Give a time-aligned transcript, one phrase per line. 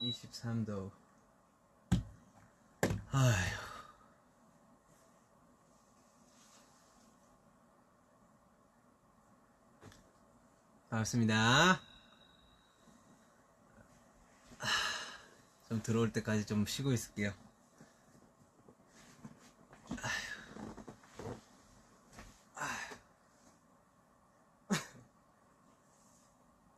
[0.00, 0.90] 23도.
[3.12, 3.60] 아휴.
[10.88, 11.80] 반갑습니다.
[15.68, 17.32] 좀 들어올 때까지 좀 쉬고 있을게요.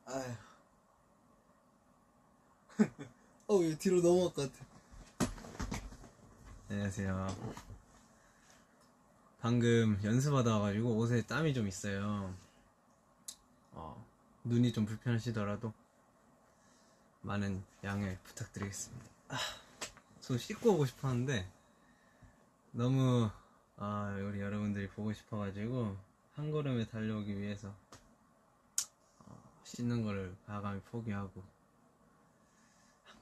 [0.04, 0.36] 아휴.
[3.48, 5.32] 어, 왜 뒤로 넘어갈 것 같아.
[6.70, 7.36] 안녕하세요.
[9.40, 12.32] 방금 연습하다 와가지고 옷에 땀이 좀 있어요.
[13.72, 14.06] 어,
[14.44, 15.72] 눈이 좀 불편하시더라도
[17.22, 19.04] 많은 양해 부탁드리겠습니다.
[19.30, 19.36] 아,
[20.20, 21.50] 손 씻고 오고 싶었는데
[22.70, 23.28] 너무
[23.78, 25.96] 아, 우리 여러분들이 보고 싶어가지고
[26.34, 27.74] 한 걸음에 달려오기 위해서
[29.26, 31.42] 어, 씻는 거를 과감히 포기하고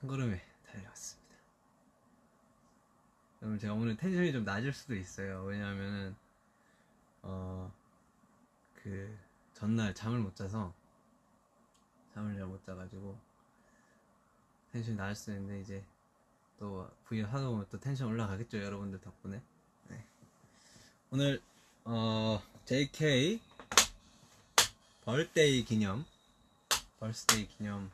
[0.01, 1.37] 한 걸음에 달려왔습니다.
[3.43, 5.43] 여러분 제가 오늘 텐션이 좀 낮을 수도 있어요.
[5.45, 6.15] 왜냐하면은
[7.23, 7.71] 어
[8.83, 9.19] 그
[9.55, 10.73] 전날 잠을 못 자서
[12.15, 13.19] 잠을 잘 못 자가지고
[14.73, 15.85] 텐션이 낮을 수 있는데 이제
[16.59, 19.43] 또 V 하다 보면 또 텐션 올라가겠죠 여러분들 덕분에
[19.89, 20.05] 네.
[21.11, 21.43] 오늘
[21.85, 23.41] 어 JK
[25.03, 26.05] 벌데이 기념
[26.99, 27.91] 벌스데이 기념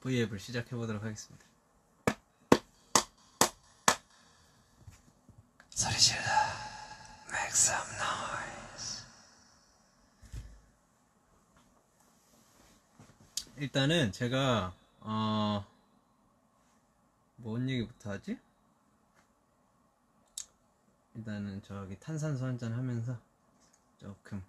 [0.00, 1.47] V앱을 시작해 보도록 하겠습니다
[5.78, 6.24] 소리 질러
[7.28, 9.04] Make some noise
[13.58, 15.64] 일단은 제가 어...
[17.36, 18.36] 뭔 얘기부터 하지?
[21.14, 23.16] 일단은 저기 탄산수 한 잔 하면서
[24.00, 24.42] 조금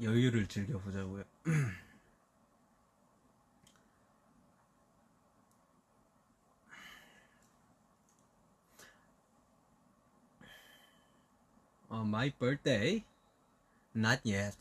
[0.00, 1.24] 여유를 즐겨보자고요.
[11.88, 13.02] 어, my birthday?
[13.94, 14.56] Not yet.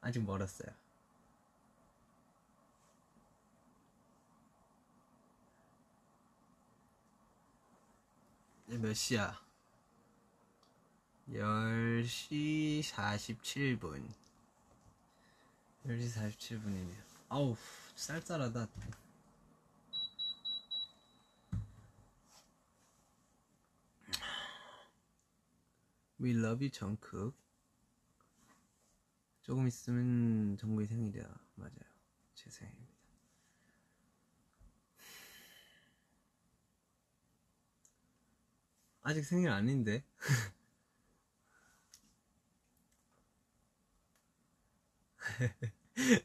[0.00, 0.70] 아직 멀었어요.
[8.66, 9.38] 몇 시야?
[11.30, 14.02] 10시 47분.
[15.86, 17.02] 10시 47분이네요.
[17.28, 17.56] 아우,
[17.94, 18.66] 쌀쌀하다.
[26.22, 27.32] We love you, 정크.
[29.40, 31.24] 조금 있으면 정국이 생일이야.
[31.56, 31.72] 맞아요.
[32.36, 32.92] 제 생일입니다.
[39.02, 40.04] 아직 생일 아닌데.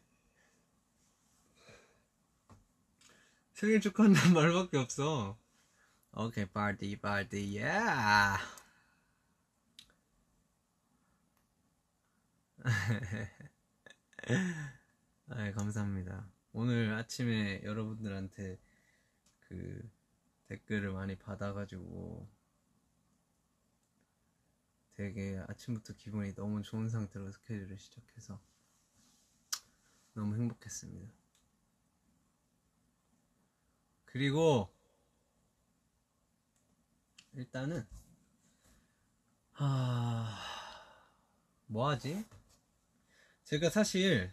[3.53, 5.39] 생일 축하한다는 말밖에 없어.
[6.13, 7.57] 오케이, 파티, 파티,
[15.29, 16.27] 아, 감사합니다.
[16.51, 18.59] 오늘 아침에 여러분들한테
[19.39, 19.89] 그
[20.47, 22.27] 댓글을 많이 받아가지고
[24.95, 28.41] 되게 아침부터 기분이 너무 좋은 상태로 스케줄을 시작해서
[30.13, 31.13] 너무 행복했습니다.
[34.05, 34.73] 그리고
[37.33, 37.85] 일단은
[39.53, 40.37] 아
[41.67, 42.25] 뭐하지?
[43.47, 44.29] 제가 사실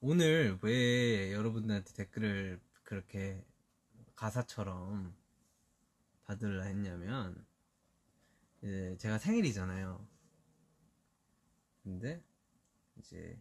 [0.00, 3.44] 오늘 왜 여러분들한테 댓글을 그렇게
[4.16, 5.14] 가사처럼
[6.24, 7.44] 받으려 했냐면
[8.62, 10.08] 이제 제가 생일이잖아요.
[11.82, 12.22] 근데
[12.96, 13.38] 이제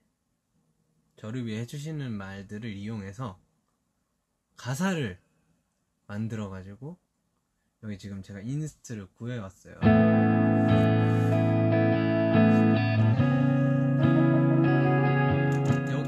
[1.16, 3.40] 저를 위해 해주시는 말들을 이용해서
[4.58, 5.18] 가사를
[6.08, 7.00] 만들어가지고
[7.84, 10.91] 여기 지금 제가 inst를 구해왔어요.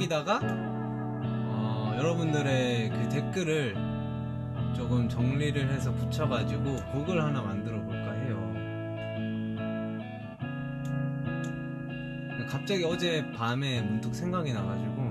[0.04, 3.76] 여기다가 어, 여러분들의 그 댓글을
[4.76, 8.54] 조금 정리를 해서 붙여가지고 곡을 하나 만들어 볼까 해요.
[12.50, 15.02] 갑자기 어제 밤에 문득 생각이 나가지고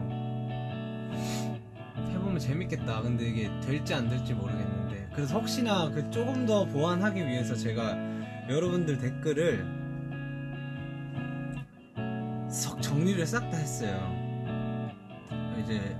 [2.10, 3.02] 해보면 재밌겠다.
[3.02, 7.96] 근데 이게 될지 안 될지 모르겠는데 그래서 혹시나 그 조금 더 보완하기 위해서 제가
[8.48, 9.64] 여러분들 댓글을
[12.50, 14.21] 석 정리를 싹 다 했어요.
[15.60, 15.96] 이제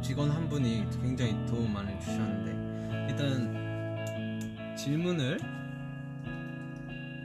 [0.00, 5.38] 직원 한 분이 굉장히 도움 많이 주셨는데 일단 질문을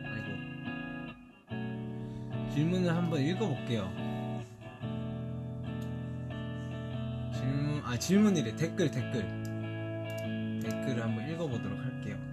[0.06, 0.28] 아이고
[2.54, 3.92] 질문을 한번 읽어볼게요.
[7.34, 9.22] 질문 아 질문이래 댓글 댓글
[10.62, 12.31] 댓글을 한번 읽어보도록 할게요.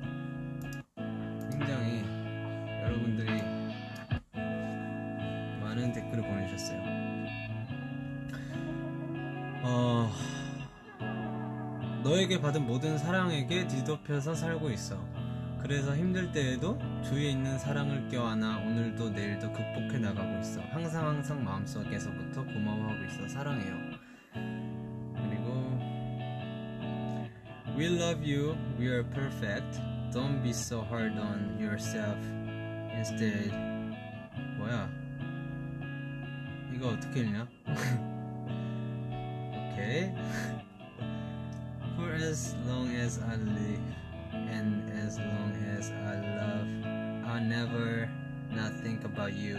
[12.28, 15.02] 너에게 받은 모든 사랑에게 뒤덮여서 살고 있어.
[15.62, 20.60] 그래서 힘들 때에도 주위에 있는 사랑을 껴안아 오늘도 내일도 극복해 나가고 있어.
[20.70, 23.26] 항상 항상 마음속에서부터 고마워하고 있어.
[23.28, 23.74] 사랑해요.
[25.14, 25.78] 그리고
[27.78, 28.58] We love you.
[28.78, 29.80] We are perfect.
[30.12, 32.22] Don't be so hard on yourself.
[32.92, 33.54] Instead
[34.58, 34.86] 뭐야?
[36.74, 37.48] 이거 어떻게 읽냐?
[39.72, 40.12] 오케이.
[42.38, 43.80] As long as I live
[44.32, 48.08] and as long as I love, I'll never
[48.52, 49.56] not think about you.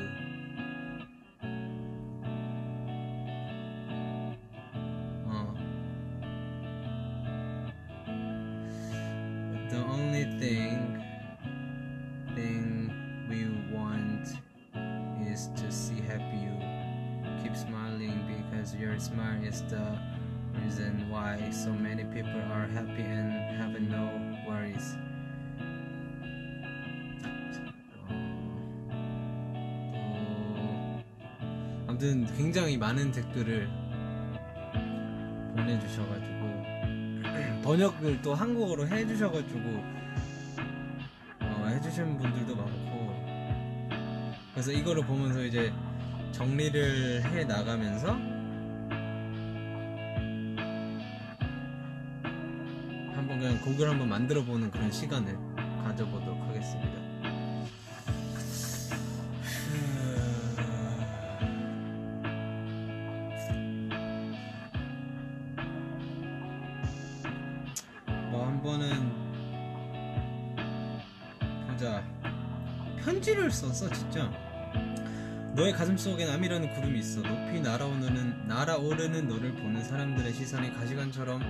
[32.39, 33.67] 굉장히 많은 댓글을
[35.57, 36.63] 보내주셔가지고
[37.61, 39.59] 번역을 또 한국어로 해주셔가지고
[41.41, 43.13] 어, 해주시는 분들도 많고
[44.53, 45.73] 그래서 이거를 보면서 이제
[46.31, 48.13] 정리를 해 나가면서
[53.15, 55.37] 한번 그냥 곡을 한번 만들어 보는 그런 시간을
[55.83, 57.08] 가져보도록 하겠습니다.
[73.59, 74.31] 썼어 진짜?
[75.53, 77.21] 너의 가슴 속에 남이라는 구름이 있어.
[77.21, 81.41] 높이 날아오르는 날아오르는 너를 보는 사람들의 시선이 가시관처럼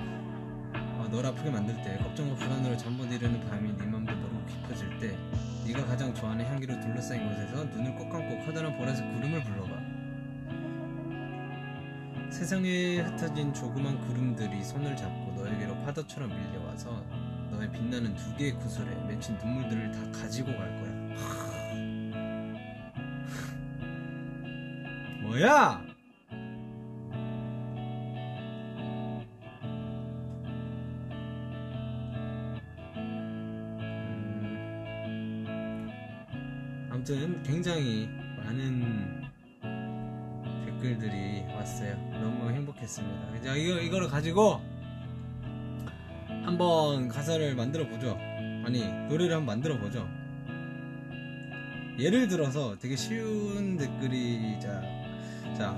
[0.74, 5.16] 어, 널 아프게 만들 때 걱정과 불안으로 잠못 이루는 밤이 네 맘도 모르고 깊어질 때
[5.68, 9.70] 네가 가장 좋아하는 향기로 둘러싸인 곳에서 눈을 꼭 감고 커다란 보라색 구름을 불러봐.
[12.32, 17.04] 세상에 흩어진 조그만 구름들이 손을 잡고 너에게로 파도처럼 밀려와서
[17.52, 20.89] 너의 빛나는 두 개의 구슬에 맺힌 눈물들을 다 가지고 갈 거야.
[35.08, 35.88] 음,
[36.92, 38.10] 아무튼 굉장히
[38.44, 39.24] 많은
[40.66, 41.96] 댓글들이 왔어요.
[42.22, 43.38] 너무 행복했습니다.
[43.38, 44.60] 이제 이거 이거를 가지고
[46.44, 48.18] 한번 가사를 만들어 보죠.
[48.66, 50.06] 아니 노래를 한번 만들어 보죠.
[51.98, 54.99] 예를 들어서 되게 쉬운 댓글이 자,
[55.57, 55.75] 자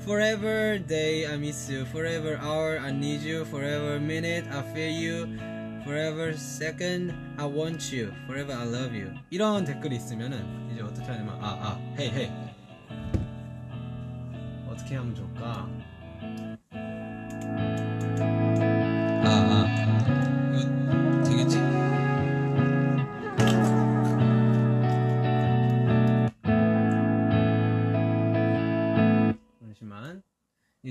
[0.00, 5.38] Forever day I miss you, forever hour I need you, forever minute I feel you,
[5.84, 9.12] forever second I want you, forever I love you.
[9.30, 12.30] 이런 댓글이 있으면은 이제 어떻게 하냐면 아 아, 헤이 헤이
[14.70, 15.68] 어떻게 하면 좋을까?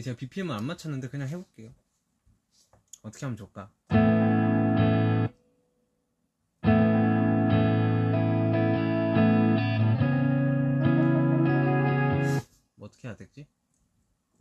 [0.05, 1.73] 제가 BPM을 안 맞췄는데 그냥 해볼게요.
[3.01, 3.73] 어떻게 하면 좋을까?
[12.75, 13.47] 뭐 어떻게 해야 되지?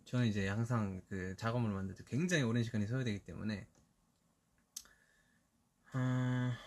[0.03, 3.65] 저는 이제 항상 그 작업을 만들 때 굉장히 오랜 시간이 소요되기 때문에
[5.93, 6.57] 아...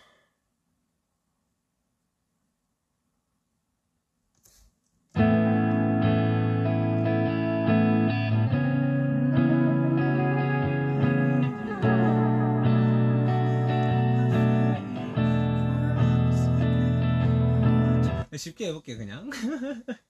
[18.36, 19.30] 쉽게 해볼게 그냥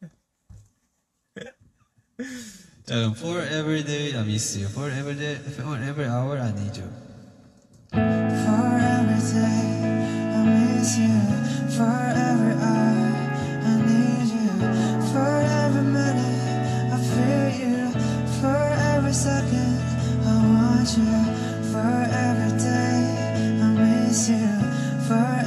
[2.85, 4.69] 자, 그럼 For every day I miss you.
[4.69, 6.89] For every day, for every hour I need you.
[7.93, 9.63] For every day
[10.35, 11.15] I miss you.
[11.73, 13.07] For every hour
[13.63, 14.51] I need you.
[15.15, 15.33] For
[15.63, 17.95] every minute I feel you.
[18.43, 19.79] For every second
[20.27, 21.15] I want you.
[21.71, 22.99] For every day
[23.63, 24.51] I miss you.
[25.07, 25.46] For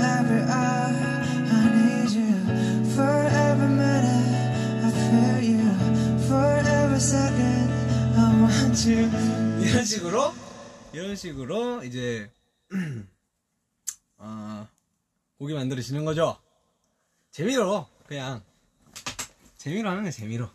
[8.89, 10.33] 이런 식으로
[10.95, 12.31] 이런 식으로 이제
[14.17, 14.67] 아
[15.39, 16.41] 고기 만들어지는 거죠.
[17.31, 18.43] 재미로 그냥.
[19.59, 20.49] 재미로 하는 게 재미로.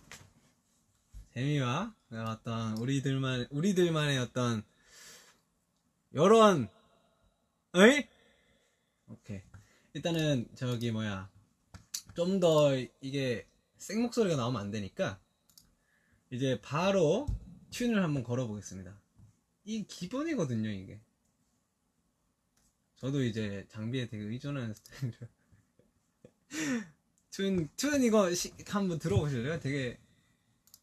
[1.35, 1.93] 재미와
[2.27, 4.63] 어떤 우리들만 우리들만의 어떤
[6.15, 6.67] 요런
[7.73, 8.07] 어이
[9.07, 9.41] 오케이.
[9.93, 11.29] 일단은 저기 뭐야.
[12.15, 13.45] 좀 더 이게
[13.77, 15.19] 생 목소리가 나오면 안 되니까
[16.31, 17.27] 이제 바로
[17.75, 18.97] 튠을 한번 걸어보겠습니다.
[19.65, 21.01] 이 기본이거든요, 이게.
[22.97, 25.17] 저도 이제 장비에 되게 의존하는 스타일이라.
[27.31, 29.59] 튠, 튠 이거 시- 한번 들어보실래요?
[29.59, 29.97] 되게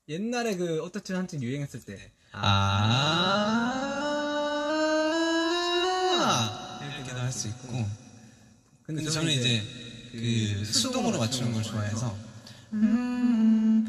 [0.09, 2.13] 옛날에 그 어떠튠 한창 유행했을 때.
[6.21, 7.87] 아 이렇게도 할 수 있고.
[8.85, 9.63] 근데 저는 이제
[10.13, 12.15] 그 수동으로 맞추는 걸 좋아해서
[12.75, 13.87] 음,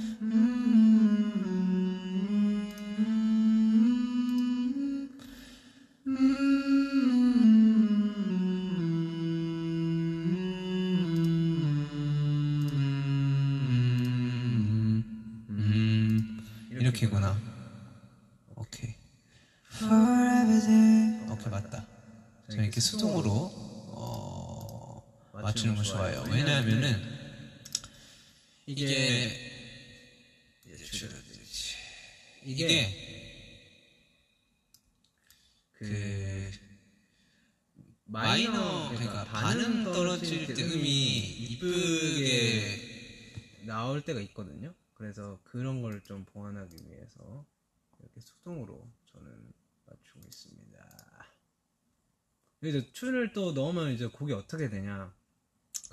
[52.70, 55.14] 이제 튠을 또 넣으면 이제 곡이 어떻게 되냐?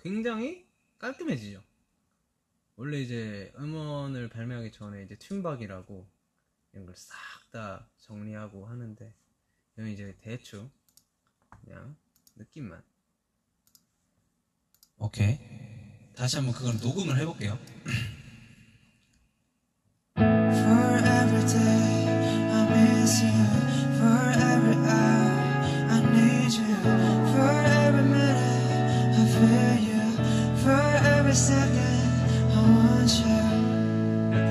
[0.02, 0.66] 굉장히
[0.98, 1.62] 깔끔해지죠.
[2.76, 6.06] 원래 이제 음원을 발매하기 전에 이제 튠박이라고
[6.72, 7.16] 이런 걸 싹
[7.50, 9.12] 다 정리하고 하는데
[9.74, 10.70] 저는 이제 대충
[11.64, 11.96] 그냥
[12.36, 12.80] 느낌만
[14.98, 15.38] 오케이.
[16.14, 17.58] 다시 한번 그걸 녹음을 해볼게요.
[31.30, 31.46] 이렇게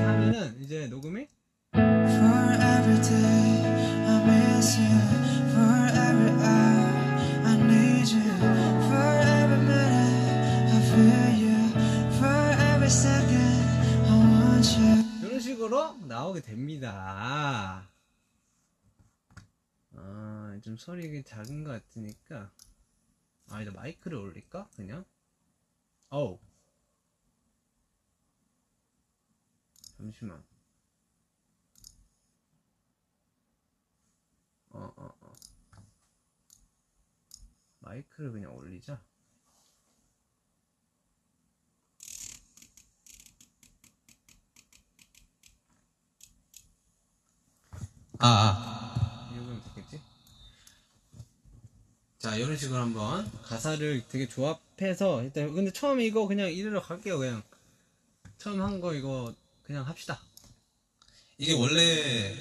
[0.02, 1.28] 하면은 이제 녹음이
[1.74, 3.64] For every day
[4.08, 4.88] I miss you.
[5.50, 6.88] For every hour
[7.44, 8.24] I need you.
[8.88, 11.68] For every minute I feel you.
[12.16, 13.60] For every second
[14.06, 15.04] I want you.
[15.28, 17.86] 이런 식으로 나오게 됩니다.
[19.96, 22.50] 아, 좀 소리가 작은 것 같으니까.
[23.50, 24.70] 아, 이제 마이크를 올릴까?
[24.76, 25.04] 그냥?
[26.08, 26.38] 어우.
[30.00, 30.42] 잠시만.
[34.70, 35.32] 어, 어, 어.
[37.80, 38.98] 마이크를 그냥 올리자.
[48.18, 49.30] 아, 아.
[49.32, 50.00] 이러면 되겠지?
[52.18, 57.42] 자, 이런 식으로 한번 가사를 되게 조합해서 일단 근데 처음에 이거 그냥 이대로 갈게요, 그냥.
[58.38, 59.34] 처음 한 거 이거
[59.70, 60.20] 그냥 합시다.
[61.38, 62.34] 이게 원래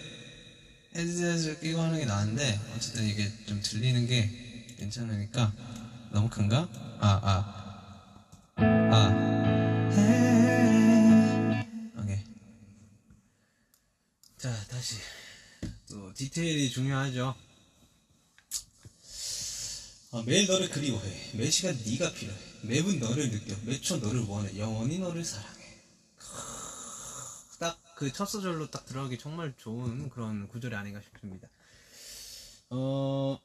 [0.95, 5.53] 헤드셋을 끼고 하는 게 나은데 어쨌든 이게 좀 들리는 게 괜찮으니까
[6.11, 6.67] 너무 큰가?
[6.99, 8.63] 아, 아.
[8.91, 9.13] 아,
[12.01, 12.17] 오케이.
[14.39, 14.95] 자, 다시.
[15.87, 17.35] 또 디테일이 중요하죠.
[20.13, 21.29] 아, 매일 너를 그리워해.
[21.33, 22.39] 매 시간 네가 필요해.
[22.63, 23.55] 매분 너를 느껴.
[23.65, 24.57] 매초 너를 원해.
[24.57, 25.58] 영원히 너를 사랑해.
[27.99, 31.49] 딱그첫 소절로 딱 들어가기 정말 좋은 그런 구절이 아닌가 싶습니다.
[32.69, 33.37] 어,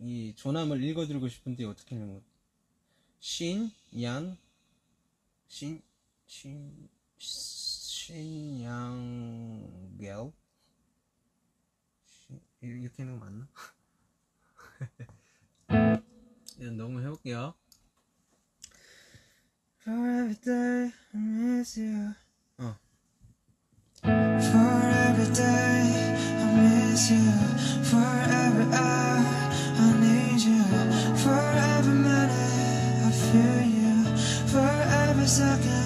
[0.00, 2.22] 이 조남을 읽어드리고 싶은데 어떻게 읽는 거?
[3.20, 3.70] 신,
[4.02, 4.36] 양,
[5.46, 5.80] 신,
[6.26, 8.32] 신, 신양겔
[12.06, 13.46] 신- 이렇게 하는 거 맞나?
[16.58, 17.54] 일단 너무 해볼게요.
[19.88, 22.14] For every day I miss you.
[22.60, 22.64] Oh.
[22.64, 22.74] 어.
[24.48, 25.80] For every day
[26.42, 27.30] I miss you.
[27.90, 28.10] For
[28.44, 29.24] every hour
[29.84, 30.62] I need you.
[31.22, 31.42] For
[31.74, 33.94] every minute I feel you.
[34.52, 34.70] For
[35.04, 35.77] every second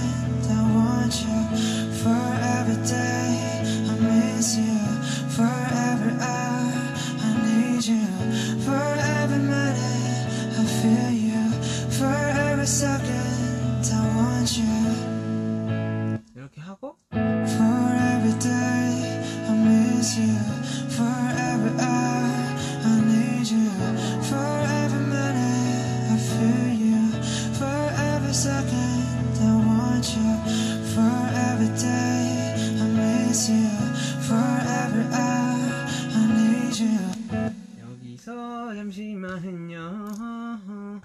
[39.38, 41.02] 했냐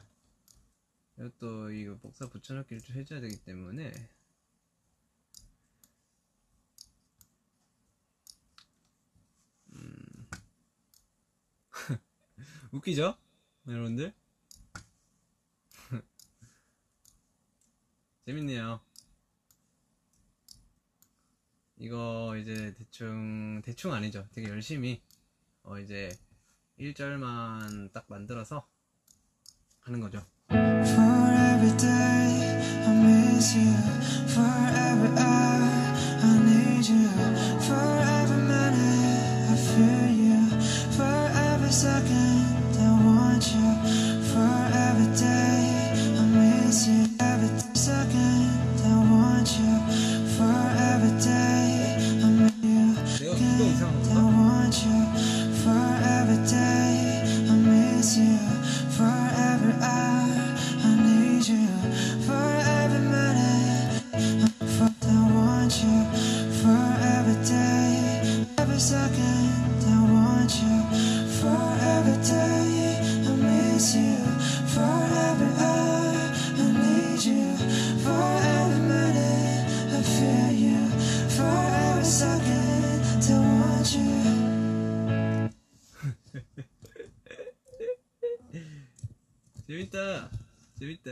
[1.18, 3.92] 이것도 이거 복사 붙여넣기를 좀 해줘야 되기 때문에
[9.74, 10.28] 음.
[12.72, 13.18] 웃기죠?
[13.68, 14.14] 여러분들?
[18.26, 18.80] 재밌네요.
[21.80, 24.26] 이거 이제 대충 대충 아니죠.
[24.34, 25.02] 되게 열심히
[25.64, 26.10] 어 이제
[26.80, 28.68] 1절만 딱 만들어서
[29.82, 30.24] 하는 거죠.
[30.50, 33.74] For every day I miss you.
[34.28, 34.46] For
[34.78, 35.57] every hour
[89.78, 90.32] 재밌다.
[90.80, 91.12] 재밌다.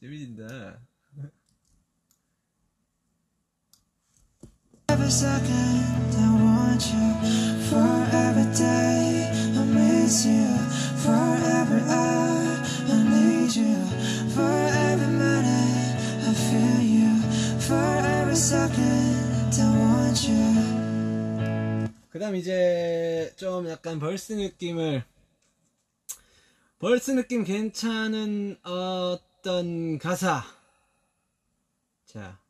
[0.00, 0.80] 재밌다.
[4.88, 7.06] Every second I want you
[7.68, 10.48] for every day I miss you
[10.98, 11.14] for
[11.54, 13.78] every hour I need you
[14.34, 14.58] for
[14.90, 15.94] every minute
[16.26, 17.14] I feel you
[17.60, 25.04] for every second I want you 그 다음 이제 좀 약간 벌스 느낌을
[26.78, 30.44] 벌스 느낌 괜찮은 어떤 가사.
[32.04, 32.40] 자,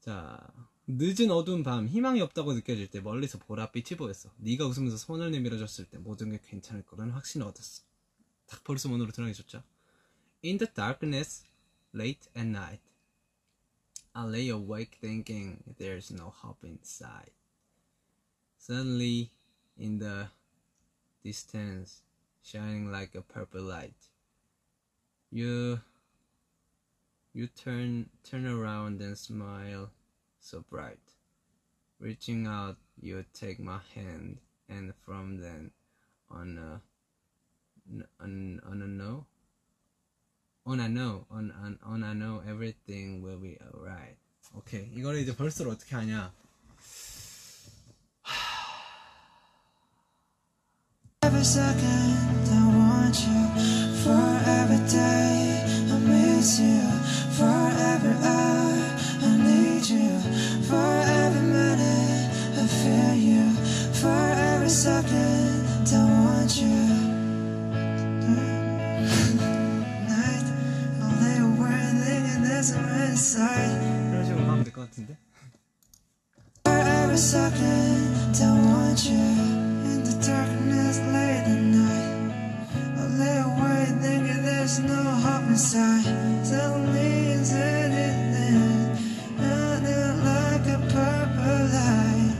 [0.00, 0.52] 자.
[0.86, 4.30] 늦은 어두운 밤 희망이 없다고 느껴질 때 멀리서 보랏빛이 보였어.
[4.38, 7.84] 네가 웃으면서 손을 내밀어줬을 때 모든 게 괜찮을 거라는 확신을 얻었어.
[8.46, 9.62] 딱 벌스 문으로 좋죠?
[10.44, 11.44] In the darkness,
[11.94, 12.82] late at night
[14.12, 17.32] I lay awake thinking there's no hope inside.
[18.58, 19.30] Suddenly,
[19.78, 20.28] in the
[21.22, 22.02] distance,
[22.43, 24.09] shining like a purple light,
[25.31, 25.81] you
[27.33, 29.91] you turn turn around and smile
[30.39, 30.97] so bright.
[31.99, 34.37] Reaching out, you take my hand,
[34.69, 35.71] and from then
[36.29, 36.81] on, a,
[38.21, 39.25] on on a no,
[40.65, 44.17] on I know, on on on I know everything will be alright.
[44.55, 46.33] 오케이, 이거를 이제 벌스를 어떻게 하냐?
[51.23, 52.10] Every second I
[53.11, 53.41] want you
[54.03, 54.25] for
[54.59, 56.81] every day I miss you
[57.37, 57.59] for
[57.91, 58.75] every hour
[59.27, 60.09] I need you
[60.69, 60.89] for
[61.23, 62.27] every minute
[62.63, 63.43] I feel you
[64.01, 64.21] for
[64.53, 66.77] every second I want you
[70.11, 70.47] Night
[71.03, 73.75] I lay awake thinking there's some inside
[74.11, 75.17] 이런 식으로 가면 될 것 같은데?
[76.63, 79.50] For every second, I want you
[85.61, 86.03] hope inside.
[86.45, 88.17] Suddenly, inside it,
[89.37, 92.33] nothing like a purple light.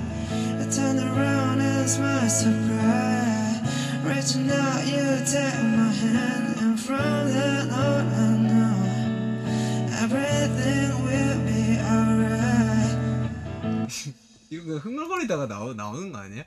[0.62, 3.62] I turn around and smile so bright.
[4.04, 8.78] Reaching out, you take my hand, and from then on, I know
[10.04, 12.96] everything will be alright.
[14.50, 16.44] 이거 그 흥얼거리다가 나오, 나오는 거 아니야?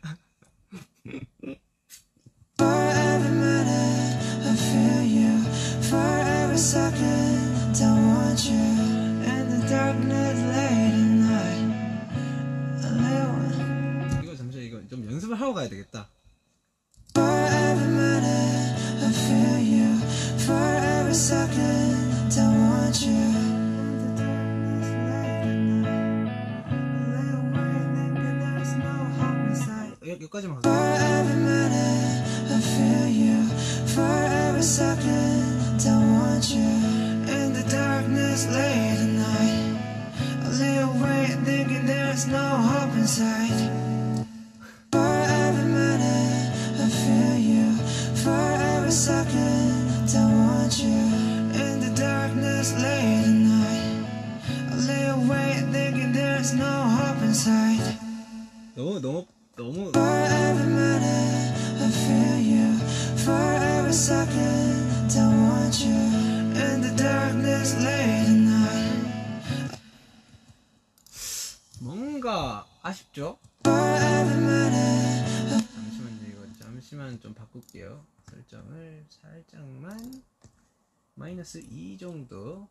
[81.44, 82.66] 마이너스 2 정도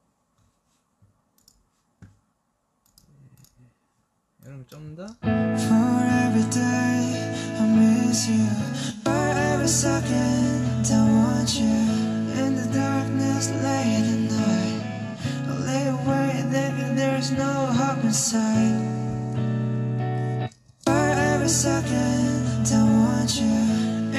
[2.00, 2.08] 네.
[4.48, 8.48] 여러분 좀더 For every day I miss you.
[9.04, 11.78] For every second I want you.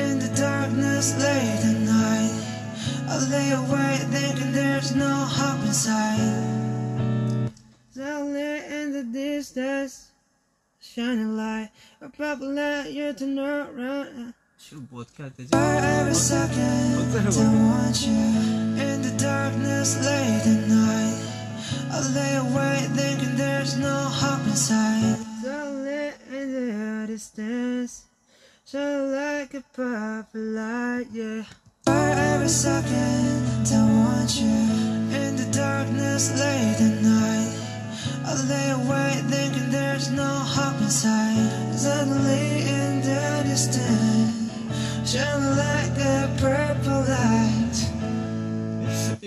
[0.04, 1.73] In the darkness late
[3.07, 7.51] I lay awake thinking there's no hope inside.
[7.95, 10.11] Lonely in the distance,
[10.81, 11.69] shining light.
[12.01, 14.33] A popular you to know right.
[14.57, 14.77] شو
[15.53, 18.23] Every second, don't want you
[18.85, 21.17] in the darkness late at night.
[21.91, 25.19] I lay awake thinking there's no hope inside.
[25.43, 28.05] Lonely in the distance,
[28.65, 31.43] shining like a purple light, yeah.
[31.85, 34.57] For every second I want you.
[35.21, 37.53] In the darkness late at night
[38.25, 44.51] I lay awake thinking there's no hope inside Suddenly in the distance
[45.05, 47.77] shining like a purple light.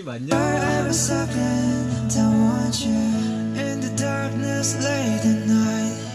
[0.04, 3.00] For every second I want you.
[3.62, 6.07] In the darkness late at night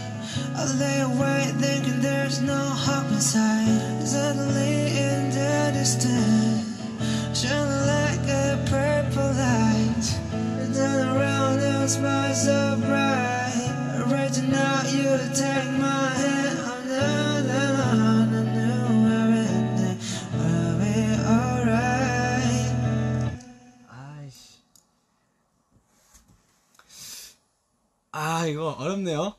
[0.55, 4.01] I lay awake thinking there's no hope inside.
[4.05, 6.81] Suddenly in the distance,
[7.33, 10.05] shine like a purple light.
[10.61, 13.73] And turn around and smile so bright.
[14.07, 16.57] Reaching out you to take my hand.
[16.61, 17.63] Oh, no, no,
[17.99, 18.71] no, no, no,
[19.21, 19.97] everything
[20.37, 22.73] will be alright.
[23.87, 24.61] 아이씨.
[28.11, 29.35] 아, 이거 어렵네요.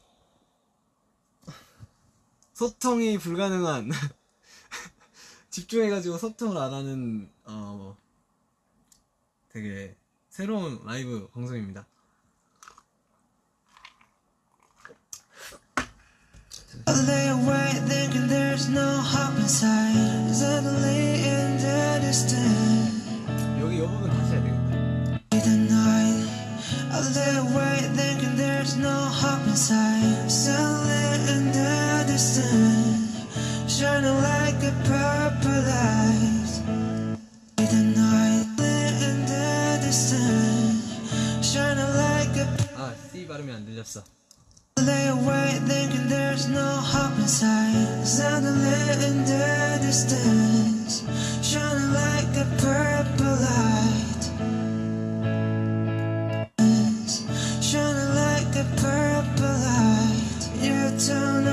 [2.55, 3.91] 소통이 불가능한.
[5.51, 7.97] 집중해가지고 소통을 안 하는, 어, 뭐,
[9.49, 9.95] 되게
[10.29, 11.85] 새로운 라이브 방송입니다.
[23.59, 26.34] 여기 이 부분 다시 해야 되겠다.
[26.64, 26.92] the night.
[26.92, 30.30] I lay awake thinking there's no hope inside.
[30.30, 33.26] Suddenly in the distance,
[33.68, 36.52] shining like a purple light.
[37.56, 40.84] The night in the distance,
[41.42, 42.46] shining like a
[42.76, 44.02] 아, C 발음이 안 들렸어.
[44.78, 48.06] Lay awake thinking there's no hope inside.
[48.06, 51.04] Suddenly in the distance,
[51.42, 54.13] shining like a purple light.
[61.07, 61.44] You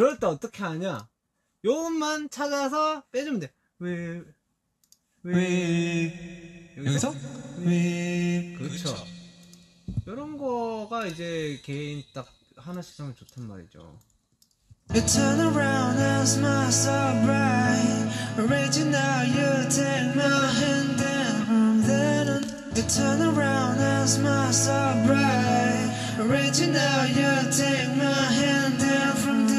[0.00, 1.06] 그럴 때 어떻게 하냐?
[1.62, 3.52] 요것만 찾아서 빼주면 돼.
[3.80, 4.22] 왜,
[5.22, 7.14] 왜 여기서?
[7.58, 8.56] we.
[8.56, 8.96] 그렇죠.
[10.06, 13.98] 이런 거가 이제 개인 딱 하나씩 하면 좋단 말이죠.
[14.88, 16.90] You turn around and smile so
[17.26, 18.08] bright.
[18.40, 22.42] Out, you take my hand, and from then on,
[22.74, 24.72] you turn around and smile so
[25.04, 25.92] bright.
[26.16, 29.49] Out, you take my hand, and from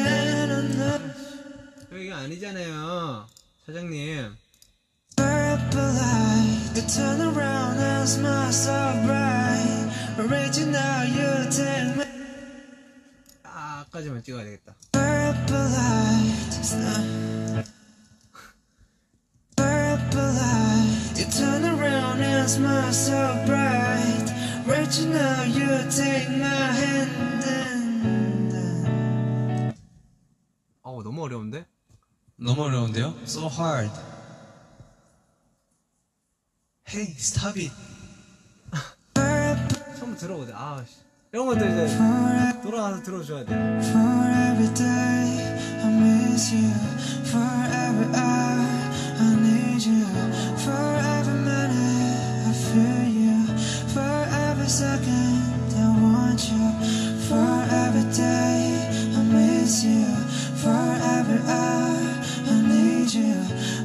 [1.92, 3.28] 아니잖아요.
[3.66, 4.38] 사장님.
[5.18, 8.72] Purple light, you turn around and smile so
[9.04, 9.92] bright.
[10.18, 12.06] Original, you take me.
[13.44, 14.74] 아, 까지만 찍어야 되겠다.
[14.94, 17.68] Purple light, it's not-
[19.58, 24.32] Purple light, you turn around and smile so bright.
[24.66, 28.56] Original, you take my hand and.
[30.84, 31.66] 어우, 너무 어려운데?
[32.42, 33.14] 너무 어려운데요?
[33.24, 33.92] So hard.
[36.88, 37.72] Hey, stop it.
[40.00, 40.54] 처음 들어보자.
[40.56, 40.96] 아, 씨.
[41.32, 43.54] 이런 것도 이제 For, 돌아가서 들어줘야 돼.
[43.54, 45.38] for every day,
[45.84, 46.68] I miss you.
[47.30, 48.68] For every hour,
[49.22, 50.04] I need you.
[50.58, 53.38] For every minute, I feel you.
[53.94, 56.60] For every second, I want you.
[57.30, 60.04] For every day, I miss you.
[60.58, 60.76] For
[61.16, 62.01] every hour,
[63.14, 63.34] you.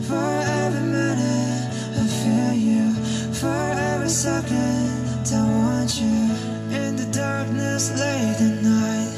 [0.06, 0.28] For
[0.64, 2.92] every minute, I feel you.
[3.32, 3.62] For
[3.92, 6.16] every second, I want you.
[6.70, 9.10] In the darkness, late at night.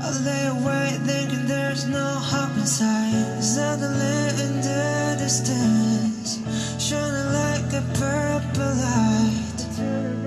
[0.00, 3.42] I lay awake thinking there's no hope inside.
[3.42, 6.38] Suddenly in the distance,
[6.78, 10.21] shining like a purple light.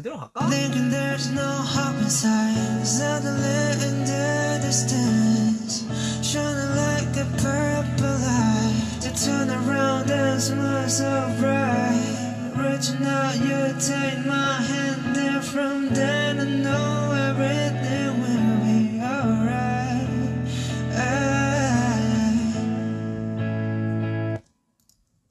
[0.00, 0.48] 그대로 갈까?
[0.50, 2.84] Thinking there's no hope inside.
[2.84, 5.84] Suddenly in the distance,
[6.22, 8.76] shining like a purple light.
[9.02, 12.52] You turn around and smile so bright.
[12.56, 20.08] Reaching out, you take my hand, and from then I know everything will be alright.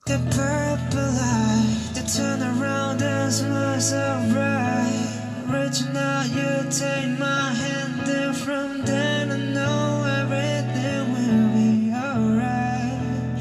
[0.07, 2.58] The purple light, you turn around
[2.98, 5.06] and smile so bright.
[5.46, 13.38] Reaching out, you take my hand, and from then I know everything will be alright.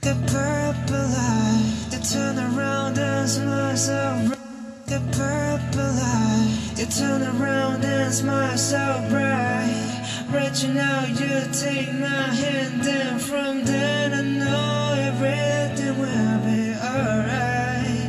[0.00, 4.86] The purple light, you turn around smile so bright.
[4.86, 9.93] The purple light, you turn around and smile so bright
[10.31, 18.07] Reaching out, you take my hand, and from then I know everything will be alright.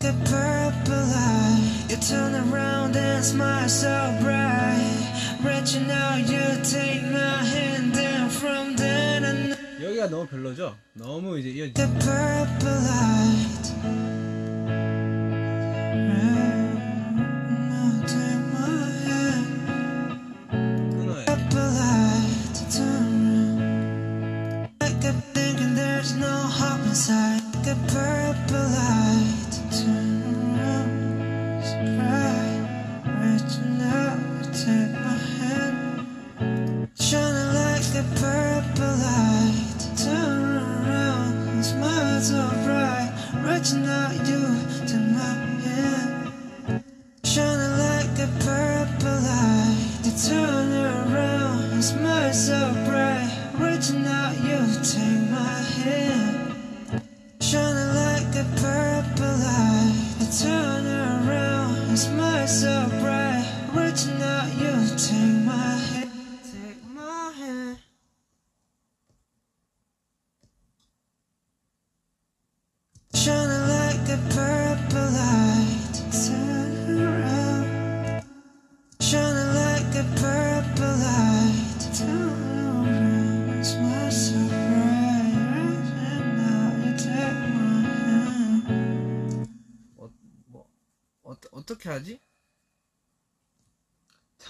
[0.00, 5.38] The purple light, you turn around and smile so bright.
[5.42, 9.56] Reaching out, you take my hand, and from then I know.
[9.82, 10.76] 여기가 너무 별로죠?
[10.94, 13.68] 너무 이제 이어 The purple light.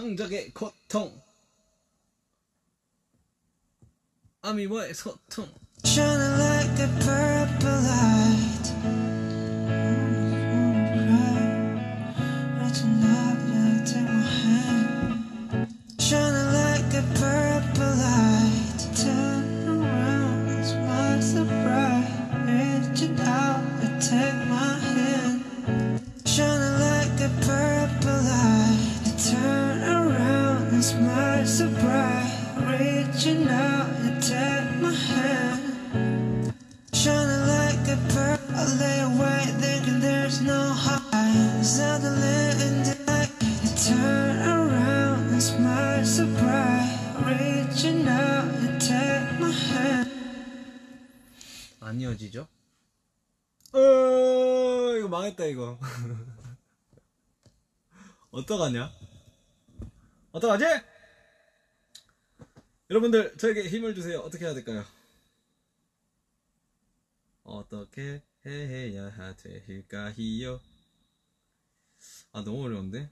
[0.03, 1.21] 창작의 고통
[4.43, 5.49] 아미와의 소통
[5.85, 8.67] Shining like a purple light.
[12.59, 15.75] Reaching out, you take my hand.
[15.99, 18.81] Shining like a purple light.
[18.97, 22.09] Turn around, smile so bright.
[22.45, 24.35] Reaching out, you take
[38.74, 41.62] Shining like a pearl, I lay awake thinking there's no high.
[41.62, 49.40] suddenly in the night you turn around and smile so bright reaching out and take
[49.40, 50.10] my hand
[51.82, 52.48] 안 이어지죠?
[53.74, 53.78] 어,
[54.98, 55.80] 이거 망했다, 이거.
[58.32, 58.92] 어떡하냐?
[60.32, 60.66] 어떡하지?
[62.90, 64.20] 여러분들, 저에게 힘을 주세요.
[64.20, 64.86] 어떻게 해야 될까요?
[67.44, 68.68] 어떻게 해야
[69.66, 70.60] 될까요?
[72.32, 73.10] 아, 너무 어려운데?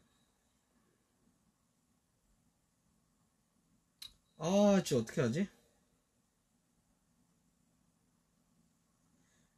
[4.37, 5.47] 아, 진짜 어떻게 하지?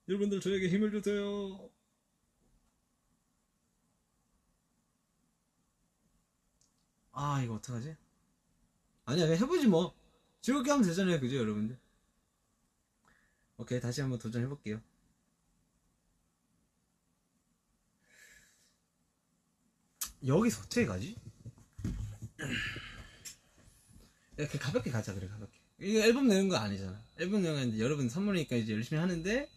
[0.08, 1.70] 여러분들 저에게 힘을 주세요.
[7.14, 7.96] 아 이거 어떡하지?
[9.06, 9.94] 아니야 해보지 뭐
[10.42, 11.78] 즐겁게 하면 되잖아요 그죠 여러분들
[13.58, 14.80] 오케이 다시 한번 도전해볼게요
[20.26, 21.16] 여기서 어떻게 가지?
[24.38, 28.10] 이렇게 가볍게 가자 그래 가볍게 이거 앨범 내는 거 아니잖아 앨범 내는 거 아닌데 여러분
[28.10, 29.50] 선물이니까 이제 열심히 하는데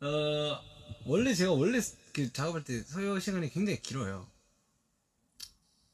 [0.00, 0.60] 어
[1.04, 1.80] 원래 제가 원래
[2.12, 4.28] 그 작업할 때 소요 시간이 굉장히 길어요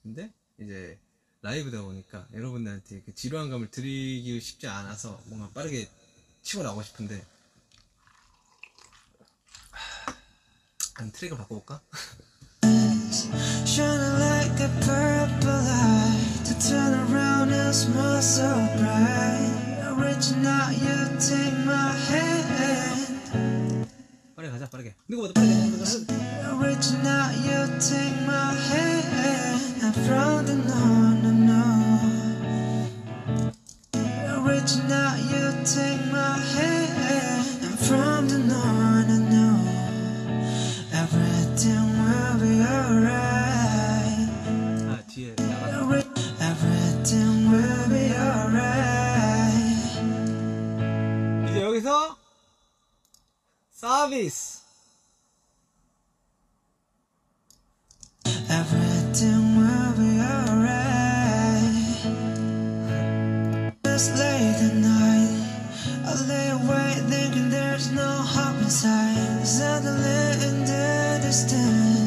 [0.02, 0.98] 근데 이제
[1.40, 5.88] 라이브다 보니까 여러분들한테 그 지루한 감을 드리기 쉽지 않아서 뭔가 빠르게
[6.42, 7.24] 치고 나오고 싶은데
[10.94, 11.82] 한 트랙을 바꿔볼까?
[13.65, 20.97] Shining like a purple light To turn around and smile so bright Reaching out, you
[21.19, 22.49] take my hand
[24.35, 25.99] 빠르게 가자 빠르게 누구보다 빠르게 가자
[26.59, 31.61] Reaching out, you take my hand And from the no, no, no
[34.47, 38.82] Reaching out, you take my hand And from the no, no, no
[58.48, 61.76] Everything will be alright.
[63.84, 65.36] It's late at night.
[66.06, 69.46] I lay awake thinking there's no hope inside.
[69.46, 72.03] Suddenly in the distance.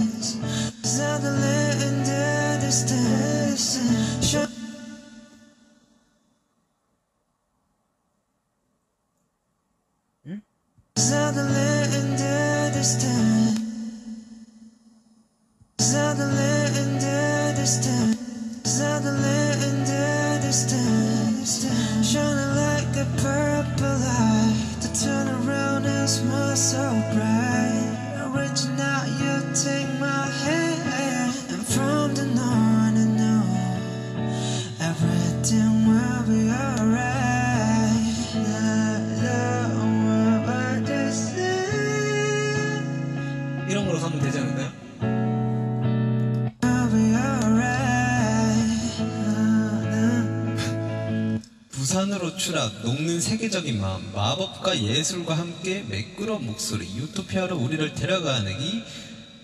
[53.28, 58.84] 세계적인 마음, 마법과 예술과 함께 매끄러운 목소리, 유토피아로 우리를 데려가기,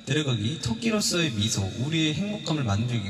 [0.06, 3.10] 데려가기, 토끼로서의 미소, 우리의 행복감을 만들기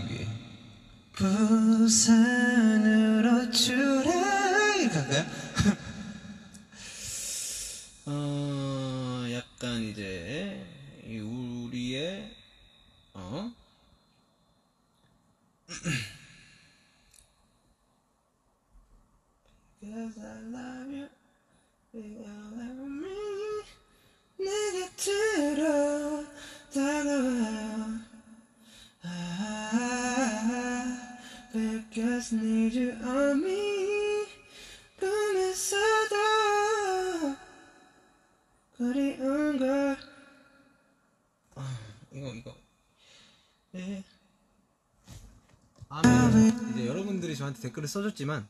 [47.63, 48.45] 댓글을 써줬지만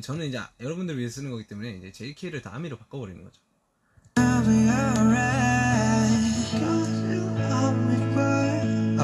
[0.00, 3.42] 저는 이제 여러분들을 위해 쓰는 거기 때문에 이제 JK를 다 아미로 바꿔버리는 거죠
[4.14, 4.42] 아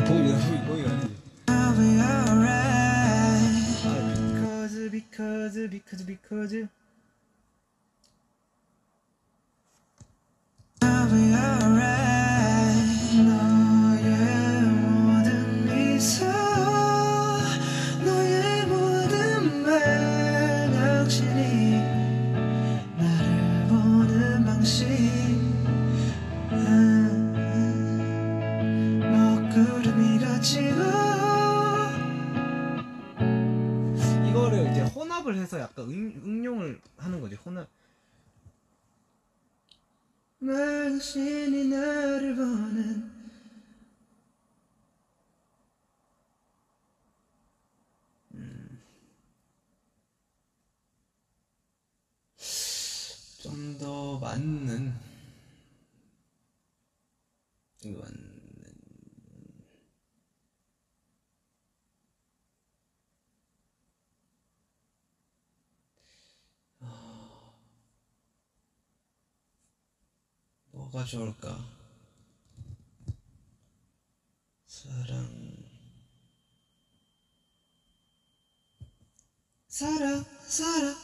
[0.04, 1.16] 보기가 보기가 아니지
[1.46, 2.68] I'll be alright
[3.84, 6.68] 아 because because because because
[71.08, 71.58] 좋을까?
[74.66, 75.56] 사랑
[79.68, 80.94] 사랑 사랑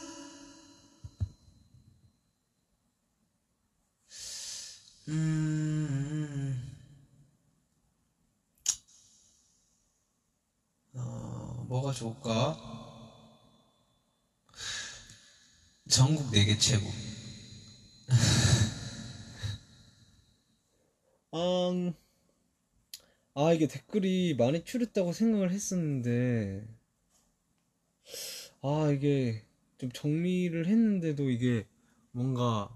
[5.07, 6.71] 음
[10.93, 12.75] 어, 뭐가 좋을까?
[15.89, 16.85] 전국 4개 최고.
[21.35, 21.93] 음,
[23.33, 26.67] 아, 이게 댓글이 많이 줄였다고 생각을 했었는데,
[28.61, 29.43] 아, 이게
[29.77, 31.65] 좀 정리를 했는데도 이게
[32.11, 32.69] 뭔가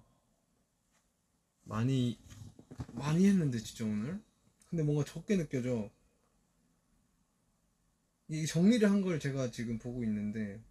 [1.64, 2.18] 많이,
[2.94, 4.20] 많이 했는데, 진짜 오늘?
[4.70, 5.90] 근데 뭔가 적게 느껴져.
[8.30, 10.62] 이 정리를 한 걸 제가 지금 보고 있는데,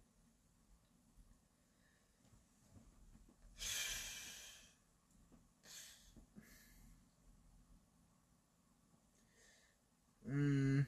[10.29, 10.85] 음,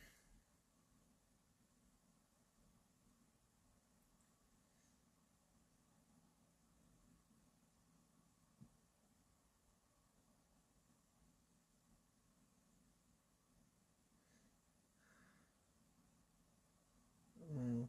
[17.39, 17.87] 어,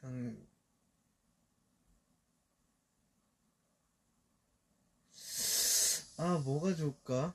[0.00, 0.36] 당,
[6.16, 7.34] 아, 뭐가 좋을까?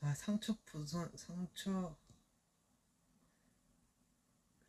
[0.00, 1.96] 아 상처 부선 상처.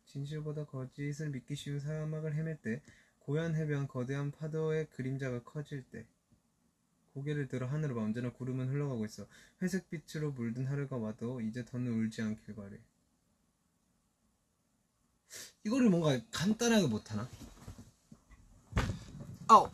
[0.06, 2.82] 진실보다 거짓을 믿기 쉬운 사막을 헤맬 때
[3.20, 6.04] 고요한 해변 거대한 파도의 그림자가 커질 때
[7.14, 9.26] 고개를 들어 하늘을 봐 언제나 구름은 흘러가고 있어
[9.62, 12.78] 회색빛으로 물든 하루가 와도 이제 더는 울지 않길 바래.
[15.64, 17.28] 이거를 뭔가 간단하게 못하나?
[19.46, 19.68] 아우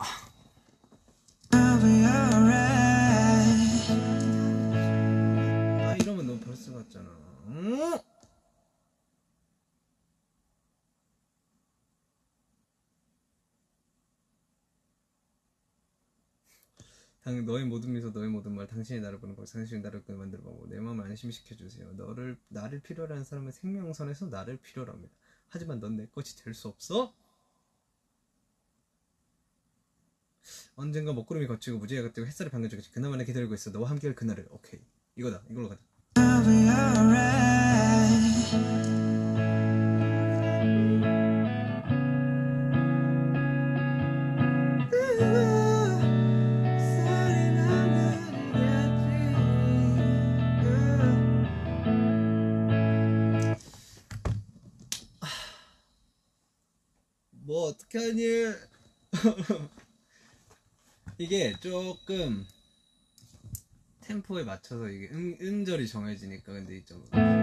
[17.27, 20.41] 당 너의 모든 미소 너의 모든 말 당신이 나를 보는 법 당신이 나를 그 만들어
[20.43, 21.91] 보고 내 마음을 안심시켜 주세요.
[21.97, 25.13] 너를 나를 필요로 하는 사람은 생명선에서 나를 필요로 합니다.
[25.49, 27.13] 하지만 넌 내 것이 될 수 없어.
[30.77, 32.91] 언젠가 먹구름이 걷히고 무지개가 뜨고 햇살이 반겨주겠지.
[32.91, 33.71] 그나마 내 기다리고 있어.
[33.71, 34.47] 너와 함께할 그날을.
[34.49, 34.79] 오케이.
[35.17, 35.43] 이거다.
[35.49, 35.81] 이걸로 가자
[61.17, 62.45] 이게 조금
[64.01, 67.37] 템포에 맞춰서 이게 음, 음절이 정해지니까 근데 이쪽은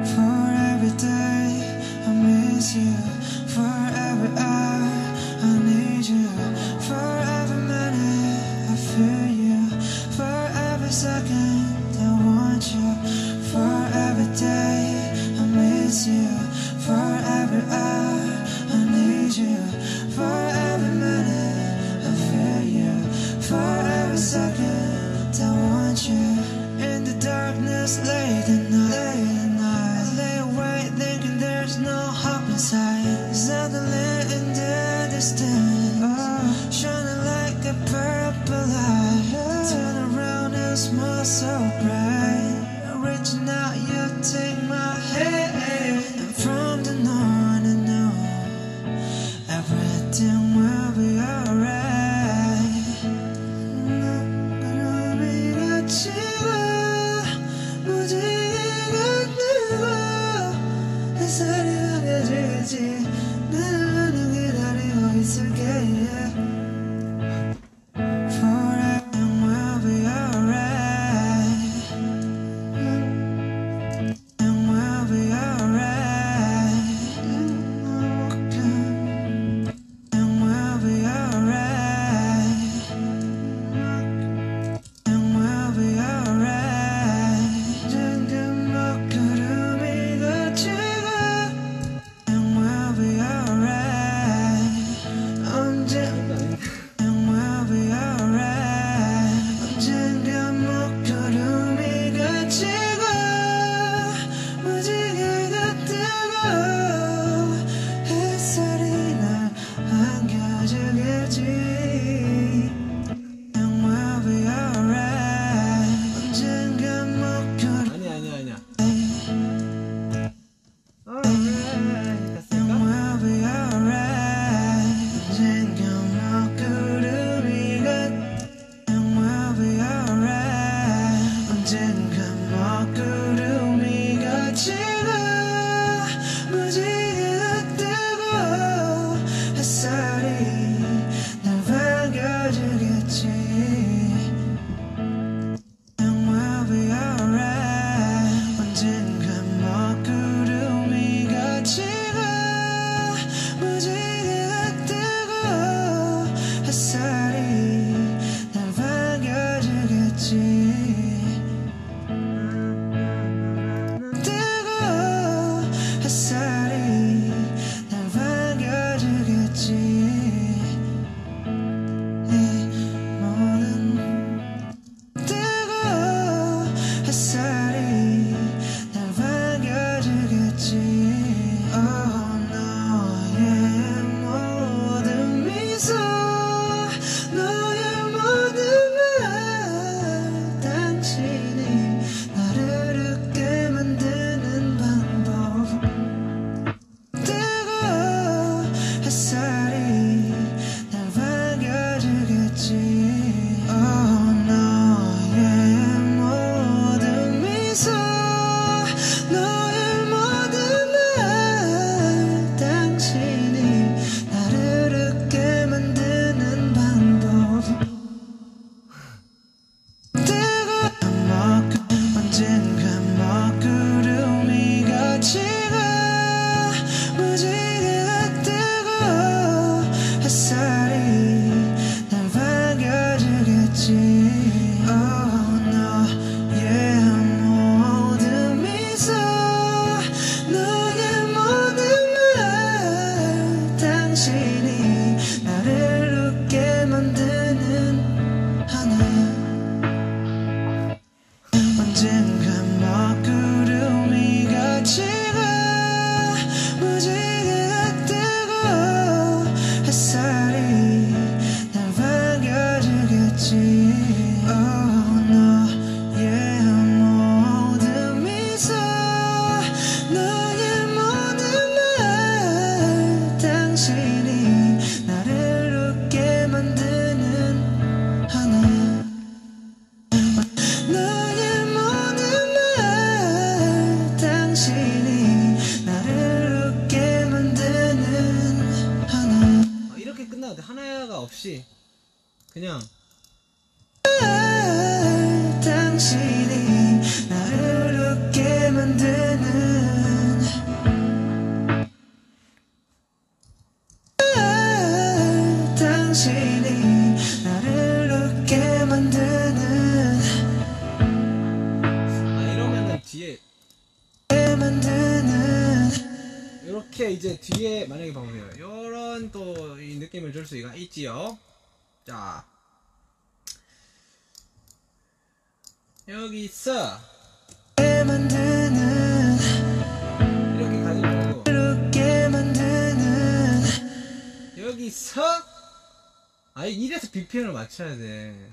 [337.74, 338.52] 맞춰야 돼.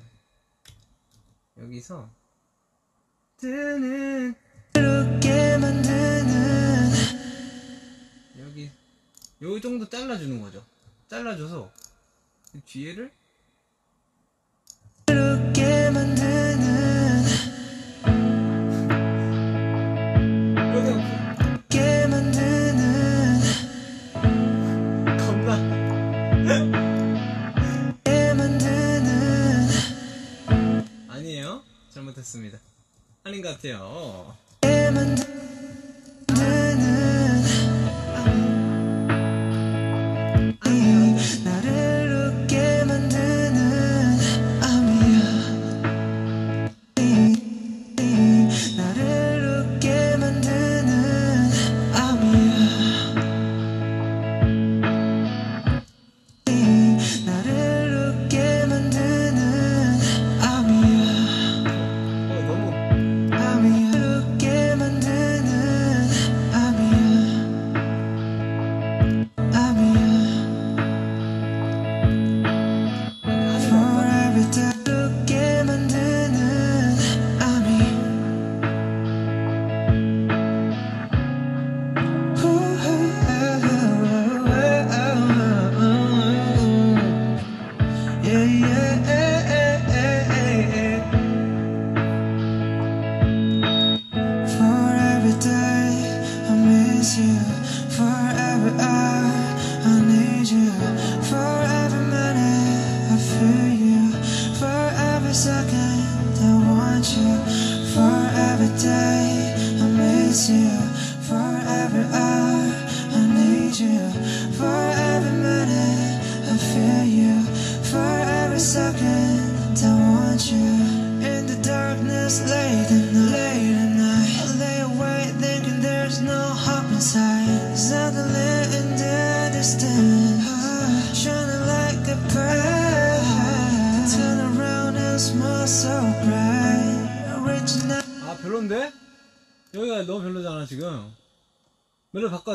[1.60, 2.10] 여기서.
[8.40, 8.72] 여기
[9.44, 10.66] 요 정도 잘라주는 거죠.
[11.08, 11.72] 잘라줘서.
[12.66, 13.12] 뒤에를.
[15.08, 16.71] 이렇게 만드는.
[31.92, 32.58] 잘못했습니다.
[33.24, 34.36] 아닌 것 같아요.
[34.64, 34.88] 아유,
[40.62, 41.61] 아유,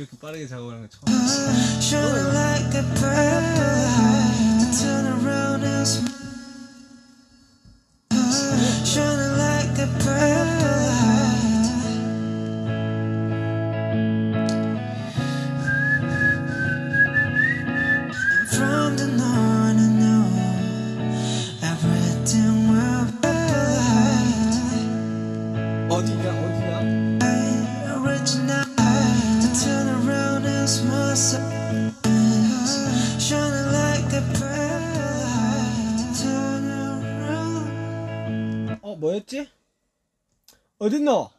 [0.00, 1.04] 이렇게 빠르게 작업하는 게 처음.
[39.30, 39.48] 어딨지?
[40.78, 41.30] 어딨노?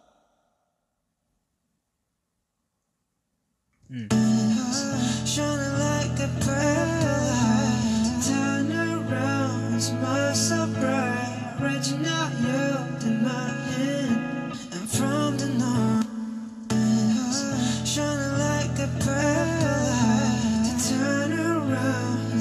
[3.91, 4.07] 음.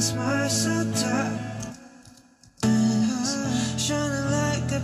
[0.01, 0.39] smile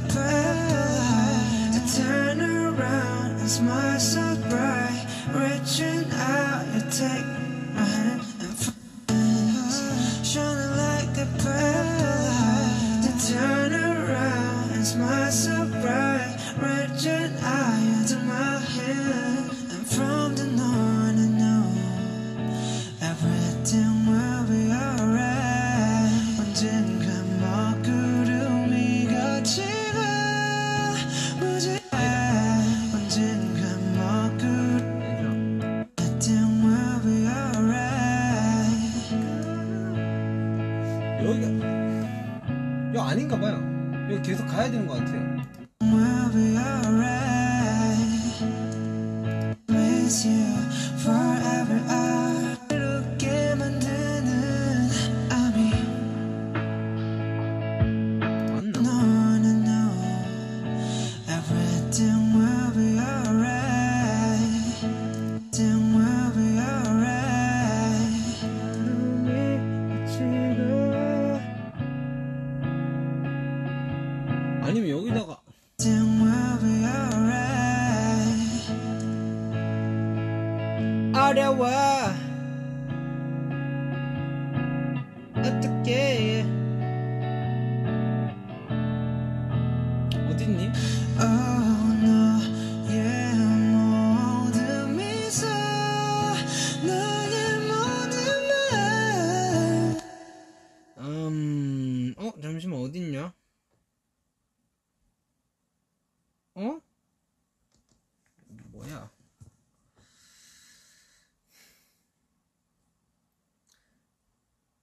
[0.04, 1.72] goodbye.
[1.74, 7.26] I turn around and smile so bright, reaching out, you take
[7.74, 11.26] my hand and friends, shining like the.
[11.42, 11.85] pearl.
[44.56, 45.35] 가야 되는 것 같아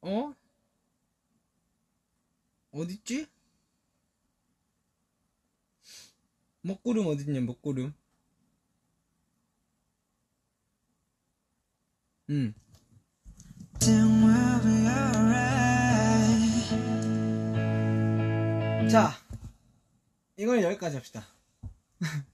[0.04, 0.36] 어?
[2.72, 3.28] 어딨지?
[6.62, 7.93] 먹구름 어딨냐, 먹구름?
[12.30, 12.54] 응.
[18.89, 19.12] 자,
[20.38, 21.26] 이건 여기까지 합시다.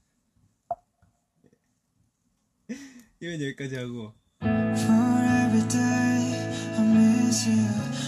[3.20, 4.12] 이건 여기까지 하고.
[7.29, 7.65] miss you,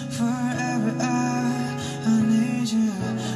[0.10, 0.38] for
[0.74, 1.54] every hour
[2.06, 2.92] I need you,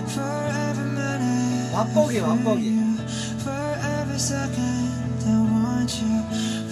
[0.08, 0.36] for
[0.68, 2.66] every minute 맛보기, I feel 맛보기.
[2.66, 2.98] you,
[3.44, 3.64] for
[4.00, 6.18] every second I want you,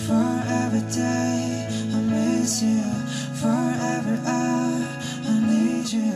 [0.05, 0.29] for
[0.63, 2.83] every day I miss you,
[3.41, 3.61] for
[3.95, 4.81] every hour
[5.25, 6.13] I need you,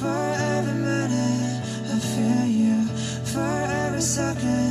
[0.00, 0.20] for
[0.56, 1.62] every minute
[1.94, 2.76] I feel you,
[3.24, 3.54] for
[3.84, 4.61] every second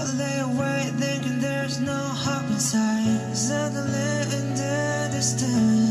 [0.00, 3.36] I lay awake thinking there's no hope inside.
[3.36, 5.89] Suddenly in the distance,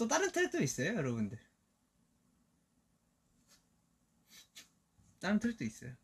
[0.00, 1.38] 또 다른 트랙도 있어요, 여러분들.
[5.20, 5.94] 다른 트랙도 있어요.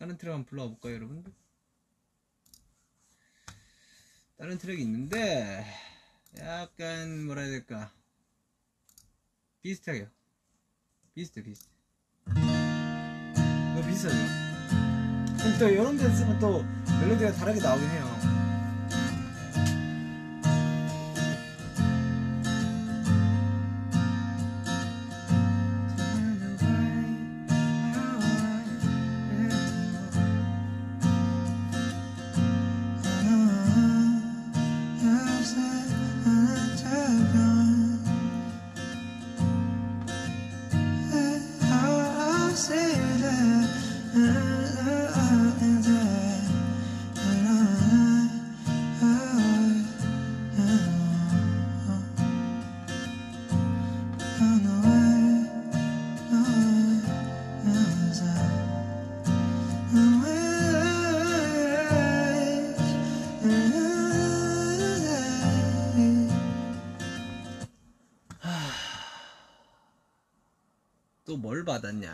[0.00, 1.32] 다른 트랙 한번 불러와 볼까요, 여러분들?
[4.36, 5.64] 다른 트랙이 있는데,
[6.38, 7.94] 약간, 뭐라 해야 될까.
[9.62, 10.10] 비슷해요.
[11.14, 11.70] 비슷해, 비슷해.
[12.26, 14.16] 이거 비슷하죠?
[15.38, 16.64] 그럼 또 이런 데 쓰면 또
[17.00, 18.37] 멜로디가 다르게 나오긴 해요.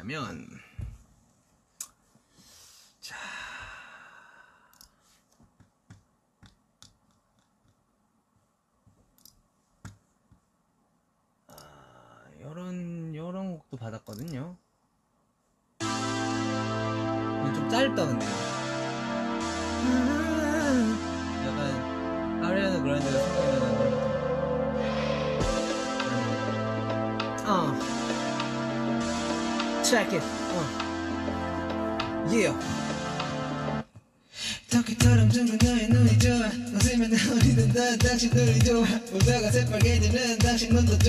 [0.05, 0.54] 받았냐면
[40.75, 41.04] look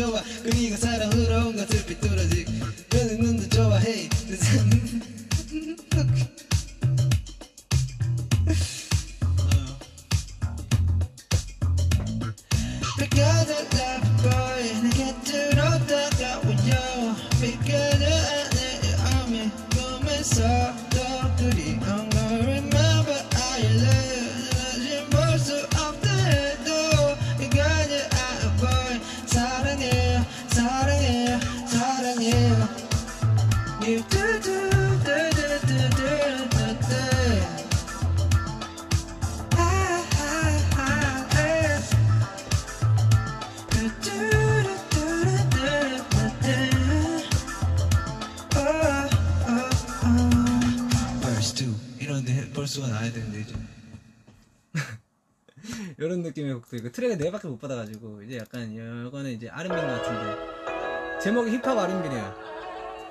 [56.85, 61.77] 곡도 있고 트랙을 네 밖에 못 받아가지고 이제 약간 이거는 이제 R&B 같은데 제목이 힙합
[61.77, 62.35] R&B래요.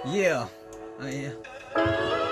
[0.06, 0.50] Yeah.
[1.00, 1.34] 아 예.
[1.76, 2.23] Yeah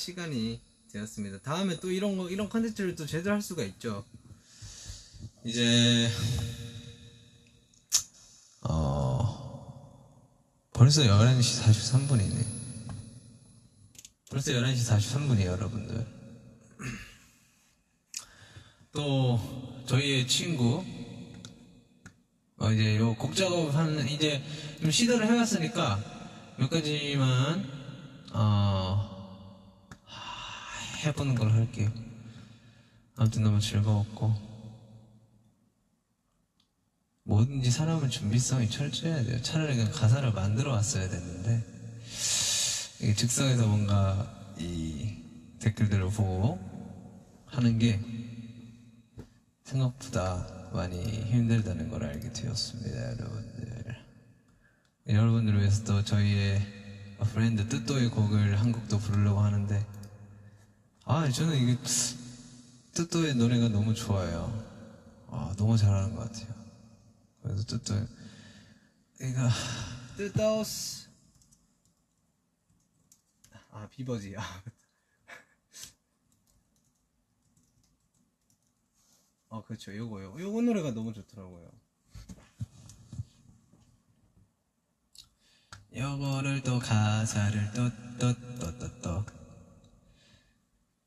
[0.00, 0.60] 시간이
[0.92, 1.38] 되었습니다.
[1.42, 4.04] 다음에 또 이런 거 이런 컨텐츠를 또 제대로 할 수가 있죠.
[5.44, 6.10] 이제
[8.62, 10.00] 어
[10.72, 12.44] 벌써 11시 43분이네
[14.30, 16.06] 벌써 11시 43분이에요 여러분들
[18.92, 19.38] 또
[19.86, 20.84] 저희의 친구
[22.58, 24.42] 어, 이제 요 곡 작업하는 이제
[24.80, 26.02] 좀 시도를 해봤으니까
[26.58, 27.64] 몇 가지만
[28.32, 29.09] 어 하-
[31.04, 31.90] 해보는 걸 할게요
[33.16, 34.50] 아무튼 너무 즐거웠고
[37.24, 39.40] 뭐든지 사람은 준비성이 철저해야 돼요.
[39.40, 41.62] 차라리 그냥 가사를 만들어 왔어야 됐는데,
[43.14, 45.16] 즉석에서 뭔가 이
[45.60, 46.58] 댓글들을 보고
[47.46, 48.00] 하는 게
[49.62, 53.96] 생각보다 많이 힘들다는 걸 알게 되었습니다, 여러분들.
[55.08, 56.60] 여러분들을 위해서 또 저희의
[57.32, 59.86] 프렌드 뜨또의 곡을 한 곡도 부르려고 하는데,
[61.12, 61.76] 아, 저는 이게
[62.94, 64.64] 뜨또의 노래가 너무 좋아요.
[65.26, 66.54] 아, 너무 잘하는 것 같아요.
[67.42, 67.94] 그래서 뜨또
[69.20, 69.48] 이거
[70.16, 71.08] 뜨떠스
[73.72, 74.42] 아 비버지 아.
[79.48, 81.72] 어 그렇죠 요거요 요거 노래가 너무 좋더라고요
[85.92, 89.39] 요거를 또 가사를 또 또 또 또또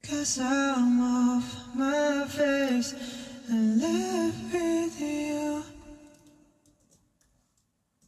[0.09, 2.93] Cause I'm off my face
[3.47, 5.63] and left with you.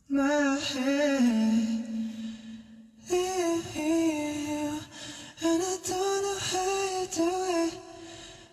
[0.10, 1.86] My head,
[3.10, 4.80] you,
[5.42, 7.32] and I don't know how you do
[7.64, 7.74] it,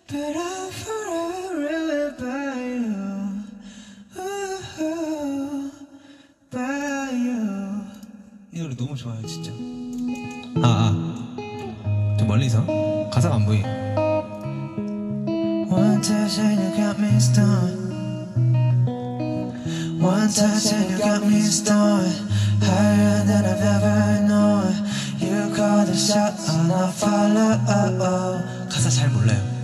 [0.07, 3.03] but I'm forever really by you.
[4.81, 5.71] Ooh,
[6.51, 7.43] by you.
[8.53, 9.51] 이 노래 너무 좋아요 진짜
[10.63, 11.32] 아, 아.
[12.22, 12.66] 저 멀리서
[13.12, 13.64] 가사가 안 보이.
[15.70, 17.88] One touch and you got me stoned.
[20.02, 22.16] One touch and you got me stoned.
[22.62, 24.74] Higher than I've ever known.
[25.20, 28.42] You call the shot and I follow.
[28.70, 29.58] 가사 잘 몰라요.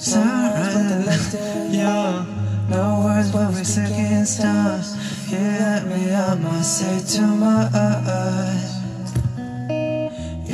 [0.00, 1.36] Sunrise,
[1.70, 2.26] young.
[2.70, 4.96] No words, but we're sinking stars.
[5.28, 8.73] You let me out my say to my eyes.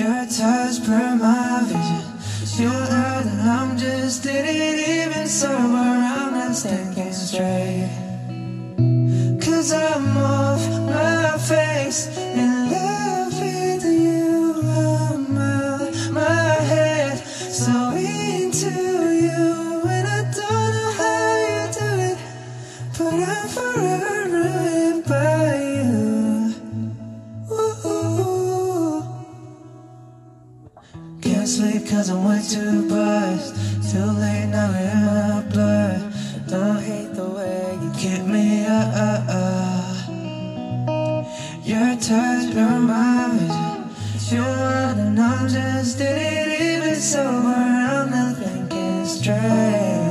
[0.02, 2.02] Your touch burned my vision.
[2.58, 5.54] You know that I'm just didn't even sober.
[5.54, 7.88] I'm not thinking straight.
[9.45, 12.08] Cause I'm off my face
[32.02, 33.54] cause I'm way too buzzed.
[33.91, 36.02] Too late now, we're in my blood.
[36.47, 39.22] Don't hate the way you keep me up.
[41.64, 44.36] Your touch burned my vision.
[44.36, 47.49] You want and just didn't even sober.
[47.49, 50.11] I'm not thinking straight.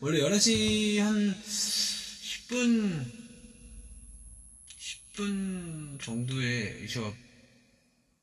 [0.00, 3.04] 원래 11시 한 10분
[4.78, 7.12] 10분 정도에 제가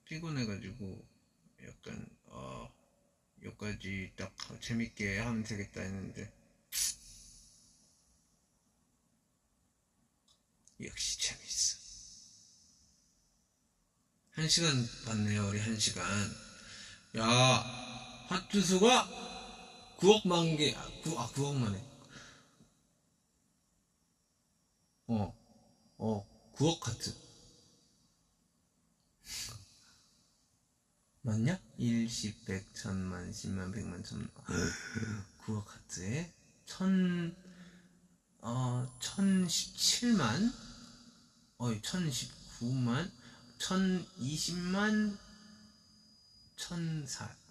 [0.05, 1.05] 피곤해가지고
[1.65, 2.73] 약간 어
[3.43, 6.31] 여기까지 딱 재밌게 하면 되겠다 했는데.
[10.81, 11.77] 역시 재밌어.
[14.31, 16.05] 한 시간 봤네요 우리 한 시간.
[17.17, 17.25] 야
[18.29, 19.34] 하트 수가
[19.97, 21.83] 9억 만 개 아, 9, 아 9억 만에
[25.07, 25.33] 어
[25.97, 27.25] 어, 9억 하트
[31.25, 31.59] 맞냐?
[31.79, 34.29] 1, 10, 100, 1000만, 10만, 100만, 1000만.
[35.39, 36.31] 9억 하트에
[36.67, 37.35] 1000,
[38.41, 40.53] 어, 1017만?
[41.57, 43.11] 어이, 1019만?
[43.57, 45.17] 1020만?
[46.57, 47.44] 1004 어, 40.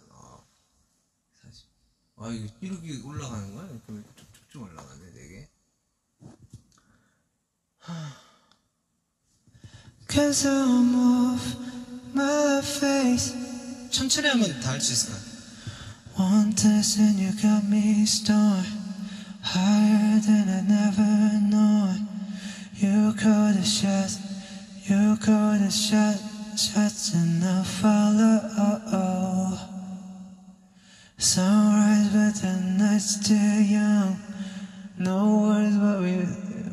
[2.16, 3.66] 아, 이거 이렇게 올라가는 거야?
[3.86, 5.48] 그럼 쭉쭉쭉 올라가네, 되게.
[10.08, 11.56] Cause I'm off
[12.14, 13.34] my face.
[13.90, 15.34] 천천히 하면 다 할 수 있을 것 같아.
[16.16, 18.68] One touch and you got me stoned.
[19.42, 22.06] Higher than I never known.
[22.78, 24.18] You call the shots,
[24.88, 26.16] you call the shot,
[26.56, 28.44] shots and I follow.
[31.24, 34.20] Sunrise, but the night's still young.
[34.98, 36.20] No words, but we,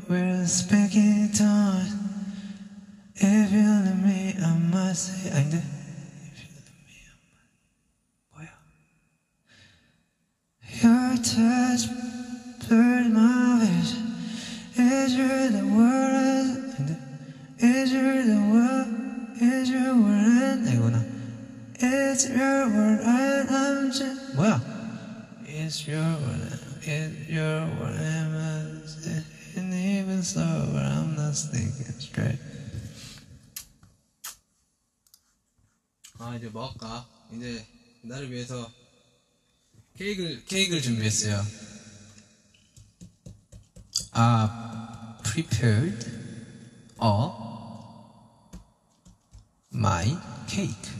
[0.09, 1.95] we're speaking tongues.
[3.15, 5.63] If you love me, I must say, I did.
[10.83, 11.87] Your touch
[12.67, 14.15] blurred my vision.
[14.75, 16.97] Is your the world?
[17.57, 18.87] Is your the world?
[19.41, 21.10] Is your world?
[21.80, 21.80] 이거나.
[21.80, 24.60] It's your world and I'm just 뭐야?
[25.46, 29.06] It's your world, it's your world and I'm just
[29.56, 32.38] and even so, I'm not thinking straight.
[36.18, 37.06] 아 이제 먹을까?
[37.32, 37.66] 이제
[38.02, 38.70] 나를 위해서
[39.98, 41.42] 케이크를 케이크를 준비했어요.
[44.12, 46.06] 아, prepared
[47.02, 47.30] a
[49.74, 50.16] my
[50.48, 50.99] cake.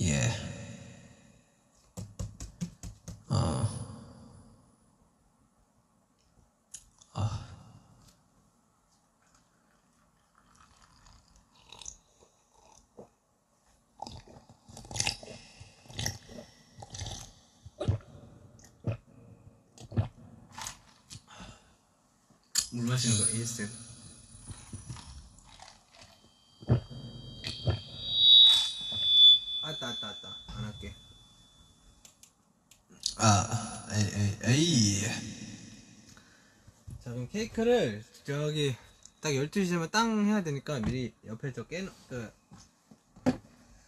[0.00, 0.30] 예.
[3.28, 3.66] 어.
[7.14, 7.46] 아.
[22.72, 23.85] 물 마시는 거 ASL
[29.88, 30.36] 아따 아따.
[30.48, 30.94] 안 할게.
[33.18, 35.00] 아, 에이, 에이, 에이.
[37.02, 38.76] 자 그럼 케이크를 저기
[39.20, 42.30] 딱 12시 되면 땅 해야 되니까 미리 옆에 저 깨, 그,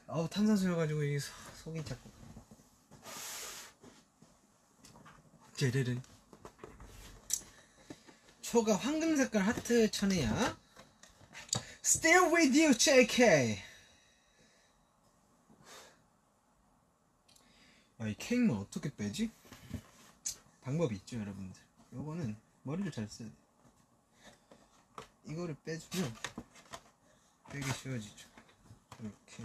[0.06, 1.32] 아우 탄산수여 가지고 이 소-
[1.64, 2.08] 속이 자꾸.
[5.56, 6.00] 제르른
[8.40, 10.56] 초가 황금 색깔 하트 천이야.
[11.84, 13.58] Still with you JK
[18.08, 19.30] 아이 케이크만 어떻게 빼지?
[20.62, 21.60] 방법이 있죠 여러분들.
[21.92, 23.34] 요거는 머리를 잘 써야 돼.
[25.26, 26.16] 이거를 빼주면
[27.50, 28.26] 빼기 쉬워지죠.
[29.00, 29.44] 이렇게.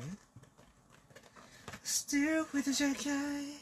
[1.83, 3.59] Still with the JK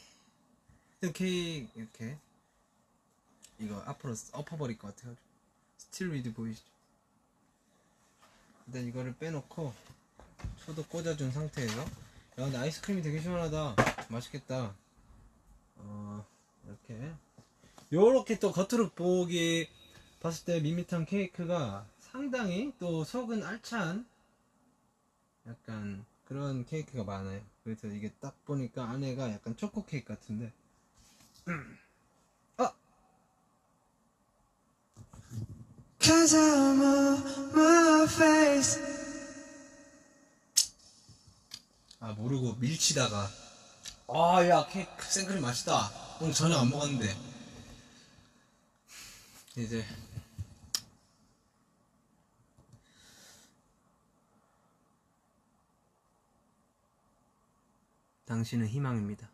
[1.00, 2.16] 이렇게 이렇게.
[3.58, 5.26] 이거 앞으로 엎어버릴 것 같아가지고
[5.80, 6.70] Still with 보이시죠?
[8.68, 9.74] 일단 이거를 빼놓고
[10.64, 11.86] 초도 꽂아준 상태에서 야
[12.36, 13.74] 근데 아이스크림이 되게 시원하다.
[14.08, 14.76] 맛있겠다
[15.76, 16.24] 어
[16.66, 17.14] 이렇게
[17.92, 19.68] 요렇게 또 겉으로 보기
[20.20, 24.06] 봤을 때 밋밋한 케이크가 상당히 또 속은 알찬
[25.46, 27.42] 약간 그런 케이크가 많아요.
[27.64, 30.52] 그래서 이게 딱 보니까 안에가 약간 초코 케이크 같은데.
[32.56, 32.72] 아!
[36.00, 36.82] Cause I'm
[37.52, 38.80] my face.
[42.00, 43.28] 아 모르고 밀치다가
[44.14, 45.90] 아 야 케이크 생크림 맛있다.
[46.20, 47.16] 오늘 저녁 안 먹었는데.
[49.56, 49.84] 이제.
[58.26, 59.30] 당신은 희망입니다.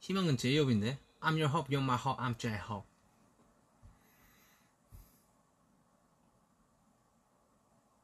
[0.00, 0.98] 희망은 제이홉인데.
[1.20, 2.86] I'm your hope, you're my hope, I'm J-hope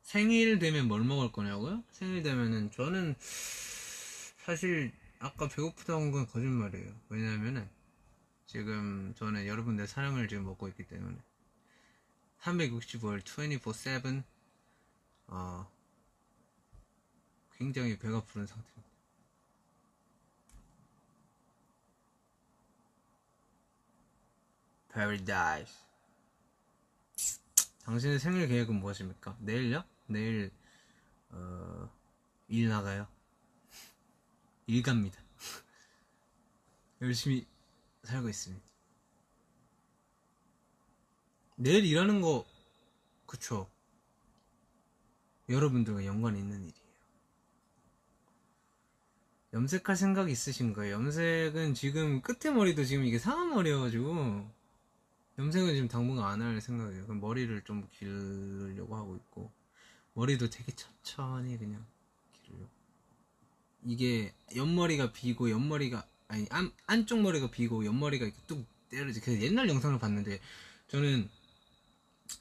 [0.02, 1.82] 생일 되면 뭘 먹을 거냐고요?
[1.90, 3.16] 생일 되면은 저는
[4.44, 4.92] 사실
[5.24, 6.94] 아까 배고프다는 건 거짓말이에요.
[7.08, 7.66] 왜냐면은
[8.44, 11.16] 지금 저는 여러분들 사랑을 지금 먹고 있기 때문에
[12.42, 14.22] 365일 24/7
[15.28, 15.66] 어,
[17.56, 18.84] 굉장히 배가 부른 상태입니다.
[24.92, 25.74] Paradise.
[27.84, 29.38] 당신의 생일 계획은 무엇입니까?
[29.40, 29.84] 내일요?
[30.06, 30.52] 내일
[31.30, 31.90] 어,
[32.48, 33.13] 일 나가요.
[34.66, 35.20] 일 갑니다.
[37.02, 37.46] 열심히
[38.02, 38.64] 살고 있습니다.
[41.56, 42.44] 내일 일하는 거
[43.26, 43.68] 그쵸?
[45.48, 46.84] 여러분들과 연관이 있는 일이에요.
[49.52, 50.94] 염색할 생각 있으신 거예요?
[50.96, 54.50] 염색은 지금 끝에 머리도 지금 이게 상한 머리여가지고
[55.38, 57.06] 염색은 지금 당분간 안 할 생각이에요.
[57.06, 59.52] 머리를 좀 기르려고 하고 있고
[60.14, 61.86] 머리도 되게 천천히 그냥.
[63.84, 69.20] 이게 옆머리가 비고 옆머리가 아니 안, 안쪽 머리가 비고 옆머리가 이렇게 뚝 때려지.
[69.20, 70.40] 그래서 옛날 영상을 봤는데
[70.88, 71.28] 저는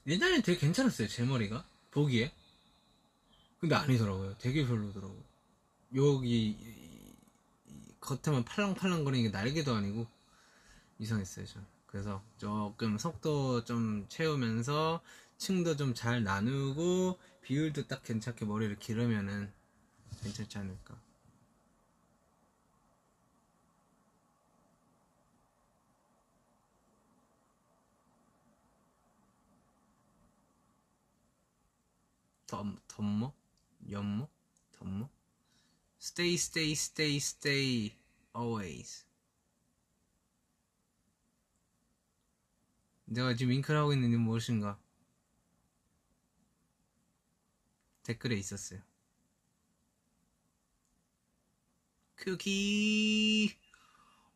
[0.07, 2.31] 옛날엔 되게 괜찮았어요 제 머리가 보기에.
[3.59, 4.37] 근데 아니더라고요.
[4.39, 5.23] 되게 별로더라고요.
[5.95, 6.57] 여기
[8.01, 10.07] 겉에만 팔랑팔랑거리는 게 날개도 아니고
[10.99, 11.67] 이상했어요 저는.
[11.87, 15.01] 그래서 조금 속도 좀 채우면서
[15.37, 19.51] 층도 좀 잘 나누고 비율도 딱 괜찮게 머리를 기르면은
[20.21, 21.02] 괜찮지 않을까.
[32.53, 33.33] 덤, 덤모?
[33.89, 34.29] 연모?
[34.73, 35.09] 덤모?
[35.99, 37.97] Stay, stay, stay, stay,
[38.35, 39.07] always.
[43.05, 44.79] 내가 지금 윙크를 하고 있는 이유는 무엇인가?
[48.03, 48.83] 댓글에 있었어요.
[52.17, 53.57] 쿠키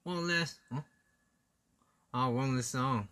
[0.04, 0.84] one last 어?
[2.12, 3.08] 아 one last song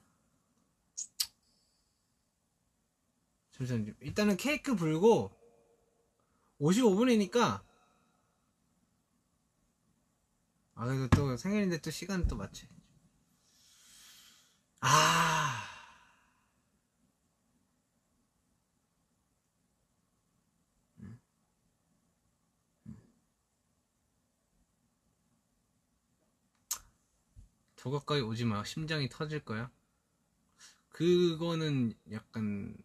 [3.58, 5.32] 잠시만요 일단은 케이크 불고
[6.60, 7.64] 55분이니까
[10.76, 12.68] 아 그래도 또 생일인데 또 시간 또 맞춰
[14.82, 15.64] 아
[21.00, 21.20] 음.
[22.88, 22.98] 음.
[27.78, 28.64] 저 가까이 오지 마.
[28.64, 29.72] 심장이 터질 거야.
[30.90, 32.76] 그거는 약간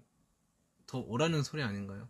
[0.90, 2.08] 더 오라는 소리 아닌가요?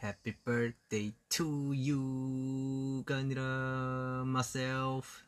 [0.00, 5.24] Happy birthday to you가 아니라 myself.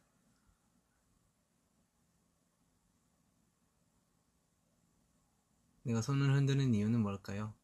[5.83, 7.56] 내가 손을 흔드는 이유는 뭘까요?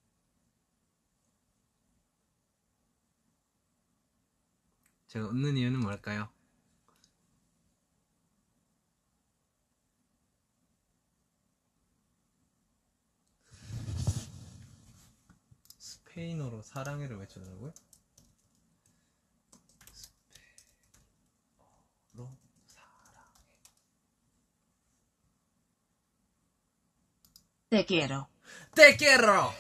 [5.12, 6.26] 제가 웃는 이유는 뭘까요?
[15.76, 17.74] 스페인어로 사랑해를 외쳐달라고요?
[22.14, 23.36] 스페인어로 사랑해.
[27.68, 28.28] Te quiero.
[28.74, 29.52] Te quiero.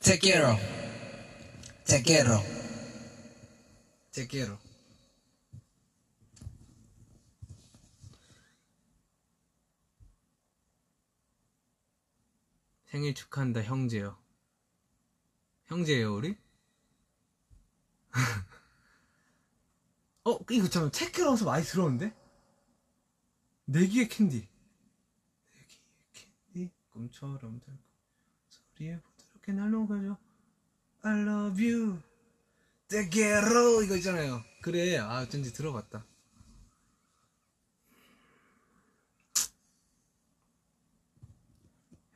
[0.00, 0.56] Te quiero.
[1.84, 2.59] Te quiero.
[4.12, 4.58] Te quiero.
[12.86, 14.18] 생일 축하한다 형제요.
[15.66, 16.36] 형제예요 우리?
[20.24, 22.12] 어 이거 잠깐 체크라서 많이 들었는데?
[23.66, 24.48] 내 귀에 캔디.
[25.54, 25.78] 내 귀에
[26.12, 27.80] 캔디 꿀처럼 달콤해
[28.48, 30.18] 목소리로 부드럽게 날 녹여줘.
[31.02, 32.02] I love you.
[32.90, 34.42] Quiero 이거 있잖아요.
[34.62, 36.04] 그래 아 어쩐지 들어봤다.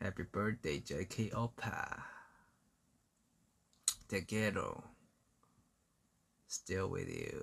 [0.02, 1.86] Happy birthday JK 오빠.
[4.28, 4.82] Quiero.
[6.50, 7.40] Still with you.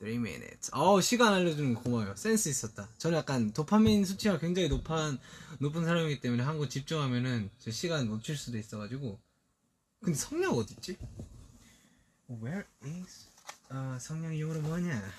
[0.00, 0.70] 3 minutes.
[0.74, 2.16] 어 시간 알려주는 거 고마워요.
[2.16, 2.88] 센스 있었다.
[2.98, 5.18] 저는 약간 도파민 수치가 굉장히 높은
[5.60, 9.20] 높은 사람이기 때문에 한거 집중하면은 저 시간 놓칠 수도 있어가지고.
[10.00, 10.98] 근데 성냥 어디 있지?
[12.40, 13.28] Where is
[13.68, 15.12] 아 성냥 영어로 뭐냐?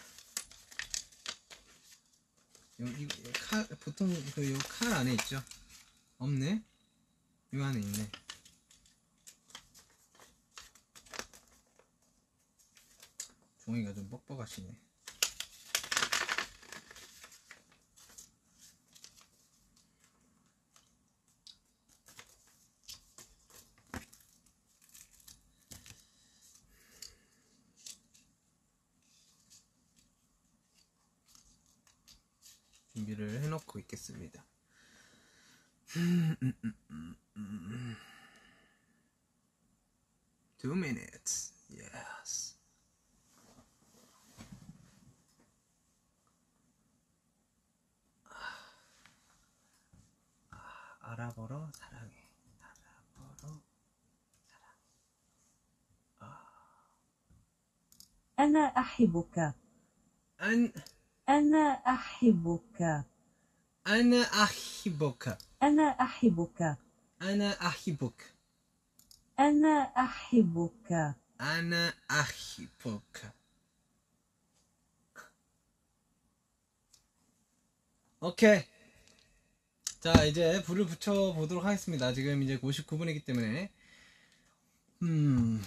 [2.80, 5.44] 여기 칼 보통 그칼 안에 있죠?
[6.18, 6.64] 없네?
[7.54, 8.12] 이 안에 있네.
[13.64, 14.83] 종이가 좀 뻑뻑하시네.
[33.13, 34.45] 준비를 해놓고 있겠습니다.
[40.59, 41.55] Two minutes.
[41.71, 42.59] Yes.
[50.51, 52.29] 아, 알아보러 사랑해.
[52.61, 53.61] 알아보러
[58.39, 59.55] أنا أحبك.
[60.39, 60.73] 안
[61.29, 63.05] أنا أحبك.
[63.87, 65.39] أنا أحبك.
[65.63, 66.77] أنا أحبك.
[67.23, 68.35] أنا أحبك.
[69.39, 71.15] أنا أحبك.
[71.41, 73.33] أنا أحبك.
[78.21, 78.65] 오케이.
[80.01, 82.13] 자, 이제 불을 붙여 보도록 하겠습니다.
[82.13, 83.71] 지금 이제 59분이기 때문에.
[85.03, 85.63] 음.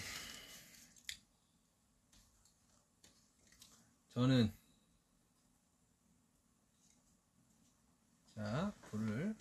[4.13, 4.51] 저는
[8.36, 9.34] 자, 불을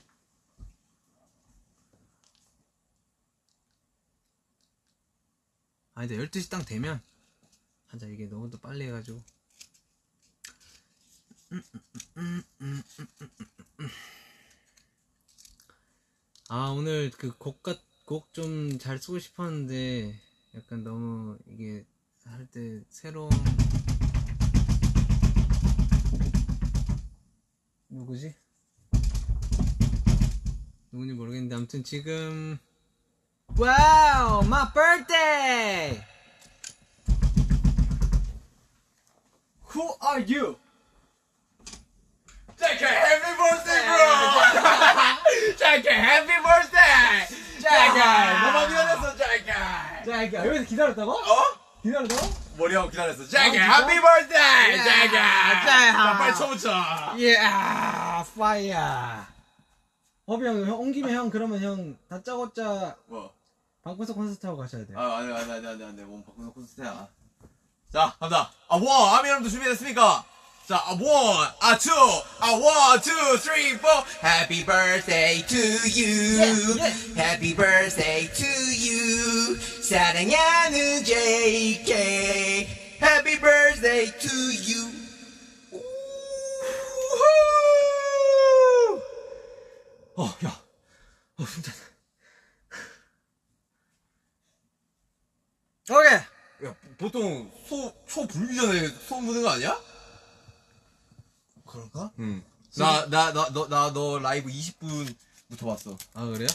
[5.93, 7.01] 아, 근데 12시 딱 되면
[7.87, 8.07] 하자.
[8.07, 9.21] 이게 너무 또 빨리 해가지고.
[16.49, 17.63] 아, 오늘 그 곡,
[18.05, 20.19] 곡 좀 잘 쓰고 싶었는데,
[20.55, 21.85] 약간 너무 이게
[22.25, 23.29] 할 때 새로운.
[27.89, 28.35] 누구지?
[30.95, 32.57] 누군지 모르겠는데, 아무튼 지금,
[33.57, 36.01] Wow, my birthday!
[39.73, 40.55] Who are you?
[42.57, 44.07] Jackie, happy birthday, bro!
[45.57, 47.27] Jackie, happy birthday!
[47.59, 47.99] Jackie,
[48.39, 50.31] 너무 기다렸어, Jackie.
[50.31, 51.11] 자, 여기서 기다렸다고?
[51.11, 51.43] 어?
[51.83, 52.33] 기다렸다고?
[52.57, 53.27] 머리하고 기다렸어.
[53.27, 54.77] 자기 해피 버스데이!
[54.77, 55.65] 자기야.
[55.65, 57.15] 자, 빨리 쳐붙여.
[57.19, 57.37] 예,
[58.37, 59.34] 파이어.
[60.27, 63.31] 허비 형, 형, 온 김에 형, 그러면 형, 다짜고짜 뭐?
[63.83, 64.93] 방구석 콘서트 하고 가셔야 돼.
[64.95, 66.03] 아, 안 돼, 안 돼, 안 돼, 안 돼, 안 돼.
[66.03, 67.07] 몸 바꾸는 콘서트야.
[67.93, 68.51] 자, 갑니다.
[68.67, 69.13] 아, 원!
[69.13, 70.25] 아미 여러분들 준비됐습니까?
[70.67, 71.91] 자, 아, 원, 아, 투,
[72.39, 73.87] 아, 원, 투, 쓰리, 포.
[74.23, 75.59] Happy birthday to
[75.93, 76.79] you.
[77.15, 78.47] Happy birthday to
[78.81, 79.55] you.
[79.83, 82.67] 사랑하는 JK.
[82.99, 84.33] Happy birthday to
[84.65, 84.89] you.
[85.69, 85.83] 우후!
[90.17, 90.63] 어, 야.
[91.37, 91.71] 어, 진짜.
[95.91, 96.13] 오케이.
[96.69, 99.79] 야, 보통 소, 초 불기 전에 소음 부는 거 아니야?
[101.65, 102.11] 그럴까?
[102.19, 102.43] 응.
[102.77, 105.97] 나, 나, 나, 너, 나, 너 라이브 20분부터 봤어.
[106.13, 106.47] 아, 그래요?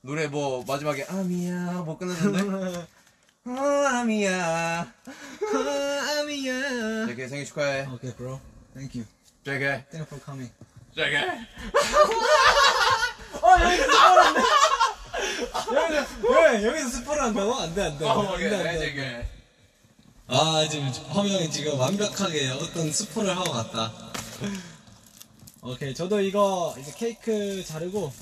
[0.00, 2.86] 노래 뭐, 마지막에, 아 미야, 뭐 끝났는데?
[3.46, 4.80] 어, 아미야.
[4.80, 7.06] 아, 아미야.
[7.06, 7.86] 제게 생일 축하해.
[7.86, 8.40] 오케이, bro.
[8.72, 9.06] Thank you.
[9.44, 10.52] 제게, Thank you for coming.
[13.44, 13.84] 제게.
[16.22, 17.54] 왜, 여기서 스포를 한다고?
[17.54, 18.06] 안 돼, 안 돼.
[18.06, 19.26] 어, 오케이, 제게.
[20.26, 23.92] 아 지금 형이 지금 완벽하게 어떤 스포를 하고 갔다
[25.60, 28.12] 오케이, 저도 이거 이제 케이크 자르고.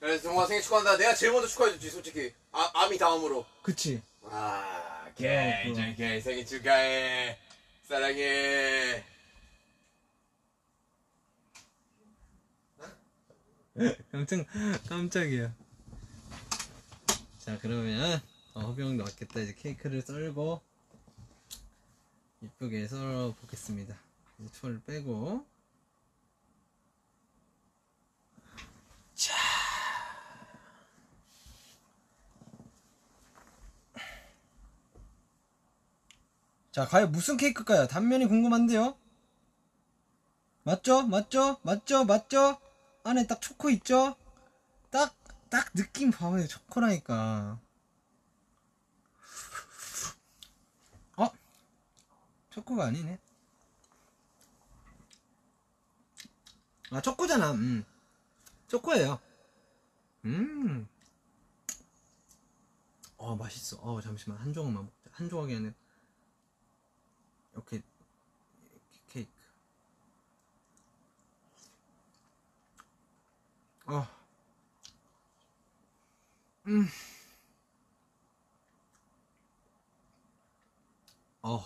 [0.00, 0.96] 그래서 정말 생일 축하한다.
[0.96, 2.32] 내가 제일 먼저 축하해줬지, 솔직히.
[2.52, 3.44] 아, 아미 다음으로.
[3.62, 4.00] 그치.
[4.30, 7.38] 아, 오케이, 제게 생일 축하해.
[7.88, 9.02] 사랑해.
[14.10, 14.46] 깜짝,
[14.88, 15.54] 깜짝이야.
[17.38, 18.20] 자, 그러면,
[18.54, 19.40] 어, 허비 형도 왔겠다.
[19.40, 20.60] 이제 케이크를 썰고,
[22.42, 23.96] 이쁘게 썰어 보겠습니다.
[24.40, 25.44] 이제 투어를 빼고.
[36.72, 37.88] 자, 과연 무슨 케이크일까요?
[37.88, 38.96] 단면이 궁금한데요?
[40.62, 41.02] 맞죠?
[41.02, 41.58] 맞죠?
[41.62, 42.04] 맞죠?
[42.04, 42.58] 맞죠?
[43.02, 44.16] 안에 딱 초코 있죠?
[44.90, 45.16] 딱,
[45.48, 46.46] 딱 느낌 봐봐요.
[46.46, 47.58] 초코라니까.
[51.16, 51.26] 어?
[52.50, 53.18] 초코가 아니네.
[56.90, 57.52] 아, 초코잖아.
[57.52, 57.84] 음.
[58.68, 59.20] 초코예요.
[60.24, 60.88] 음.
[63.16, 63.78] 어, 맛있어.
[63.78, 64.38] 어, 잠시만.
[64.38, 65.10] 한 조각만 먹자.
[65.12, 65.72] 한 조각이 아니라.
[67.52, 67.82] 이렇게,
[69.08, 69.30] 케이크.
[73.90, 74.06] 어.
[76.68, 76.88] 음.
[81.42, 81.64] 어.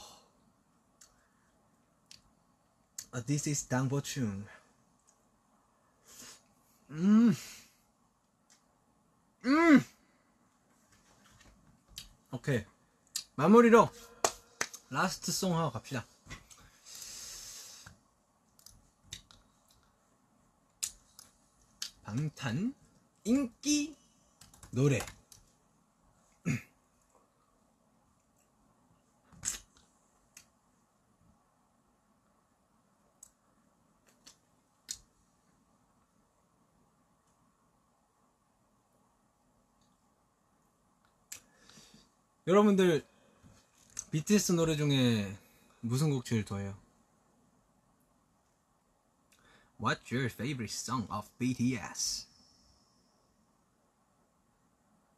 [3.12, 4.46] 아, this is 당보충.
[6.92, 7.34] 음.
[9.44, 9.84] 음.
[12.30, 12.64] 오케이.
[13.36, 13.90] 마무리로
[14.88, 16.06] 라스트 송 하고 갑시다.
[22.05, 22.74] 방탄
[23.24, 23.97] 인기
[24.70, 24.98] 노래
[42.47, 43.02] 여러분들
[44.10, 45.35] BTS 노래 중에
[45.81, 46.84] 무슨 곡 제일 좋아해요?
[49.78, 52.26] What's your favorite song of BTS?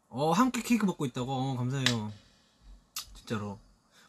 [0.08, 1.30] 어, 함께 케이크 먹고 있다고?
[1.30, 2.12] 어, 감사해요.
[3.14, 3.58] 진짜로.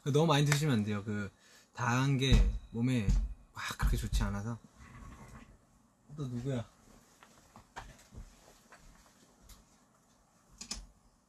[0.05, 1.03] 너무 많이 드시면 안 돼요.
[1.03, 1.29] 그,
[1.73, 2.33] 다한 게
[2.71, 3.07] 몸에
[3.53, 4.57] 막 그렇게 좋지 않아서.
[6.15, 6.65] 너 누구야?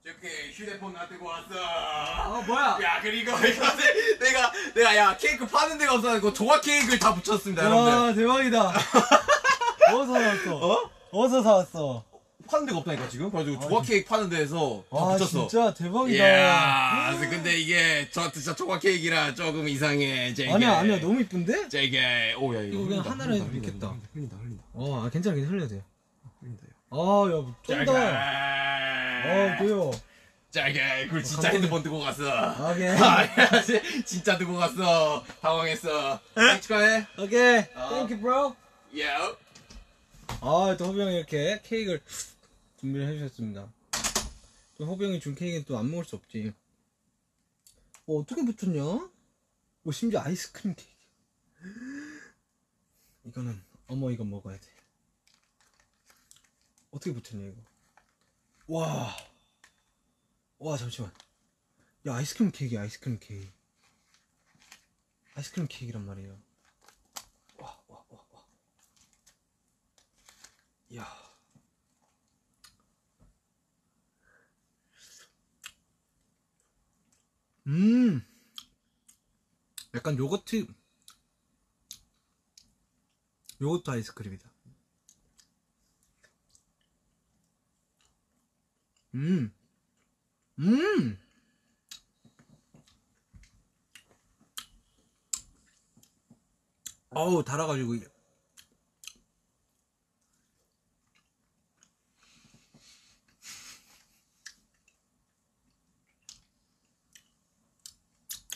[0.09, 2.39] 저렇게 휴대폰 놔두고 왔어.
[2.39, 2.79] 어, 뭐야?
[2.83, 7.63] 야, 그리고 이거 내- 내가, 내가, 야, 케이크 파는 데가 없어가지고 조각 케이크를 다 붙였습니다,
[7.65, 7.93] 여러분들.
[7.93, 8.73] 와, 대박이다.
[9.93, 10.57] 어디서 사왔어?
[10.57, 10.91] 어?
[11.11, 12.05] 어디서 사왔어?
[12.51, 13.31] 파는 데가 없다니까, 지금?
[13.31, 15.47] 그래가지고 조각 케이크 파는 데에서 다 와, 붙였어.
[15.47, 16.25] 진짜 대박이다.
[16.27, 20.33] 이야, 근데 이게 저 진짜 조각 케이크라 조금 이상해.
[20.33, 20.51] 제게.
[20.51, 21.69] 아니야, 아니야, 너무 이쁜데?
[21.69, 22.33] 제게.
[22.39, 22.79] 오, 야, 이거.
[22.79, 23.97] 이거 그냥 흘린다, 하나로 흘린다, 해도 흘린다, 좋겠다.
[24.15, 24.63] 흘린다, 흘린다.
[24.73, 25.83] 어, 아, 괜찮아, 괜찮아, 흘려도 돼요.
[26.90, 28.19] 흘린다, 야.
[28.19, 29.55] 아, 야.
[29.55, 29.90] 어, 돼요.
[30.51, 31.56] 자게, 그걸 진짜 감독님.
[31.56, 32.73] 핸드폰 두고 갔어.
[32.73, 32.89] 오케이.
[32.97, 35.23] 아, 야, 지- 진짜 두고 갔어.
[35.43, 36.20] 당황했어.
[36.35, 37.06] 생일 축하해.
[37.19, 37.59] 오케이.
[37.74, 37.89] 어.
[37.90, 38.56] Thank you, bro.
[39.01, 39.36] 야.
[40.40, 42.01] 아, 또 호비 형이 이렇게 케이크를
[42.81, 43.70] 준비를 해주셨습니다.
[44.78, 46.52] 또 호비 형이 준 케이크는 또 안 먹을 수 없지.
[48.06, 48.82] 어, 어떻게 붙였냐?
[49.82, 50.93] 뭐, 심지어 아이스크림 케이크.
[53.27, 54.66] 이거는, 어머, 이거 먹어야 돼.
[56.90, 57.62] 어떻게 붙였냐 이거?
[58.66, 59.16] 와와
[60.59, 61.12] 와, 잠시만.
[62.06, 63.48] 야 아이스크림 케이크 아이스크림 케이크.
[65.35, 66.39] 아이스크림 케이크란 말이에요.
[67.59, 68.44] 와 와 와와.
[70.90, 71.06] 이야.
[77.66, 78.23] 음.
[79.94, 80.66] 약간 요거트
[83.60, 84.48] 요거트 아이스크림이다.
[89.19, 89.53] 음.
[90.59, 91.19] 음.
[97.11, 97.97] 어우, 달아가지고.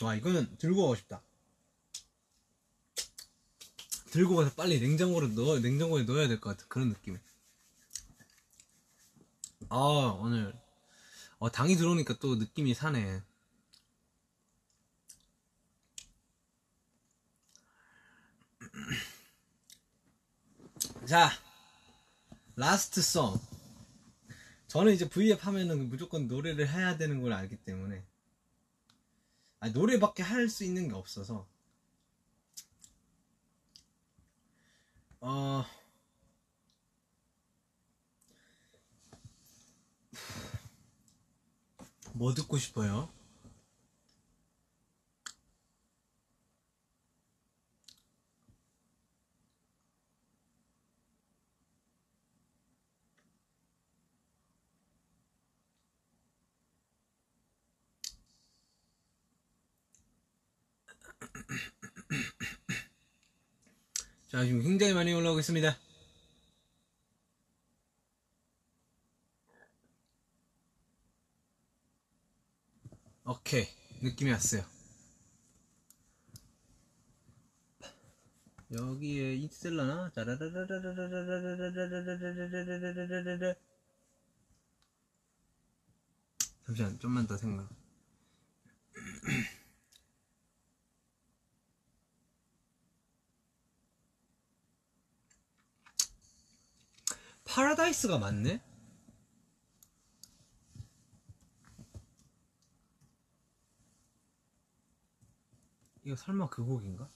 [0.01, 1.21] 와, 이거는 들고 가고 싶다.
[4.11, 7.17] 들고 가서 빨리 냉장고로 넣어, 냉장고에 넣어야 될 것 같은 그런 느낌이.
[9.73, 9.77] 아
[10.21, 10.53] 오늘.
[11.39, 13.23] 어, 당이 들어오니까 또 느낌이 사네.
[21.07, 21.31] 자
[22.55, 23.39] 라스트 송.
[24.67, 28.03] 저는 이제 브이앱 하면은 무조건 노래를 해야 되는 걸 알기 때문에.
[29.59, 31.47] 아 노래밖에 할 수 있는 게 없어서.
[35.21, 35.65] 어
[42.13, 43.09] 뭐 듣고 싶어요?
[64.29, 65.82] 자, 지금 굉장히 많이 올라오고 있습니다.
[73.25, 73.67] 오케이
[74.01, 74.63] 느낌이 왔어요
[78.71, 80.11] 여기에 인트셀러나
[86.65, 87.69] 잠시만, 좀만 더 생각...
[97.45, 98.72] 파라다이스가 맞네?
[106.09, 107.09] 거 설마 그 곡인가?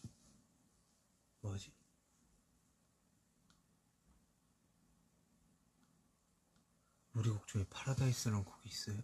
[1.42, 1.72] 뭐지?
[7.14, 9.02] 우리 곡 중에 파라다이스라는 곡이 있어요?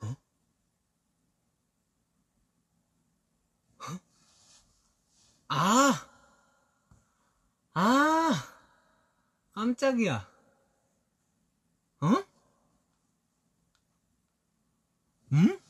[0.00, 0.16] 어?
[3.78, 4.00] 어?
[5.48, 6.08] 아!
[7.74, 8.56] 아!
[9.52, 10.30] 깜짝이야.
[12.00, 12.35] 어?
[15.36, 15.60] 응?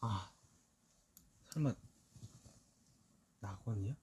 [0.00, 0.32] 아,
[1.50, 1.72] 설마
[3.38, 3.94] 낙원이야?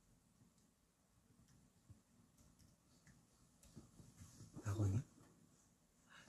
[4.64, 5.04] 낙원이야?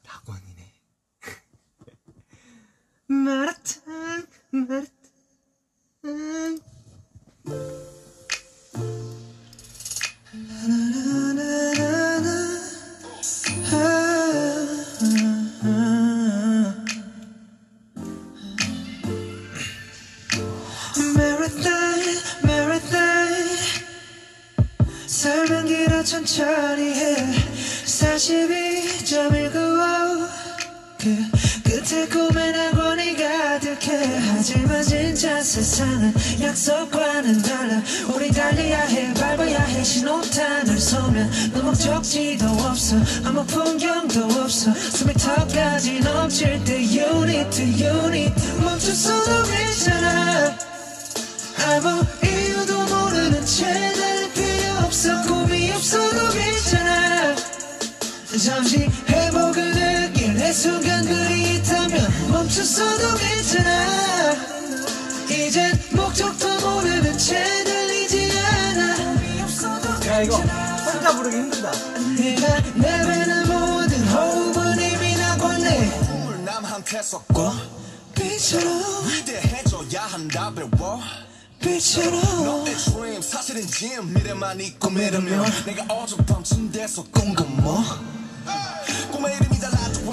[0.03, 0.75] 낙원이네.
[3.07, 4.95] 마라탕, 마라탕.
[25.25, 27.17] 삶은 길어 천천히 해
[27.87, 30.29] 42.195
[30.99, 31.17] 그
[31.65, 33.44] 끝에 꿈의 낙원이 가
[33.79, 37.83] 득해 하지만 진짜 세상은 약속과는 달라.
[38.15, 39.83] 우리 달려야 해 밟아야 해.
[39.83, 42.97] 신호탄을 쏘면 너 목적지도 없어.
[43.25, 44.73] 아무 풍경도 없어.
[44.75, 50.57] 숨이 턱까지 넘칠 때 You need to, you need to 멈췄어도 괜찮아.
[51.67, 55.23] 아무 이유도 모르는 채 달릴 필요 없어.
[55.23, 57.35] 꿈이 없어도 괜찮아.
[58.45, 59.94] 잠시 회복을 느낄
[60.45, 64.35] 내 순간들이 있다면 멈췄어도 괜찮아.
[65.31, 71.73] 이젠 목적도 모르는 채 달리지 않아 야, 이거 혼자 부르기 힘들다.
[72.19, 77.51] 내가 내뱉는 모든 호흡은 이미 나곤네 꿈을 남한테 섞고
[78.15, 81.01] 빛처럼 위대해져야 한다 배워.
[81.59, 85.51] 빛처럼 너의 dream 사실은 짐 미래만 있고 믿으면.
[85.65, 87.83] 내가 어젯밤 침대에서 꾼건 뭐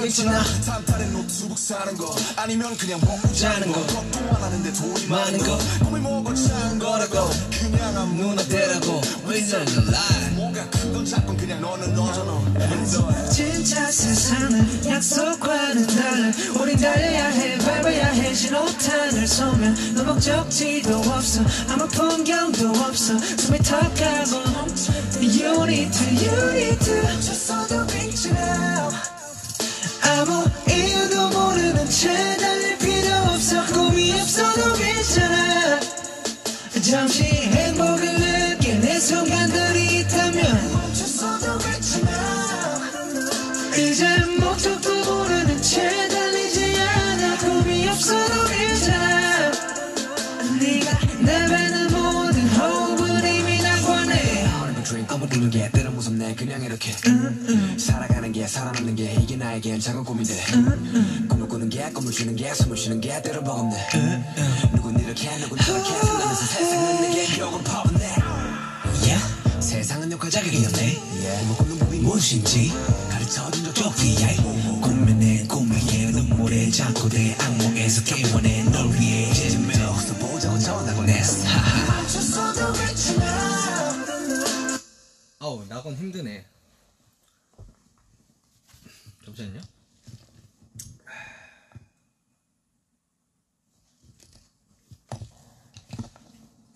[0.02, 3.86] 괜찮아 단팔에 노트북 사는 거 아니면 그냥 먹고 자는 거.
[3.86, 5.58] 걱정 안 하는데 돈이 많은 거.
[5.86, 7.30] 꿈이 뭐고 작은 거라고.
[7.52, 12.32] 그냥 안 누나 대라고 reason lie 뭐가 큰건 작건 그냥 너는 너잖아.
[13.32, 16.32] 진짜 세상은 약속과는 달라.
[16.60, 18.34] 우린 달려야 해 밟아야 해.
[18.34, 21.42] 신호탄을 쏘면 너 목적지도 없어.
[21.70, 23.20] 아무 풍경도 없어.
[23.20, 24.42] 숨이 턱하고.
[25.22, 28.81] You need to, you need to 멈췄어도 괜찮아
[30.22, 33.66] 아무 이유도 모르는 채 달릴 필요 없어.
[33.74, 35.80] 꿈이 없어도 괜찮아.
[36.80, 38.20] 잠시 행복을
[38.60, 40.74] 느껴 내 순간들이 있다면.
[40.74, 42.11] 멈췄어도 괜찮아
[56.46, 56.92] 그냥 이렇게.
[57.78, 60.44] 살아가는 게 살아남는 게 이게 나에겐 작은 꿈인데
[61.30, 64.26] 꿈을 꾸는 게 꿈을 쉬는 게 숨을 쉬는 게 때론 버겁네.
[64.74, 68.16] 누군 이렇게 누군 저렇게 살면서 세상은 내게 욕을 퍼붓네.
[69.04, 69.24] Yeah.
[69.60, 70.96] 세상은 욕할 자격이 없네.
[70.96, 72.74] 꿈을 꾸는 법이 무엇인지
[73.12, 74.38] 가르쳐준 적도 없기에
[74.82, 78.64] 꿈에내 꿈위에 눈물에 잠꼬대 악몽에서 깨워내.
[78.64, 81.48] 널 위해 제주며 보자고 전하고 냈어
[81.88, 83.61] 멈췄어도 괜찮아
[85.44, 86.46] 아우 낙원 힘드네.
[89.26, 89.60] 잠시만요.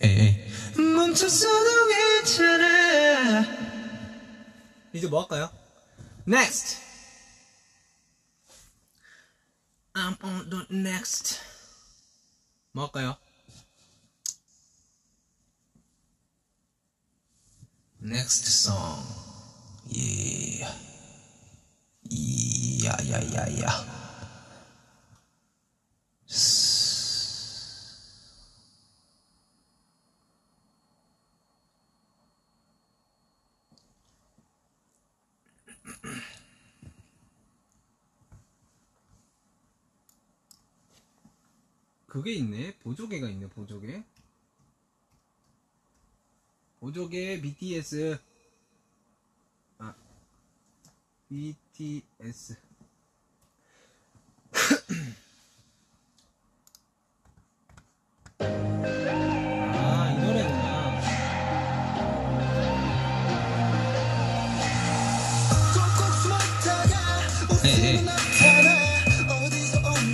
[0.02, 0.48] 에이
[0.96, 3.44] 멈췄어도 괜찮아.
[4.94, 5.52] 이제 뭐 할까요?
[6.28, 6.82] Next.
[9.94, 11.40] I'm on the next.
[12.72, 13.16] 뭐 할까요?
[18.06, 19.02] Next song.
[19.90, 20.70] Yeah.
[22.86, 23.96] 야야야야
[42.06, 42.78] 그게 있네.
[42.78, 44.04] 보조개가 있네 보조개
[46.86, 48.20] 보조개 BTS
[49.80, 49.96] 아
[51.28, 52.56] BTS
[58.40, 61.02] 아이 노래구나.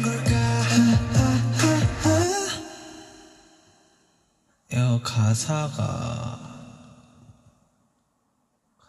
[0.02, 0.36] 걸까
[4.74, 6.52] 야 가사가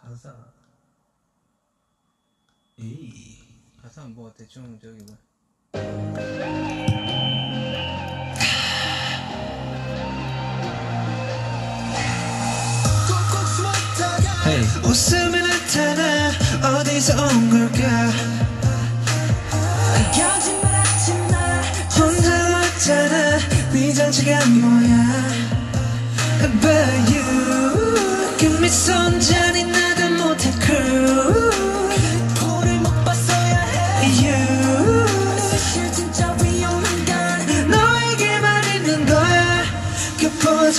[0.03, 0.35] 가사
[2.72, 2.72] 에이
[3.81, 5.15] 가사 뭐 대충 저기 뭐.
[14.83, 16.29] 웃음에 나타나
[16.79, 18.11] 어디서 온 걸까?
[20.11, 21.61] 거짓말 하지 마.
[21.97, 23.39] 혼자 왔잖아.
[23.71, 25.23] 네 정체가 뭐야?
[26.59, 28.37] But you.
[28.37, 29.63] 그 미소는 잔이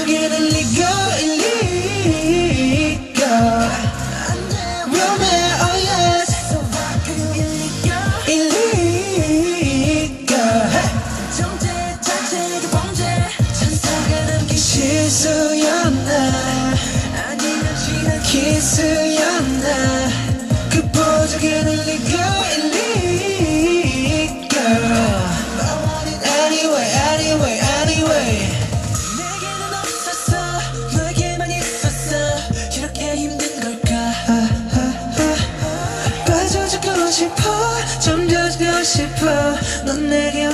[0.06, 0.53] 보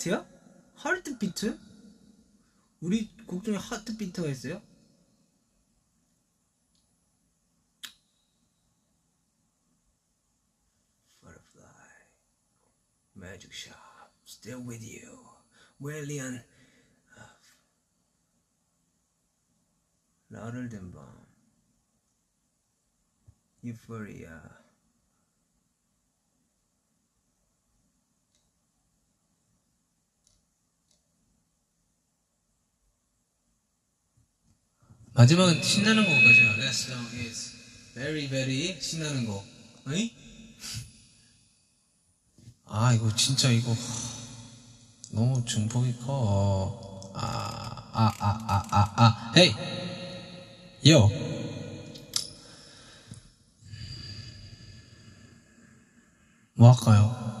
[0.00, 0.26] 비트야?
[0.76, 1.58] 하트 비트?
[2.80, 4.62] 우리 곡 중에 하트 비트가 있어요?
[11.20, 11.90] Butterfly
[13.14, 15.18] Magic Shop Still with you
[15.78, 16.44] 웰리안
[20.28, 21.26] 나를 된밤
[23.64, 23.74] 유
[35.20, 36.56] 마지막은 신나는 거까지 가.
[36.56, 37.52] Last song is
[37.94, 39.44] very very 신나는 거.
[39.86, 40.14] 어이?
[42.64, 43.76] 아 이거 진짜 이거
[45.10, 47.12] 너무 중폭이 커.
[47.12, 47.20] 아
[47.92, 49.54] 아 아 아 아 아 헤이
[50.88, 51.10] 요.
[56.54, 57.39] 뭐 할까요?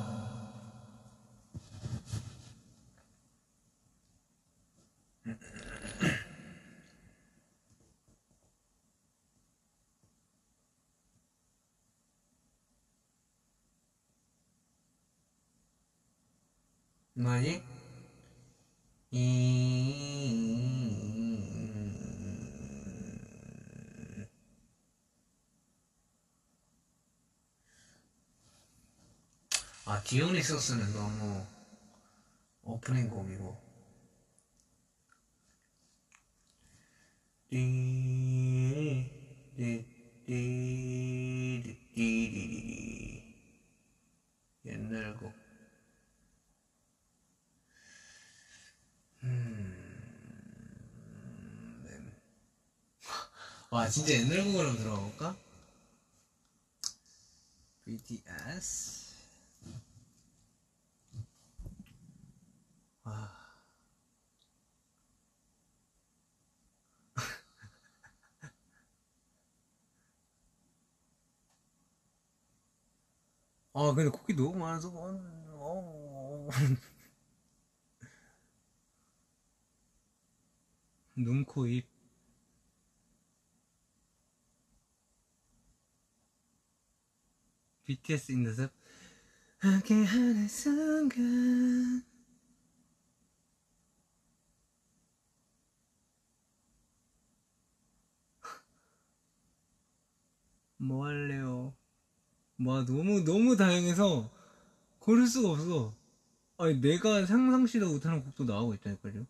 [17.20, 17.60] 뭐지?
[29.84, 31.44] 아 디오니소스는 너무
[32.62, 33.58] 오프닝 곡이고
[44.64, 45.39] 옛날 곡
[53.70, 55.36] 와 진짜 옛날 곡으로 한번 들어가 볼까?
[57.84, 59.14] BTS
[63.04, 63.30] 와
[73.72, 75.12] 아 근데 곡이 너무 많아서 어,
[75.54, 76.48] 어.
[81.14, 81.89] 눈, 코, 입
[87.90, 88.70] BTS in the 숲
[89.58, 92.04] 함께하는 순간.
[100.78, 101.74] 뭐 할래요?
[102.64, 104.30] 와 너무 너무 다양해서
[105.00, 105.92] 고를 수가 없어.
[106.58, 109.26] 아니 내가 상상시도 못하는 곡도 나오고 있다니까요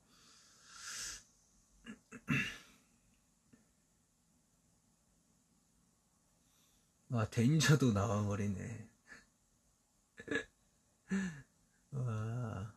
[7.13, 8.89] 와 덴저도 나와버리네.
[11.93, 12.73] 와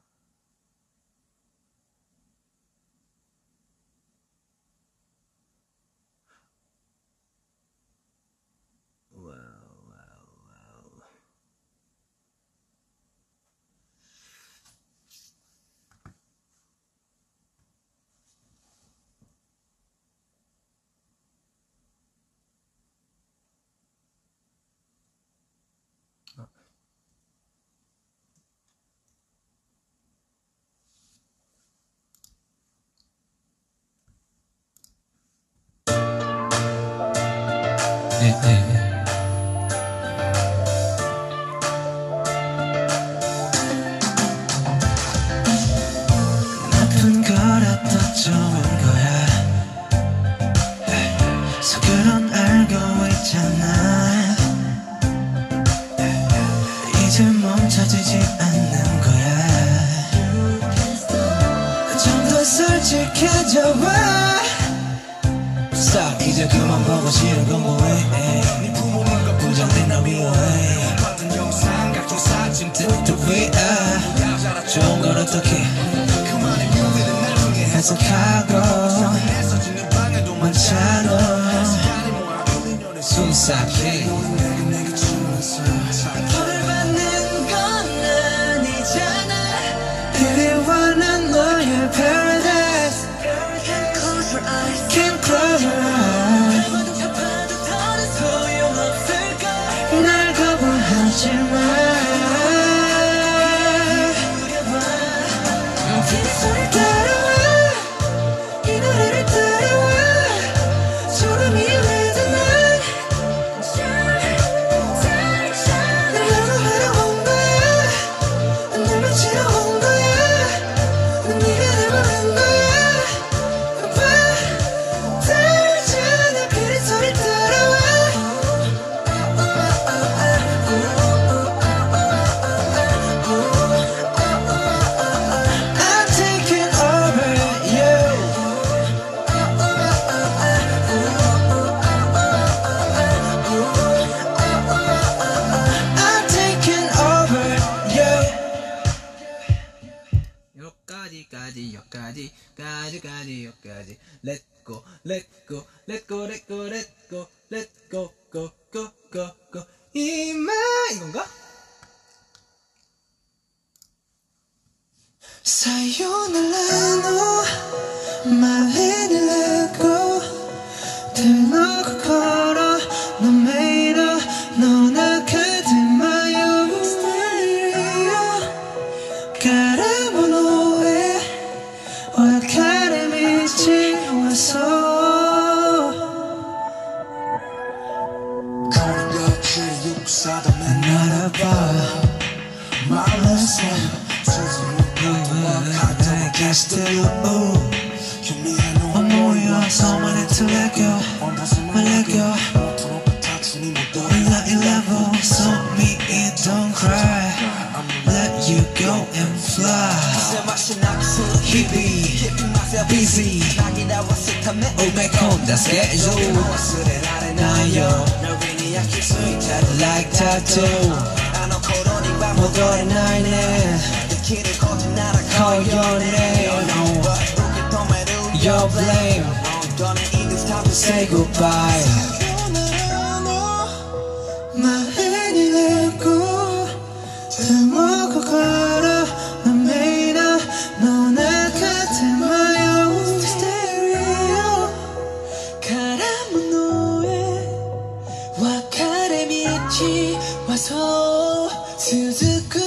[251.86, 252.63] 続く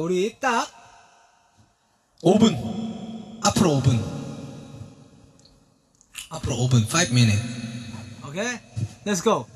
[0.00, 0.66] 우리 딱
[2.22, 2.56] 5분.
[3.42, 4.00] 앞으로 5분.
[6.30, 6.86] 앞으로 5분.
[6.88, 7.40] 5 minute.
[8.26, 8.58] 오케이?
[9.04, 9.46] Let's go.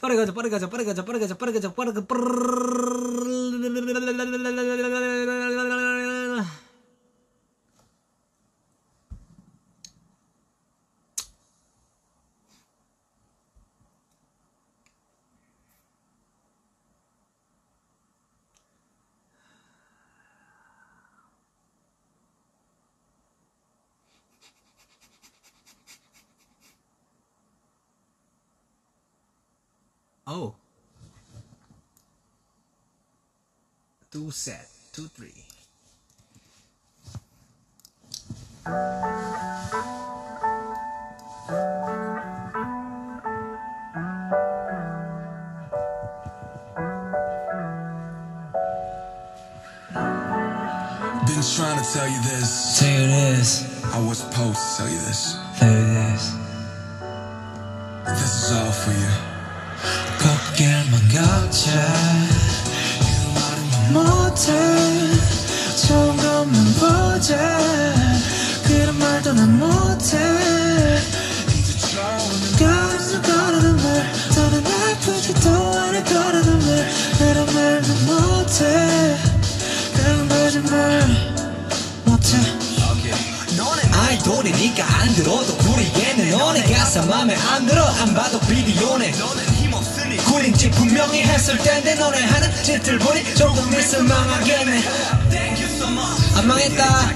[0.00, 2.24] 빠르게 가자, 빠르게 가자, 빠르게 가자, 빠르게 가자, 빠르게 가자, 빠르게 빠르게
[34.33, 35.45] set, two three.
[51.27, 52.77] Been trying to tell you this.
[52.77, 55.37] Say it is I was supposed to tell you this.
[55.59, 56.33] Say it is
[58.05, 59.13] This is all for you.
[60.19, 62.42] 걷길만 걷자
[63.92, 64.52] 못해.
[65.86, 67.36] 좋은 것만 보자.
[68.66, 70.18] 그런 말도 난 못해.
[72.58, 76.90] 가서 거르는 말 더는 아프지도 않아 거르는 말.
[77.18, 79.16] 그런 말도 못해.
[79.94, 81.06] 그런 거짓말
[82.04, 82.38] 못해.
[83.92, 87.84] 아이돌이니까 안 들어도 구리겠네 너네 가사 맘에 안 들어.
[87.84, 89.12] 안 봐도 비디오네
[90.34, 94.82] 구린지 분명히 했을 텐데 너네 하는 짓들 보니 조금 있으면 망하겠네.
[96.34, 97.14] 안 망했다.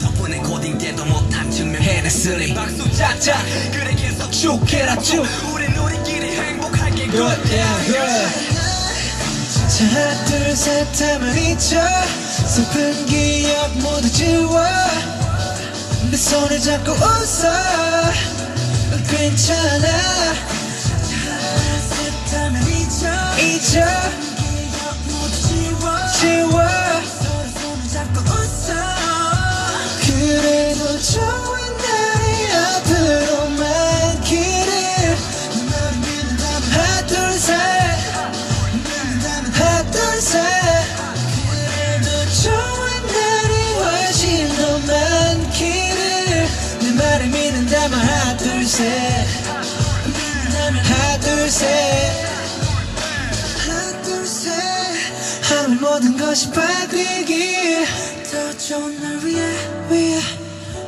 [0.00, 3.38] 덕분에 고딩 때도 못한 증명 해냈으니 박수 짝짝
[3.70, 5.24] 그래 계속 쭉 해라 쭉
[5.54, 8.52] 우린 우리끼리 행복하게 good yeah good
[9.94, 11.80] 하나 둘셋 하면 잊어
[12.48, 14.60] 슬픈 기억 모두 지워.
[16.10, 18.12] 내 손을 잡고 웃어.
[19.08, 20.51] 괜찮아
[23.42, 23.80] 잊어.
[26.20, 26.62] 지워.
[30.06, 31.31] 그래도 좋은
[56.32, 57.86] 것이 바뀌길
[58.30, 59.42] 더 좋은 날 위해
[59.90, 60.18] 위해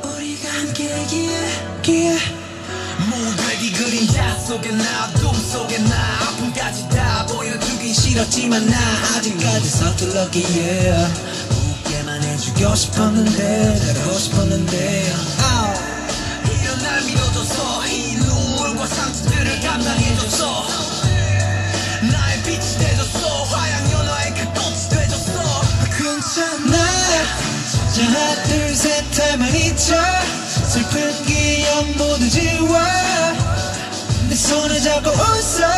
[0.02, 2.16] 우리가 함께이기에 기에
[3.10, 5.94] 무대기 그림자 속에 나 어둠 속에 나.
[6.28, 8.78] 아픔까지 다 보여주긴 싫었지만 나
[9.18, 10.94] 아직까지 서툴렀기에.
[11.50, 15.12] 웃게만 해주고 싶었는데 잘하고 싶었는데
[27.96, 29.94] 하나 둘셋 하면 잊어
[30.68, 32.78] 슬픈 기억 모두 지워.
[34.28, 35.68] 내 손을 잡고 웃어.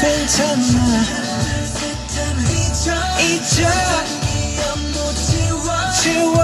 [0.00, 1.04] 괜찮아.
[3.20, 3.60] 잊어
[4.22, 5.66] 기억 모두 지워.
[6.02, 6.39] 지워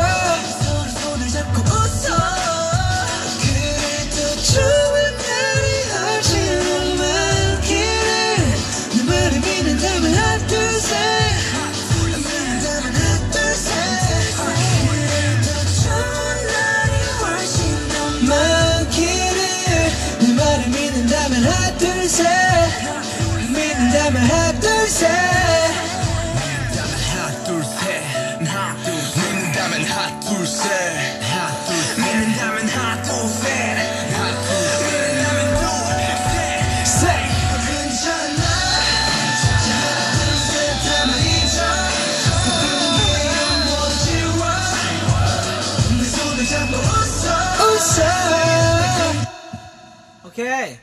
[50.39, 50.77] 오케이.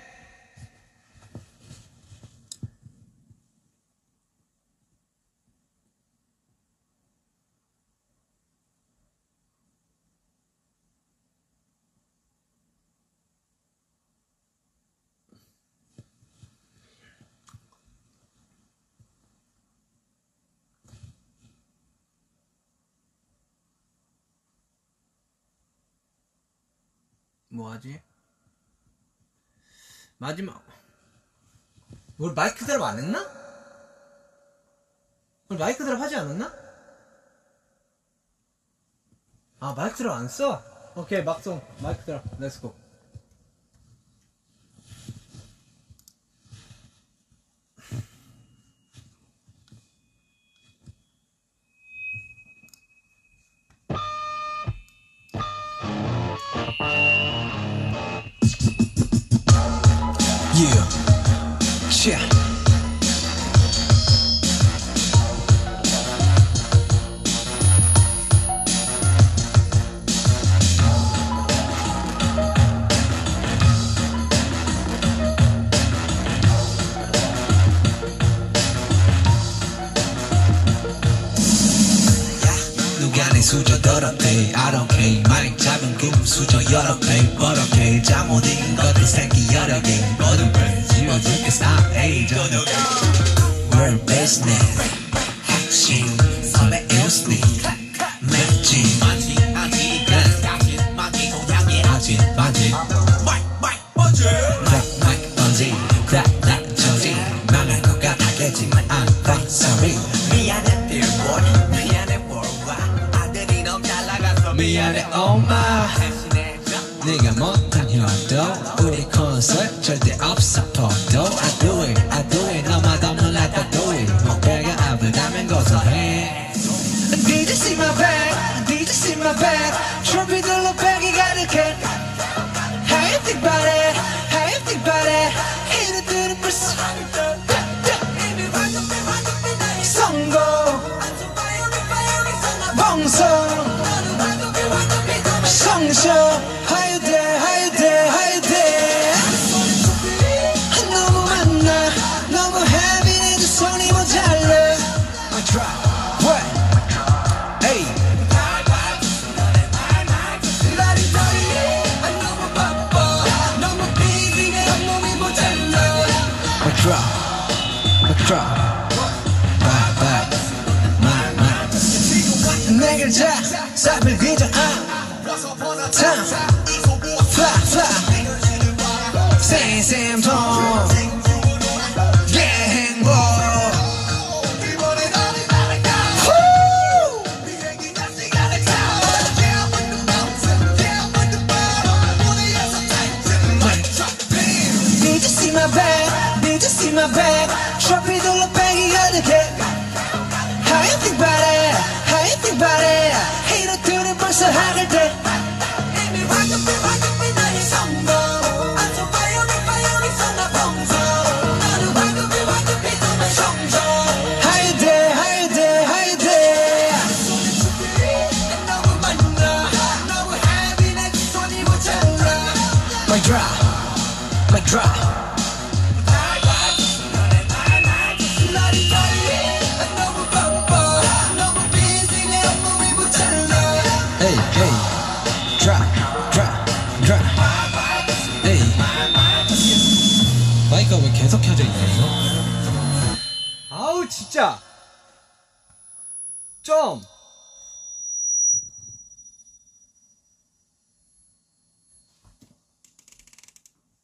[27.49, 28.01] 뭐하지?
[30.23, 30.63] 마지막
[32.15, 33.19] 뭘 마이크 드랍 안 했나?
[35.49, 36.49] 오늘 마이크 드랍 하지 않았나?
[39.59, 40.63] 아 마이크 드랍 안 써?
[40.95, 42.73] 오케이 막송 마이크 드랍 렛츠고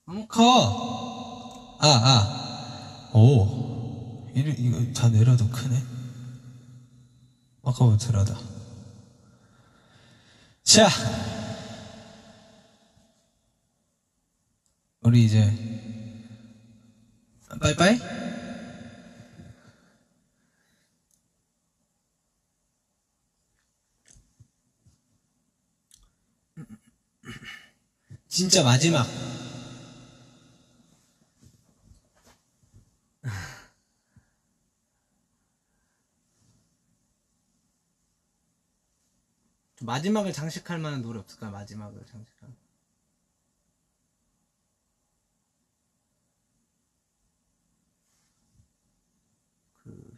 [0.09, 1.77] 너무 커.
[1.79, 3.11] 아, 아.
[3.13, 4.27] 오.
[4.33, 5.83] 이거, 이거 다 내려도 크네.
[7.63, 8.35] 아까보다 덜하다.
[10.63, 10.89] 자.
[15.01, 15.45] 우리 이제,
[17.61, 17.99] 빠이빠이?
[28.27, 29.28] 진짜 마지막.
[39.89, 41.49] 마지막을 장식할 만한 노래 없을까?
[41.49, 42.53] 마지막을 장식할.
[49.83, 50.15] 그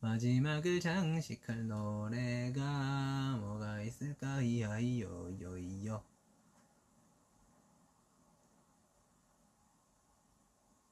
[0.00, 4.42] 마지막을 장식할 노래가 뭐가 있을까?
[4.42, 6.02] 이하이요 요이요.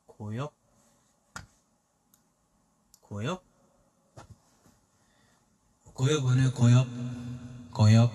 [0.06, 0.60] 고엽
[3.11, 3.43] 고엽
[5.95, 6.87] 고엽 오늘 고엽
[7.73, 8.12] 고엽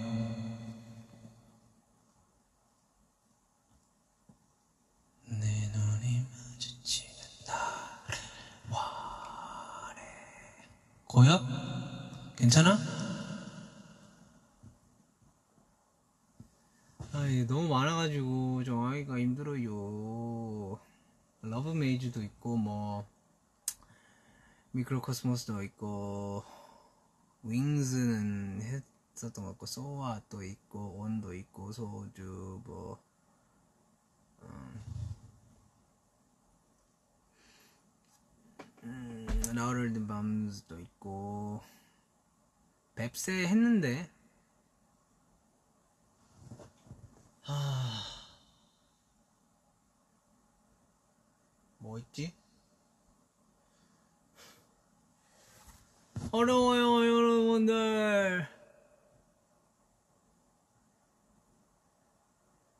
[5.27, 7.13] 내 눈이 마주치는
[7.45, 8.17] 나를
[8.71, 10.01] 원해
[11.07, 11.41] 고엽?
[12.37, 12.77] 괜찮아?
[17.11, 20.79] 아이 너무 많아가지고 좀 하기가 힘들어요.
[21.41, 23.05] 러브 메이즈도 있고 뭐
[24.75, 26.43] 미크로코스모스도 있고
[27.43, 33.01] 윙즈는 했었던 것 같고 소아 또 있고 온도 있고 소주 뭐
[38.83, 41.61] 음, 라우럴드 밤스도 있고
[42.95, 44.09] 뱁새 했는데
[51.77, 52.33] 뭐 있지?
[56.31, 58.47] 어려워요, 여러분들.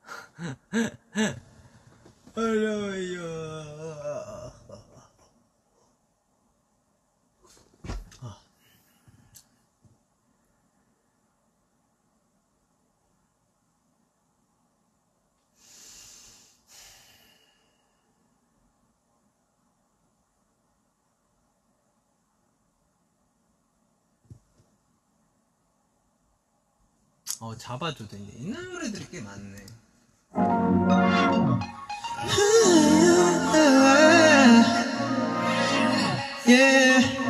[2.36, 4.55] 어려워요.
[27.40, 29.66] 어, 잡아줘도 이제 옛날 노래들이 꽤 많네.
[36.48, 37.25] Yeah.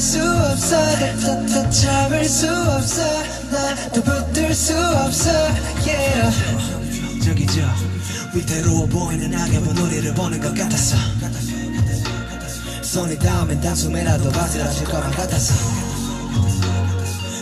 [0.00, 0.76] 수 없어.
[1.46, 3.02] 다 잡을 수 없어.
[3.52, 5.30] 나도 붙들 수 없어.
[5.86, 7.22] Yeah.
[7.22, 7.60] 저기 저
[8.34, 10.96] 위태로워 보이는 낙엽은 우리를 보는 것 같았어.
[12.82, 15.54] 손이 닿으면 단숨에라도 바스라질 것만 같았어.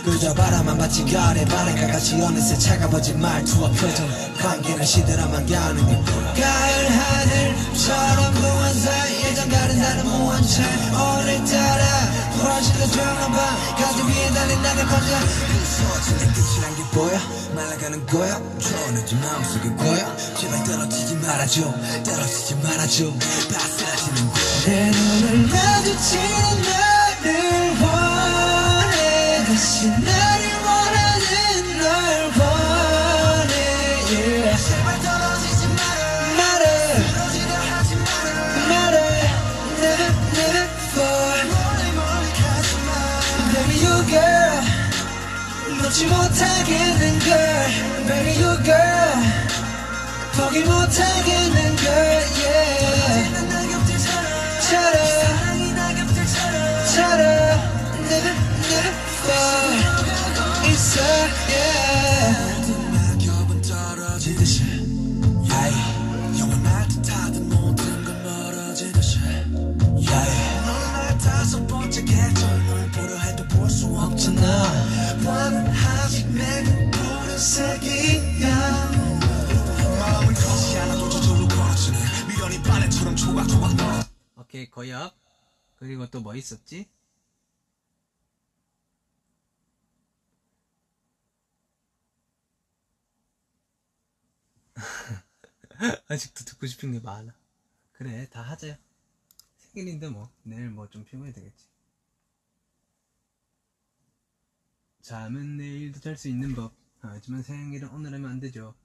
[0.03, 4.05] 그저 바라만 받지 가을의 바람과 같이 어느새 차가워진 말투와 표정.
[4.37, 6.03] 관계는 시들어만 겨우는 게
[6.39, 11.83] 가을 하늘처럼 무한 사이 예전 다른 무한 차 오늘따라
[12.39, 13.75] 더 조용한 밤.
[13.75, 17.19] 가슴 위에 달린 낙엽 감자 서지는 끝이란 게 보여
[17.55, 18.41] 말라가는 거야?
[18.59, 21.73] 초원해지 마음속에 고여 제발 떨어지지 말아줘.
[22.03, 23.13] 떨어지지 말아줘.
[23.53, 24.31] 바스라지는
[24.65, 29.45] 내 눈을 마주치는 나를 원해.
[29.45, 30.38] 다시 나
[45.99, 47.29] 놓지 못하겠는 걸
[48.07, 49.19] baby you girl
[50.33, 51.85] 포기 못하겠는 걸
[52.39, 52.79] yeah
[54.61, 54.97] 차라
[56.93, 57.23] 차라
[58.09, 58.33] never
[58.69, 58.93] never
[59.25, 59.67] fall
[60.69, 61.01] 있어
[61.49, 62.48] yeah
[84.79, 85.13] 거역.
[85.75, 86.89] 그리고 또 뭐 있었지?
[96.09, 97.33] 아직도 듣고 싶은 게 많아.
[97.93, 98.77] 그래, 다 하자.
[99.57, 101.67] 생일인데 뭐, 내일 뭐 좀 피곤해 되겠지.
[105.01, 106.73] 잠은 내일도 잘 수 있는 법.
[107.01, 108.75] 하지만 생일은 오늘 하면 안 되죠.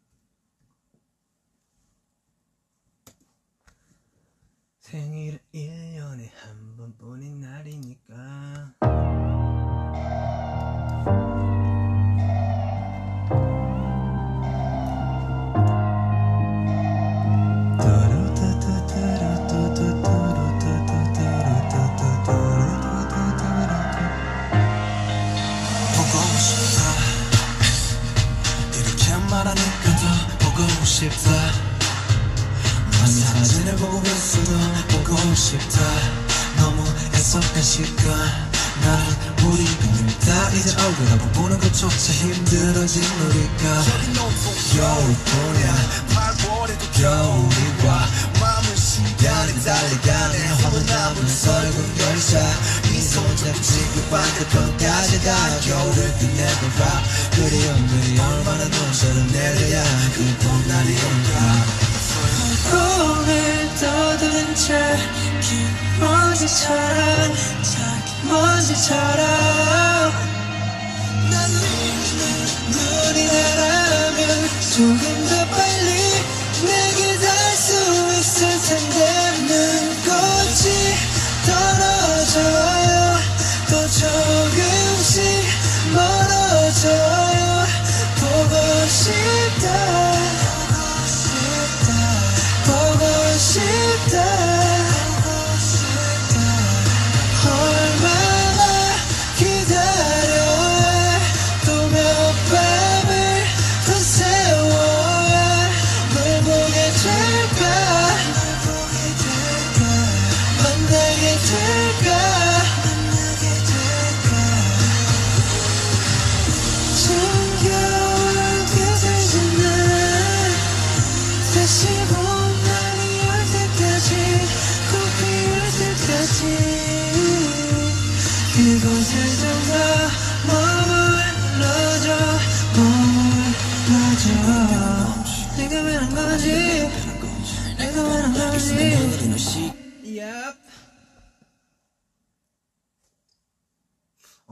[4.95, 8.75] 생일은 1년에 한 번뿐인 날이니까.
[33.85, 34.51] 보고 있어도
[34.89, 35.81] 보고 싶다.
[36.57, 36.83] 너무
[37.15, 38.55] 애석한 시간.
[38.81, 39.05] 나는
[39.45, 43.83] 우리 그냥 이제 얼굴 보는 것조차 힘들어진 우리가.
[44.75, 46.05] 겨울뿐이야
[46.95, 48.09] 겨울이 와
[48.41, 50.39] 마음은 시간이 달려가네.
[50.63, 52.41] 화면 남은 설국 열차
[52.91, 55.61] 이 손잡지 그 반대편까지 가.
[55.61, 57.03] 겨울을 끝내봐봐
[57.37, 59.85] 그리움들이 얼마나 눈처럼 내려야
[60.15, 61.84] 그 봄날이 올까
[62.71, 65.69] 꿈을 떠드는 자긴
[66.01, 70.13] 먼지처럼 자긴 먼지처럼
[71.31, 71.51] 난
[72.71, 75.89] 눈이 나라면 조금 더 빨리
[76.65, 77.69] 내게 닿을 수
[78.19, 79.24] 있을 텐데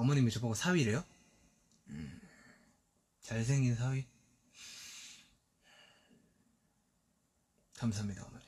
[0.02, 1.04] 어머님이 저보고 사위래요?
[1.90, 2.20] 음,
[3.20, 4.04] 잘생긴 사위.
[7.76, 8.44] 감사합니다, 어머니.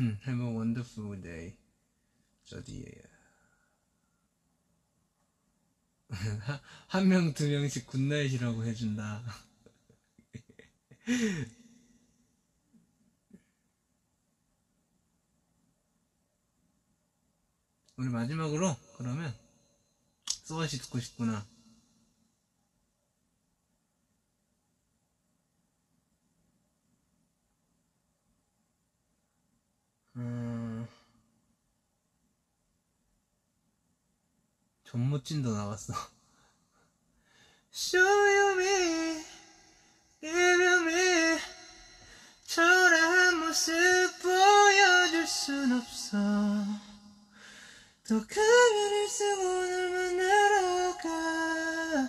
[0.00, 1.56] 음, Have a wonderful day.
[2.44, 3.02] 저디에요.
[6.86, 9.22] 한 명, 두 명씩 굿나잇이라고 해준다.
[17.98, 19.36] 우리 마지막으로, 그러면,
[20.44, 21.44] 소아씨 듣고 싶구나.
[30.14, 30.86] 음,
[34.84, 35.92] 전무진도 나왔어.
[37.74, 39.24] Show me,
[40.20, 41.40] give me,
[42.46, 43.74] 초라한 모습
[44.22, 46.87] 보여줄 순 없어.
[48.08, 52.08] 더 가면을 쓰고 널 만나러 가.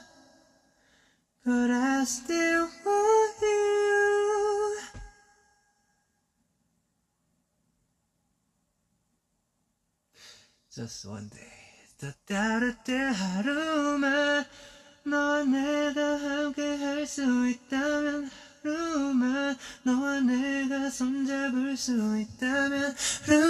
[1.43, 4.77] But I still want you.
[10.71, 11.59] Just one day.
[11.97, 14.45] 더 따뜻한 하루만
[15.03, 18.31] 너와 내가 함께 할 수 있다면
[18.63, 22.95] 하루만 너와 내가 손잡을 수 있다면
[23.26, 23.48] 하루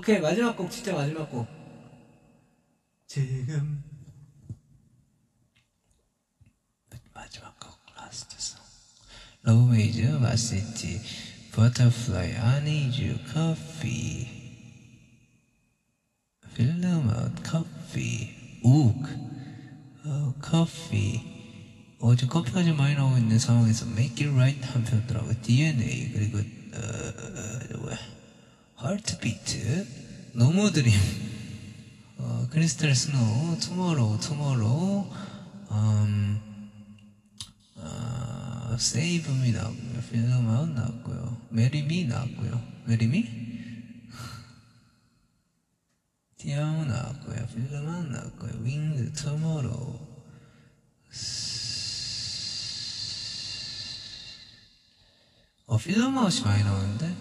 [0.00, 1.46] 오케이 마지막 곡 진짜 마지막 곡.
[3.06, 3.84] 지금
[7.12, 8.58] 마지막 곡 라스트 송.
[12.38, 14.26] I need you coffee.
[16.54, 18.30] Fill them out coffee.
[18.64, 19.04] 욱.
[20.06, 21.20] 어, coffee.
[21.98, 25.42] 어제 커피가 좀 많이 나오고 있는 상황에서 Make it right 한 편더라고.
[25.42, 26.99] DNA 그리고 어, 어?
[28.90, 29.86] Heartbeat.
[30.32, 30.92] 노모드림.
[32.18, 33.56] 어, 크리스탈 스노우.
[33.60, 34.18] 투모로우.
[34.18, 35.08] 투모로우.
[35.70, 36.70] 음,
[37.76, 40.02] 아, 세이브미 나왔고요.
[40.10, 41.40] 필름아웃 나왔고요.
[41.50, 42.60] 메리미 나왔고요.
[42.86, 43.24] 메리미?
[46.38, 47.46] 디아우 나왔고요.
[47.46, 48.60] 필름아웃 나왔고요.
[48.64, 50.00] 윙드 투모로우.
[55.66, 57.19] 어, 필름 아웃이 많이 나오는데?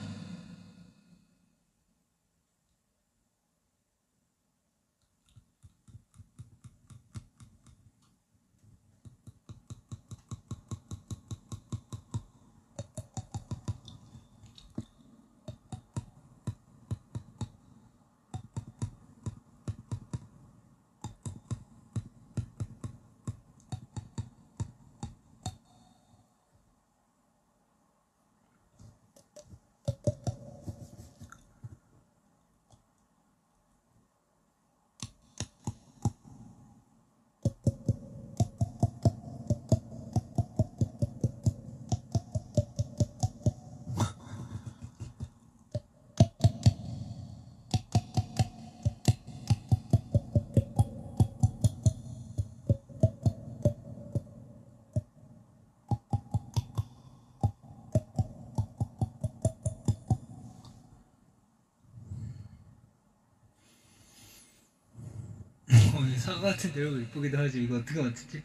[66.60, 67.64] 같은 데 얼굴 이쁘기도 하지.
[67.64, 68.44] 이거 어떻게 맞추지?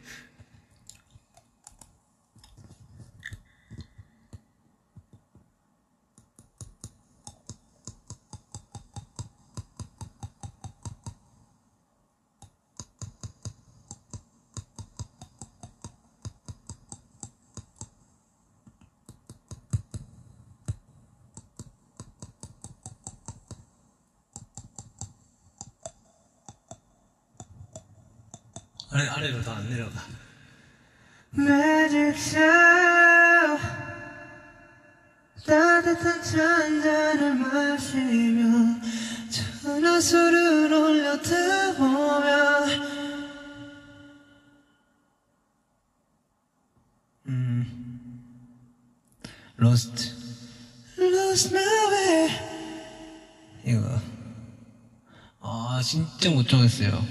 [56.45, 57.03] 못 정했어요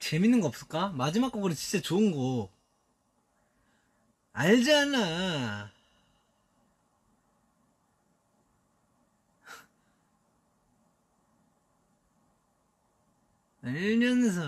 [0.00, 0.88] 재밌는 거 없을까?
[0.88, 2.50] 마지막 곡으로 진짜 좋은 곡.
[4.32, 5.70] 알잖아.
[13.62, 14.42] 알면서.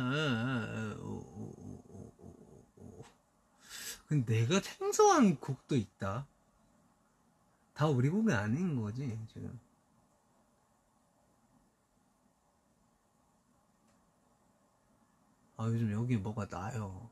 [4.27, 6.27] 내가 생소한 곡도 있다.
[7.75, 9.59] 다 우리 곡이 아닌 거지, 지금.
[15.63, 17.09] 아 요즘 여기 뭐가 나요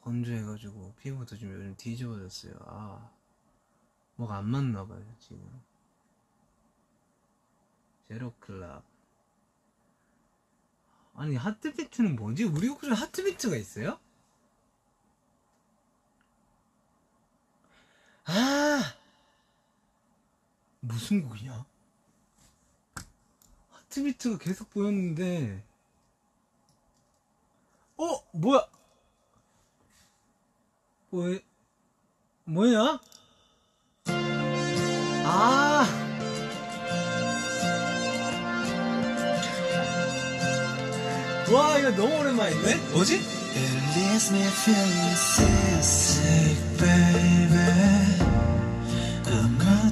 [0.00, 3.10] 건조해가지고 피부도 좀 요즘 뒤집어졌어요 아
[4.16, 5.62] 뭐가 안 맞나 봐요 지금
[8.08, 8.82] 제로클럽
[11.16, 12.44] 아니 하트비트는 뭐지?
[12.44, 14.00] 우리 혹시 하트비트가 있어요?
[18.24, 18.94] 아
[20.86, 21.64] 무슨 곡이야?
[23.70, 25.62] 하트비트가 계속 보였는데
[27.96, 28.20] 어?
[28.32, 28.66] 뭐야?
[31.10, 31.38] 뭐,
[32.44, 33.00] 뭐야?
[35.26, 35.86] 아!
[41.52, 42.76] 와, 이거 너무 오랜만인데?
[42.92, 43.14] 뭐지?
[43.14, 47.83] It leaves me feeling seasick, baby.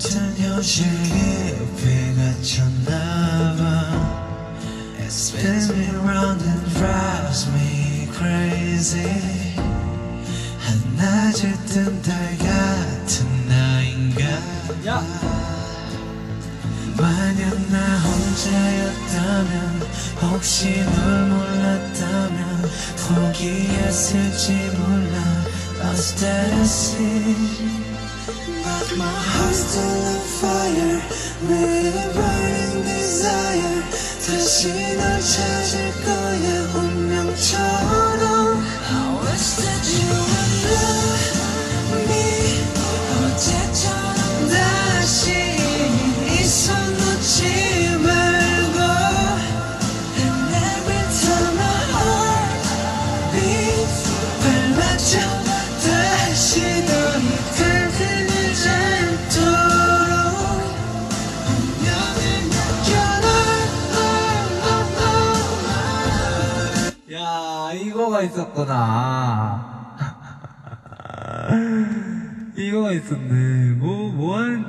[0.02, 2.14] 꿈 같은 현실 깊이
[2.84, 3.62] 갇혔나봐.
[4.98, 9.54] It spins me round and drives me crazy.
[10.58, 14.24] 한낮을 뜬달 같은 나인가?
[14.86, 15.02] 야!
[16.96, 19.82] 만약 나 혼자였다면
[20.20, 22.70] 혹시 널 몰랐다면
[23.08, 25.22] 포기했을지 몰라
[26.64, 27.91] sea
[28.63, 31.01] But my heart's still on fire
[31.47, 33.83] With a burning desire
[34.27, 34.67] 다시
[34.97, 38.27] 널 찾을 거야 운명처럼
[38.89, 41.20] I wish that you would love
[68.22, 69.72] 있었구나.
[72.56, 73.72] 이거가 있었네.
[73.74, 74.64] 뭐, 뭐 하는.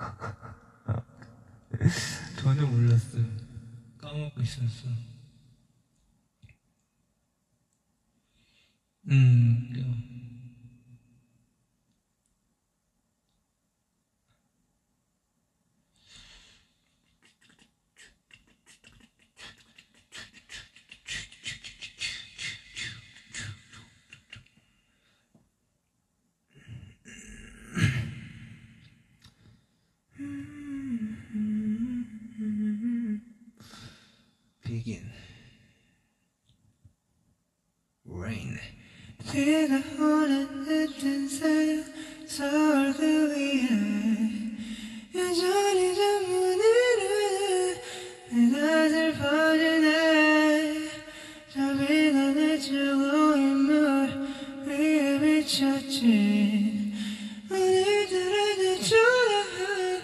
[2.40, 3.24] 전혀 몰랐어요.
[3.98, 4.88] 까먹고 있었어.
[9.08, 9.99] 음,
[39.32, 41.84] 비가 오는 듯한 새벽
[42.26, 43.68] 서울 그 위에.
[45.14, 47.02] 여전히 잠문이네
[48.30, 49.86] 내가 슬퍼지네.
[51.48, 54.10] 저 비가 내주고 인물
[54.66, 56.92] 위에 비쳤지.
[57.50, 60.02] 오늘따라 내 초라한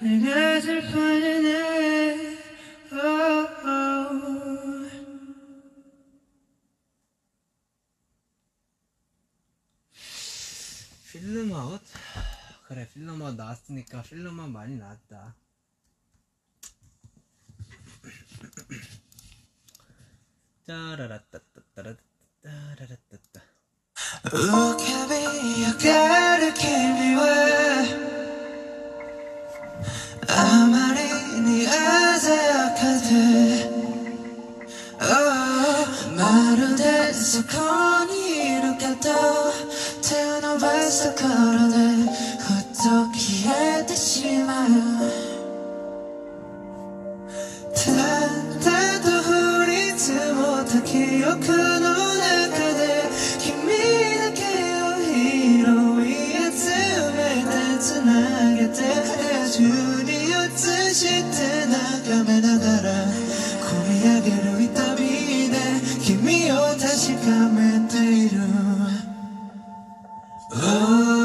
[0.00, 1.56] 내가 슬퍼지네.
[2.92, 4.65] oh, oh.
[11.36, 11.82] 필름 아웃?
[12.66, 15.34] 그래, 필름 아웃 나왔으니까 필름 아웃 많이 나왔다.
[20.66, 23.42] 짜라라따따따라따따라따따
[24.32, 25.26] Look at me,
[25.60, 27.84] you gotta keep me away.
[30.26, 31.00] 아무리
[31.44, 31.66] 네
[34.98, 37.48] まるでそこ
[38.10, 38.12] に
[38.58, 39.12] いるけど
[40.02, 41.74] 手伸ばすところで
[42.38, 42.82] ふっと
[43.12, 43.20] 消
[43.78, 44.68] えてしまう。
[47.74, 48.66] 淡々
[49.04, 49.30] と降
[49.66, 51.36] り積もった記憶
[51.80, 52.80] の中で
[53.38, 53.52] 君
[54.16, 54.40] だけ
[54.82, 56.10] を広い
[56.50, 56.56] 集
[57.12, 57.84] めて繋
[58.56, 58.80] げて
[59.52, 59.60] 中
[60.02, 60.56] に映
[60.94, 61.36] して
[61.66, 62.45] 眺めて
[67.30, 68.40] めている、
[70.52, 71.15] oh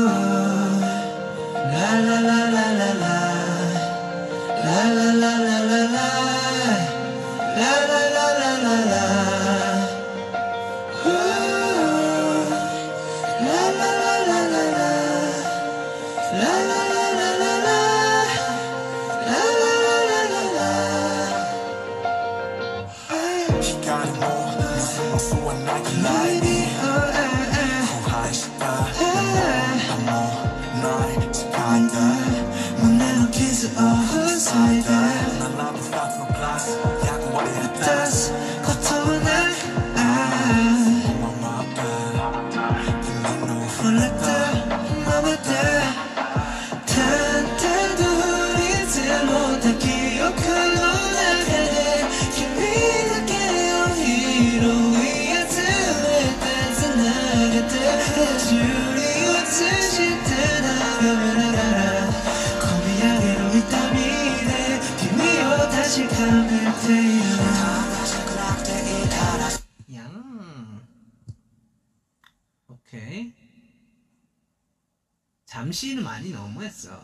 [75.71, 77.01] 잠시는 많이 너무했어.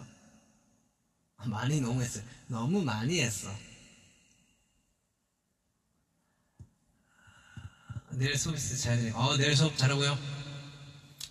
[1.46, 2.20] 많이 너무했어.
[2.48, 3.50] 너무 많이 했어.
[8.12, 9.12] 내일 수업 있을 잘 돼.
[9.12, 10.18] 어, 내일 수업 잘하고요.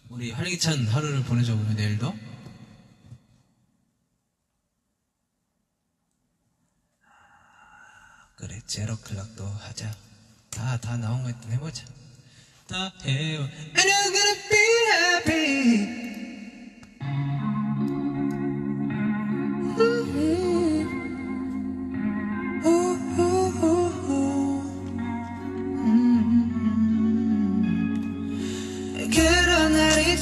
[0.08, 2.16] 우리 활기찬 하루를 보내줘 보면 내일도.
[8.36, 9.94] 그래, 제로 클락도 하자.
[10.50, 11.84] 다, 다 나온 거 있던 해보자.
[12.66, 13.40] 다 해요.
[13.40, 14.56] And I'm gonna be
[14.92, 16.25] happy.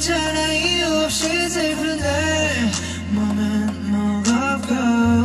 [0.05, 2.71] 있잖아 이유 없이 슬픈 날.
[3.11, 5.24] 몸은 녹아가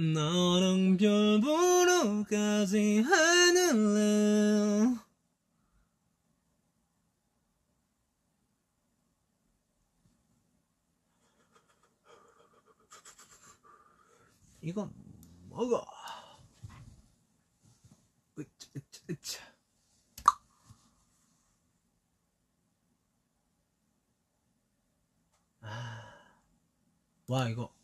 [0.00, 4.96] 너랑 별 보러까지 하늘래
[14.62, 14.90] 이건
[15.50, 15.84] 먹어.
[18.38, 19.42] 으차, 으차, 으차.
[25.60, 26.02] 아.
[27.26, 27.79] 와 이거.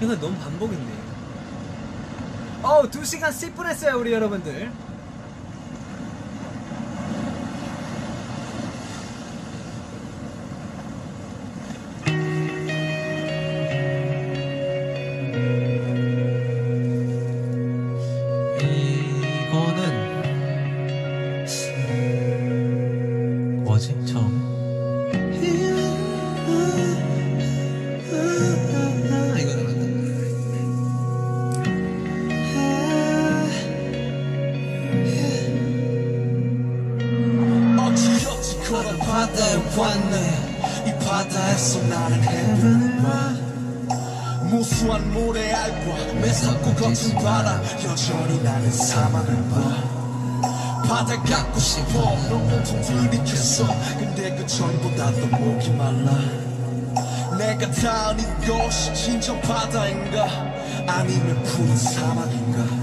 [0.00, 0.92] 이건 너무 반복인데.
[2.62, 4.70] 어, 2시간 10분 했어요 우리 여러분들.
[50.98, 52.16] 봐 바다 갖고 싶어.
[52.28, 53.66] 넌 온통 들이켰어.
[53.98, 56.10] 근데 그 전보다 더 목이 말라.
[57.38, 60.26] 내가 닿은 이곳이 진정 바다인가?
[60.88, 62.77] 아니면 푸른 사막인가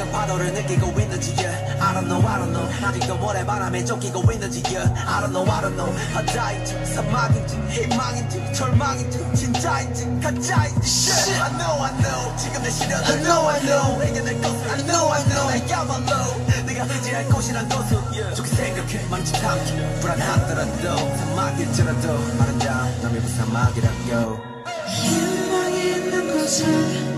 [0.00, 1.76] 내가 지금 파도를 느끼고 있는지, yeah.
[1.80, 2.86] I don't know, I don't know.
[2.86, 4.88] 아직도 모래 바람에 쫓기고 있는지, yeah.
[5.06, 5.92] I don't know, I don't know.
[6.14, 11.30] 바다인지, 사막인지, 희망인지, 절망인지, 진짜인지, 가짜인지, shit.
[11.40, 12.36] I know, I know.
[12.38, 13.98] 지금 내 시련, I know, I know.
[13.98, 15.46] 내게 내 것을, I know, I know.
[15.50, 16.66] 나야만 low.
[16.66, 18.34] 내가 의지할 곳이란 곳을, yeah.
[18.34, 20.00] 좋게 생각해, 않게.
[20.00, 24.40] 불안하더라도, 사막일지라도, 말하자, 남이 무사막이라고.
[24.88, 27.09] 희망이 있는 곳에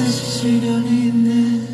[0.00, 1.69] 반드시 시련이 있네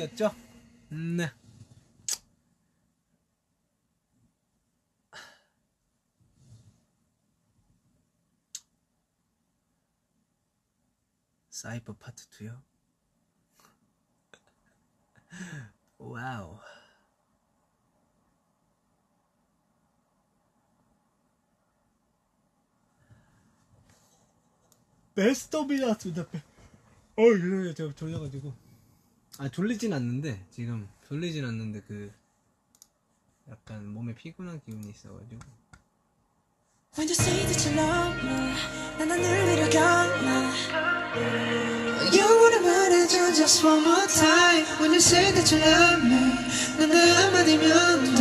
[0.00, 0.34] 곡이었죠?
[0.92, 1.30] 음, 네.
[11.50, 12.62] 사이버 파트 2요?
[15.98, 16.58] 와우.
[25.14, 28.69] 베스트 오브 라스다 어, 이래 제가 졸려가지고.
[29.42, 32.12] 아 졸리진 않는데 지금 졸리진 않는데 그
[33.50, 35.40] 약간 몸에 피곤한 기운이 있어가지고
[36.98, 38.52] When you say that you love me,
[38.98, 40.28] 난 하늘 위로 갈래.
[42.18, 44.66] 영원히 말해줘 just one more time.
[44.78, 46.20] When you say that you love me,
[46.76, 48.20] 난그 한마디면 돼.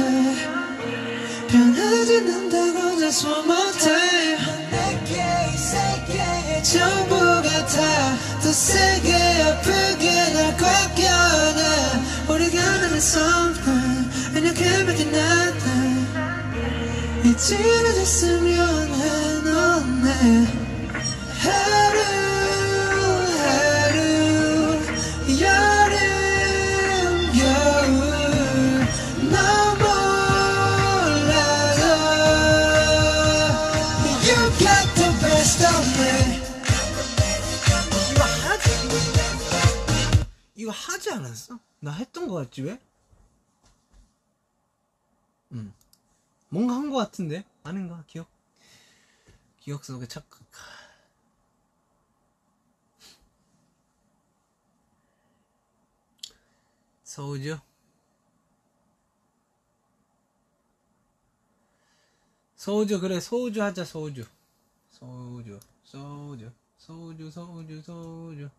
[1.50, 4.40] 변하지 않는다고 just one more time.
[4.72, 5.20] 내게
[5.52, 9.12] 이 세계의 전부가 다더 세게
[9.44, 9.98] 아프게 날꽉 껴안아.
[12.40, 16.07] 우리가 하는 something, and you can't make it nothing.
[17.26, 20.07] 이지러졌으면 해, 넌내
[21.40, 21.99] 하루
[23.44, 23.99] 하루
[25.41, 25.98] 여름
[27.34, 27.99] 겨울
[29.30, 29.36] 너
[29.76, 30.64] 몰라도
[34.24, 36.07] You got the best of me?
[40.56, 41.60] 이거 하지 않았어?
[41.81, 42.80] 나 했던 거 같지 왜?
[45.53, 45.73] 응.
[46.49, 47.45] 뭔가 한 거 같은데?
[47.64, 48.03] 아닌가?
[48.07, 48.27] 기억?
[49.60, 50.39] 기억 속에 착각.
[57.03, 57.60] 소우주
[62.56, 64.26] 소우주 그래 소우주 하자 소우주
[64.91, 68.49] 소우주 소우주 소우주 소우주 소우주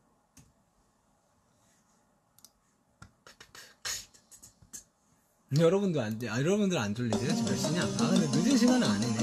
[5.58, 7.34] 여러분도 안, 아, 여러분들 안 졸리세요?
[7.34, 7.82] 지금 몇 시냐?
[7.82, 9.18] 아, 근데 늦은 시간은 아니네.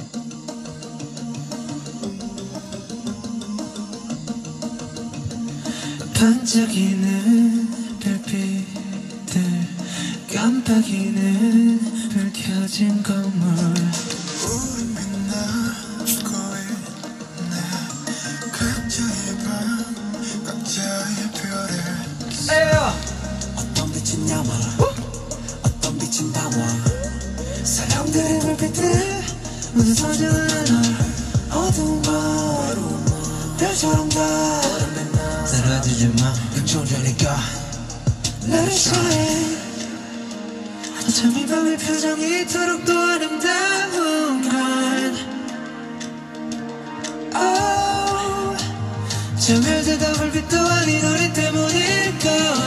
[6.13, 7.69] 반짝이는
[8.01, 9.41] 별빛들
[10.33, 11.79] 깜빡이는
[12.11, 13.47] 불 켜진 건물
[23.55, 24.49] 어떤 빛은 야마,
[26.33, 26.67] 다와.
[27.63, 28.81] 사람들의 불빛들
[29.73, 30.81] 모두 서정하나
[31.51, 34.61] 어두운 밤 별처럼 다
[35.45, 37.37] 사라지지 마, 긍정적이니까.
[38.47, 39.57] Let it shine
[41.07, 45.15] 어쩜 이 밤의 표정이 이토록 또 아름다운 건
[47.35, 48.57] oh,
[49.37, 52.66] 저 별들도 불빛도 아닌 우리 때문일 거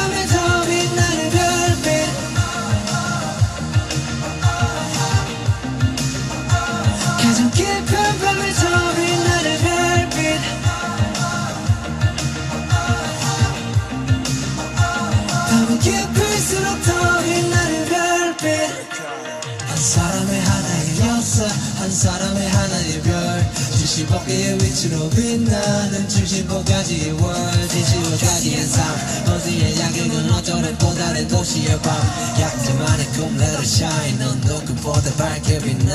[24.07, 27.35] 별 70억개의 위치로 빛나는 75가지의 월
[27.67, 29.33] 75가지의 삶.
[29.33, 31.95] 어디에 야경은 어쩌면 또 다른 도시의 밤.
[32.39, 35.93] 약자만의 꿈 let it shine 넌 누구보다 밝게 빛나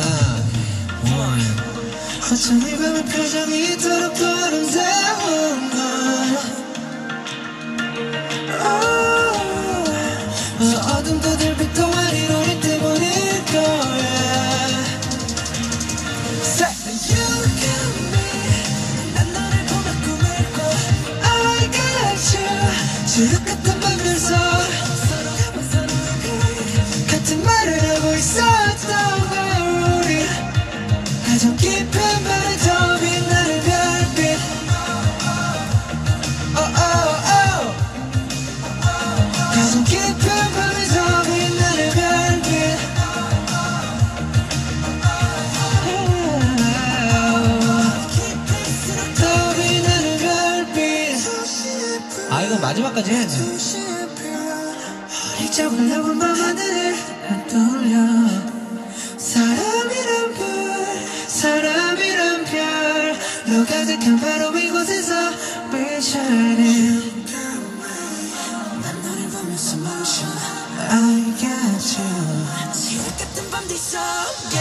[1.04, 1.46] One.
[2.32, 5.76] 어쩜 이 밤의 표정이 이토록 또 아름다운 걸
[8.60, 8.68] 어,
[10.98, 11.86] 어둠도 들빛 너
[23.16, 24.34] 주옥 같은 밤에서
[27.10, 28.55] 같은 말을 하고 있어.
[53.04, 54.06] 해야지.
[55.44, 56.96] 이적을 넘은 밤 하늘을
[57.28, 58.56] 난 떠올려.
[59.18, 60.46] 사람이란 불
[61.28, 65.32] 사람이란 별로 가득한 바로 이곳에서
[65.98, 67.26] shining
[68.82, 70.26] 난 너를 보면서 멈춰
[70.88, 74.56] I got you 지옥 같은 밤들 속에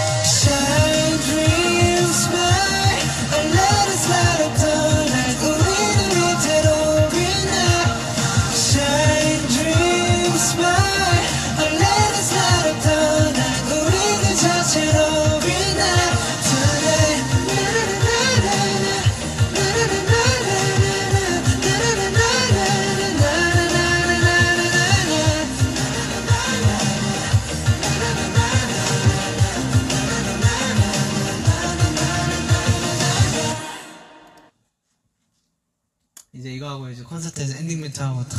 [37.95, 38.37] 인사하고 다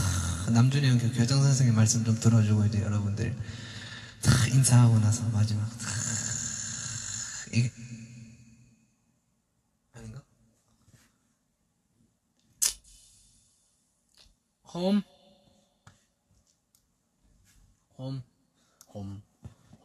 [0.51, 3.35] 남준이 형 교장 선생님 말씀 좀 들어주고 이제 여러분들
[4.23, 5.87] 다 인사하고 나서 마지막 다
[7.55, 7.73] 이게
[9.95, 10.21] 아닌가?
[14.75, 15.03] 홈.
[17.97, 18.23] 홈.
[18.93, 19.23] 홈.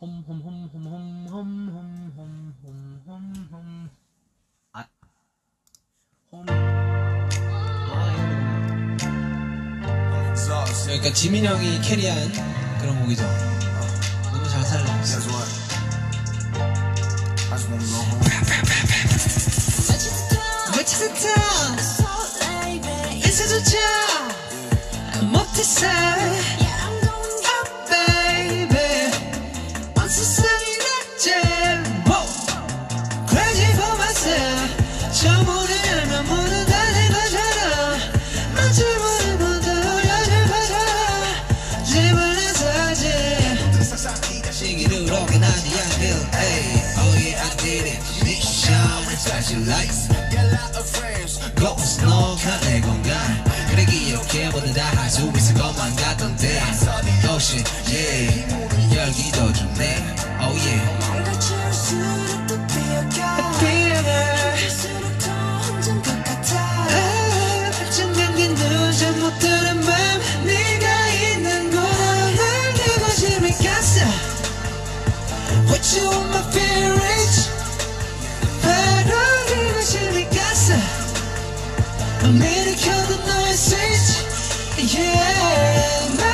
[0.01, 1.29] 홈홈홈홈홈홈
[10.85, 12.31] 그러니까 지민 형이 캐리한
[12.79, 13.23] 그런 곡이죠.
[14.31, 14.63] 너무 잘
[17.69, 18.21] wanna go home.
[20.77, 21.21] 외치스타
[23.13, 23.77] 인사조차
[25.21, 25.87] 못했어
[49.41, 50.07] Mission flashing lights
[51.55, 56.61] Ghost no 내 공간 그래 기억해 모두 다할수 있을 것만 같던데.
[57.27, 58.95] Oh shit yeah.
[58.95, 59.97] 열기도 좋네.
[60.41, 61.39] Oh yeah.
[61.39, 62.55] 지울수록 또
[64.03, 65.17] 갈수록
[65.79, 66.59] 더것 같아.
[66.59, 67.71] 아,
[69.13, 69.39] 못
[70.45, 71.71] 네가 있는
[73.09, 74.05] 싶이 갔어.
[75.65, 77.00] What you want my feelings
[82.31, 86.30] Amerika the nicest, yeah.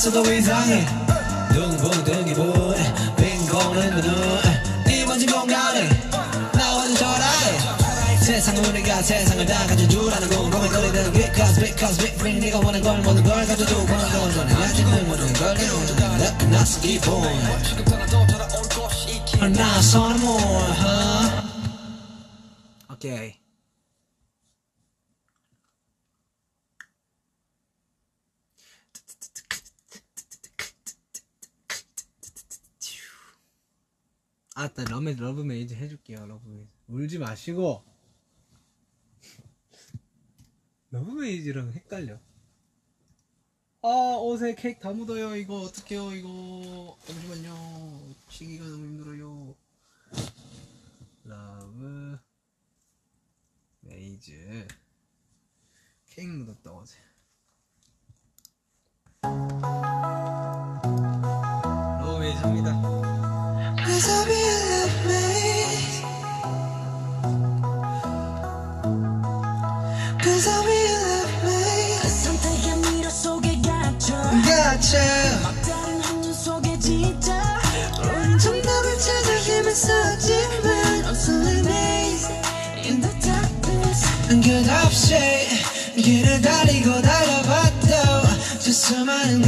[0.00, 0.86] 있어도 이상해.
[1.52, 5.90] 둥붕둥이 불빈 공은 눈이 먼지 공간에
[6.54, 12.40] 나와는 절하해 세상은 우리가 세상을 다 가진 줄 아는 궁금해 거리는 Because because big bring
[12.40, 13.98] 네가 원하는 걸 모든 걸 가져도 걸
[14.38, 14.54] 원해.
[14.54, 17.22] 아직은 모든 걸 이루는 끝났어 기본
[19.52, 20.38] 나서는 뭐?
[22.90, 23.34] 오케이.
[34.60, 37.82] 아따 러브 러브 메이즈 해줄게요 러브 메이즈 울지 마시고.
[40.90, 42.20] 러브 메이즈랑 헷갈려.
[43.82, 43.88] 아
[44.20, 45.62] 옷에 케이크 다 묻어요 이거.
[45.62, 46.98] 어떡해요 이거.
[47.06, 48.14] 잠시만요.
[48.28, 49.56] 치기가 너무 힘들어요.
[51.24, 52.18] 러브
[53.80, 54.68] 메이즈
[56.04, 56.98] 케이크 묻었다 어제.
[62.02, 62.99] 러브 메이즈 합니다
[74.98, 77.60] 막다른 한눈 속에 진짜.
[78.40, 82.32] 정답을 찾아 힘을 썼지만 I'm so amazed
[82.84, 84.06] In the darkness.
[84.28, 85.14] 끝없이
[85.94, 87.86] 길을 달리고 달려봤도
[88.58, 89.46] 저 수많은 우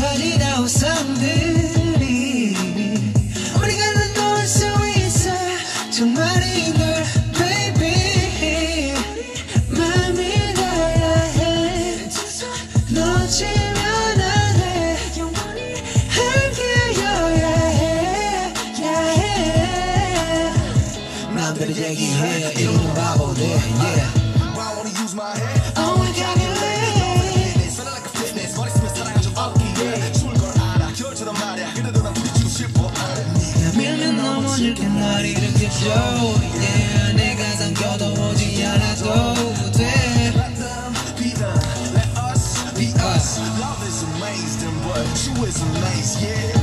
[45.42, 46.61] but you is amazed yeah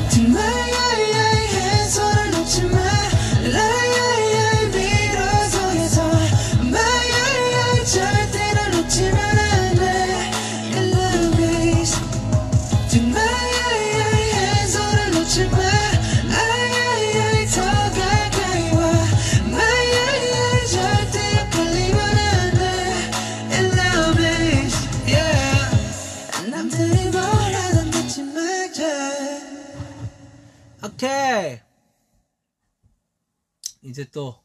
[34.00, 34.42] 이제 또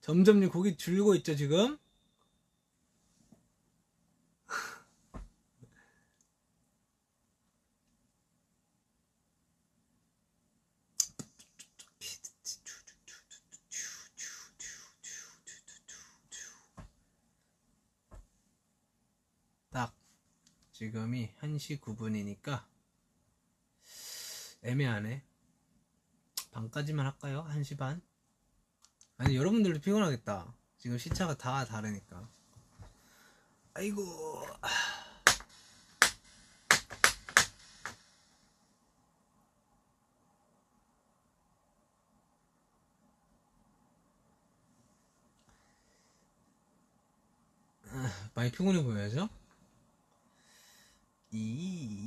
[0.00, 1.78] 점점 곡이 줄고 있죠 지금
[19.70, 19.94] 딱
[20.72, 22.64] 지금이 1시 9분이니까
[24.64, 25.22] 애매하네
[26.50, 27.46] 반까지만 할까요?
[27.48, 28.07] 1시 반?
[29.18, 32.28] 아니 여러분들도 피곤하겠다 지금 시차가 다 다르니까
[33.74, 34.02] 아이고
[34.62, 34.68] 아,
[48.34, 49.28] 많이 피곤해 보여야죠?
[51.32, 51.98] 이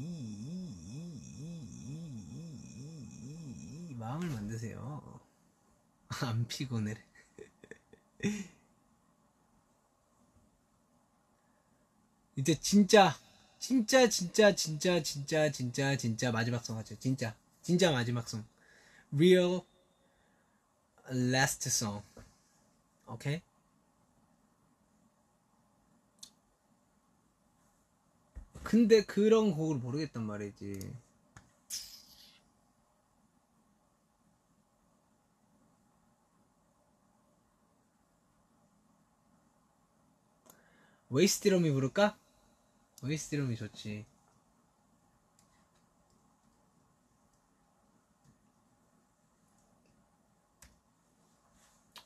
[3.99, 5.10] 마음을 만드세요.
[6.21, 6.95] 안 피곤해.
[12.35, 13.15] 이제 진짜
[13.59, 16.95] 진짜 진짜 진짜 진짜 진짜 진짜 마지막 송 하죠.
[16.99, 18.43] 진짜 진짜 마지막 송.
[19.13, 19.61] Real
[21.09, 22.03] last song.
[23.07, 23.41] 오케이?
[28.63, 30.79] 근데 그런 곡을 모르겠단 말이지.
[41.11, 42.15] 웨이스트럼이 부를까?
[43.03, 44.05] 웨이스트럼이 좋지.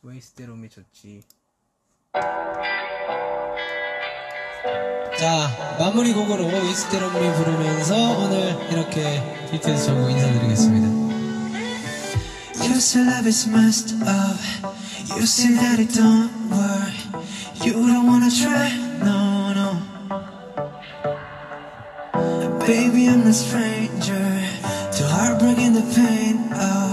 [0.01, 1.23] 웨이스트럼이 좋지.
[5.19, 10.95] 자 마무리 곡으로 웨이스테럼이 부르면서 오늘 이렇게 BTS 전국 인사드리겠습니다
[12.85, 14.37] say love is messed up.
[15.17, 16.93] You say that it don't work.
[17.65, 18.69] You don't wanna try,
[19.03, 19.69] no, no.
[22.65, 24.25] Baby, I'm no stranger
[24.95, 26.49] to heartbreak and the pain.
[26.53, 26.91] Oh,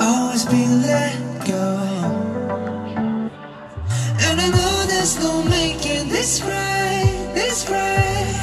[0.00, 1.76] always be let go.
[4.26, 8.34] And I know there's no making this right, this right.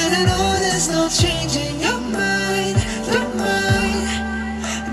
[0.00, 2.76] And I know there's no changing your mind,
[3.12, 4.08] your mind.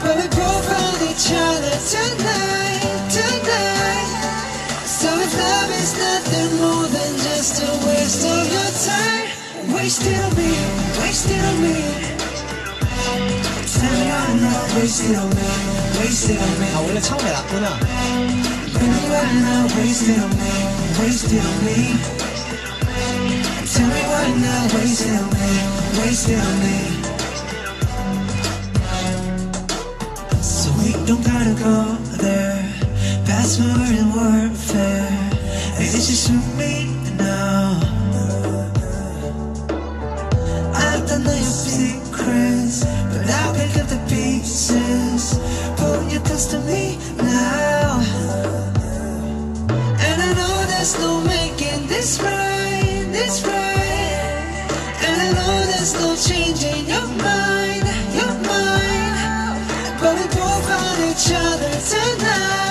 [0.01, 0.67] But we both
[1.11, 2.62] each other tonight.
[7.42, 9.26] just a waste of your time,
[9.74, 10.52] waste it on me,
[11.00, 11.76] waste it on me.
[13.66, 15.48] Tell me all right now, wasted on me,
[15.98, 16.66] wasted on me.
[16.74, 17.78] 아 원래 처음에 났구나
[18.78, 20.52] Baby, right now, wasted on me,
[21.00, 21.98] wasted on me.
[23.72, 25.48] Tell me right now, wasted on me,
[25.98, 26.78] wasted on me.
[30.40, 32.62] So we don't gotta go there.
[33.26, 35.31] Fast forward and warfare.
[35.79, 36.87] It's just me
[37.17, 37.79] now.
[40.73, 45.39] I know your secrets, but I'll pick up the pieces.
[46.67, 47.99] Me now.
[50.07, 54.67] And I know there's no making this right, this right.
[55.03, 59.65] And I know there's no changing your mind, your mind.
[59.99, 62.62] But we both found each other tonight.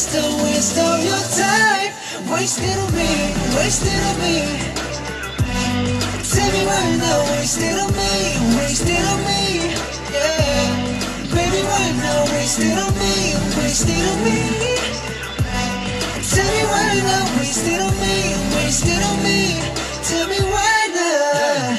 [0.00, 1.92] Just a waste of your time.
[2.32, 3.12] Wasted on me,
[3.56, 4.36] wasted on me.
[6.24, 8.12] Tell me right now, wasted on me,
[8.56, 9.76] wasted on me.
[10.08, 10.72] Yeah.
[11.36, 14.40] Baby, right now, wasted on me, wasted on me.
[16.32, 18.16] Tell me right now, wasted on me,
[18.56, 19.60] wasted on me.
[20.08, 21.76] Tell me right now,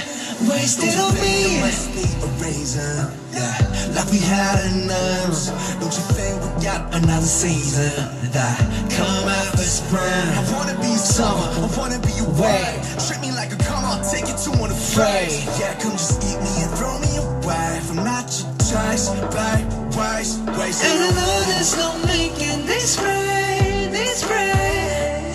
[0.51, 1.59] wasted on me.
[1.59, 3.55] a reason, yeah,
[3.95, 5.47] like we had enough.
[5.79, 7.91] Don't you think we got another season
[8.35, 8.59] that
[8.91, 10.27] come out for spring?
[10.39, 12.81] I wanna be summer, I wanna be your way.
[13.07, 15.31] Treat me like a come I'll take you to an afraid.
[15.59, 17.67] Yeah, come just eat me and throw me away.
[17.81, 20.83] If I'm not your choice, babe, waste, waste.
[20.83, 25.33] And I know there's no making this right, this right.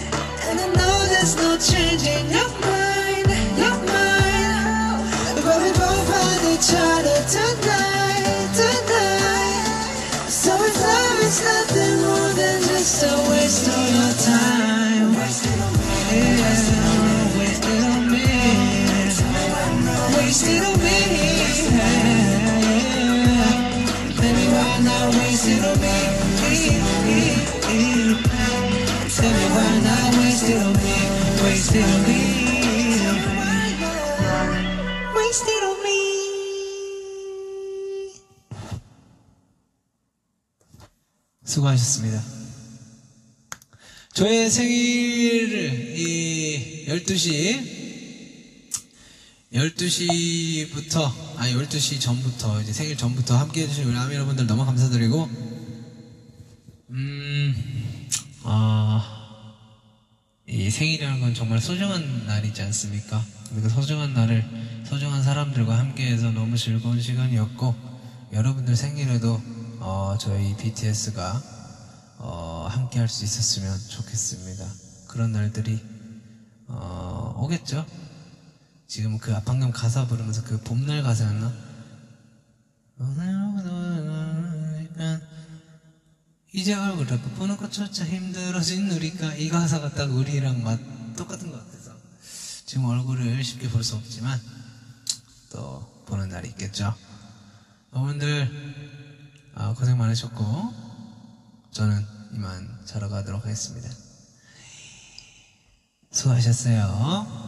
[0.48, 2.85] And I know there's no changing your mind,
[5.62, 10.28] we both find each other tonight, tonight.
[10.28, 15.16] So if love is nothing more than just a waste of your time.
[15.16, 16.46] Wasted on me, yeah,
[17.38, 18.16] wasted on me.
[18.16, 21.06] Me, now, wasted on me.
[29.16, 29.66] Tell me why
[30.18, 30.96] wasted on me,
[31.42, 32.35] wasted on me.
[35.26, 35.90] Wasted on me.
[41.44, 42.22] 수고하셨습니다.
[44.12, 48.70] 저의 생일을 이 12시
[49.52, 55.28] 12시부터 아니 12시 전부터 이제 생일 전부터 함께 해주신 우리 아미 여러분들 너무 감사드리고
[56.90, 58.08] 음,
[58.44, 59.25] 음아
[60.49, 63.25] 이 생일이라는 건 정말 소중한 날이지 않습니까?
[63.55, 64.44] 그 소중한 날을
[64.84, 67.75] 소중한 사람들과 함께해서 너무 즐거운 시간이었고
[68.33, 69.41] 여러분들 생일에도
[69.81, 71.42] 어, 저희 BTS가
[72.18, 74.65] 어, 함께 할 수 있었으면 좋겠습니다.
[75.08, 75.81] 그런 날들이
[76.68, 77.84] 어, 오겠죠?
[78.86, 81.52] 지금 그 방금 가사 부르면서 그 봄날 가사였나?
[86.52, 90.78] 이제 얼굴을 보는 것조차 힘들어진 우리가 이 가사가 딱 우리랑 맛
[91.16, 91.92] 똑같은 것 같아서
[92.65, 94.41] 지금 얼굴을 쉽게 볼 수 없지만
[95.50, 96.94] 또 보는 날이 있겠죠.
[97.92, 100.73] 여러분들 아, 고생 많으셨고
[101.73, 103.89] 저는 이만 자러 가도록 하겠습니다.
[106.10, 107.44] 수고하셨어요.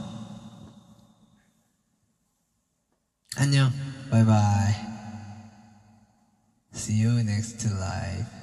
[3.37, 3.73] 안녕.
[4.11, 4.75] 바이바이.
[6.75, 8.38] See you next live.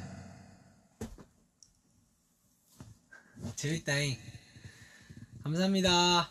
[3.55, 4.17] 재밌다잉.
[5.43, 6.29] 감사합니다.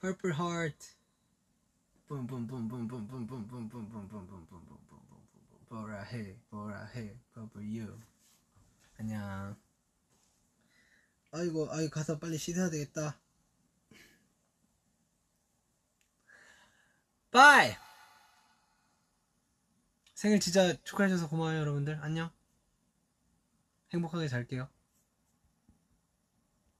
[0.00, 0.94] Purple Heart.
[5.68, 7.98] 뭐라 해, 뭐라 해, Purple You.
[8.98, 9.56] 안녕.
[11.32, 13.18] 아이고, 아이 가서 빨리 씻어야 되겠다.
[17.32, 17.83] Bye.
[20.24, 21.98] 생일 진짜 축하해줘서 고마워요 여러분들.
[22.00, 22.30] 안녕.
[23.92, 24.70] 행복하게 잘게요.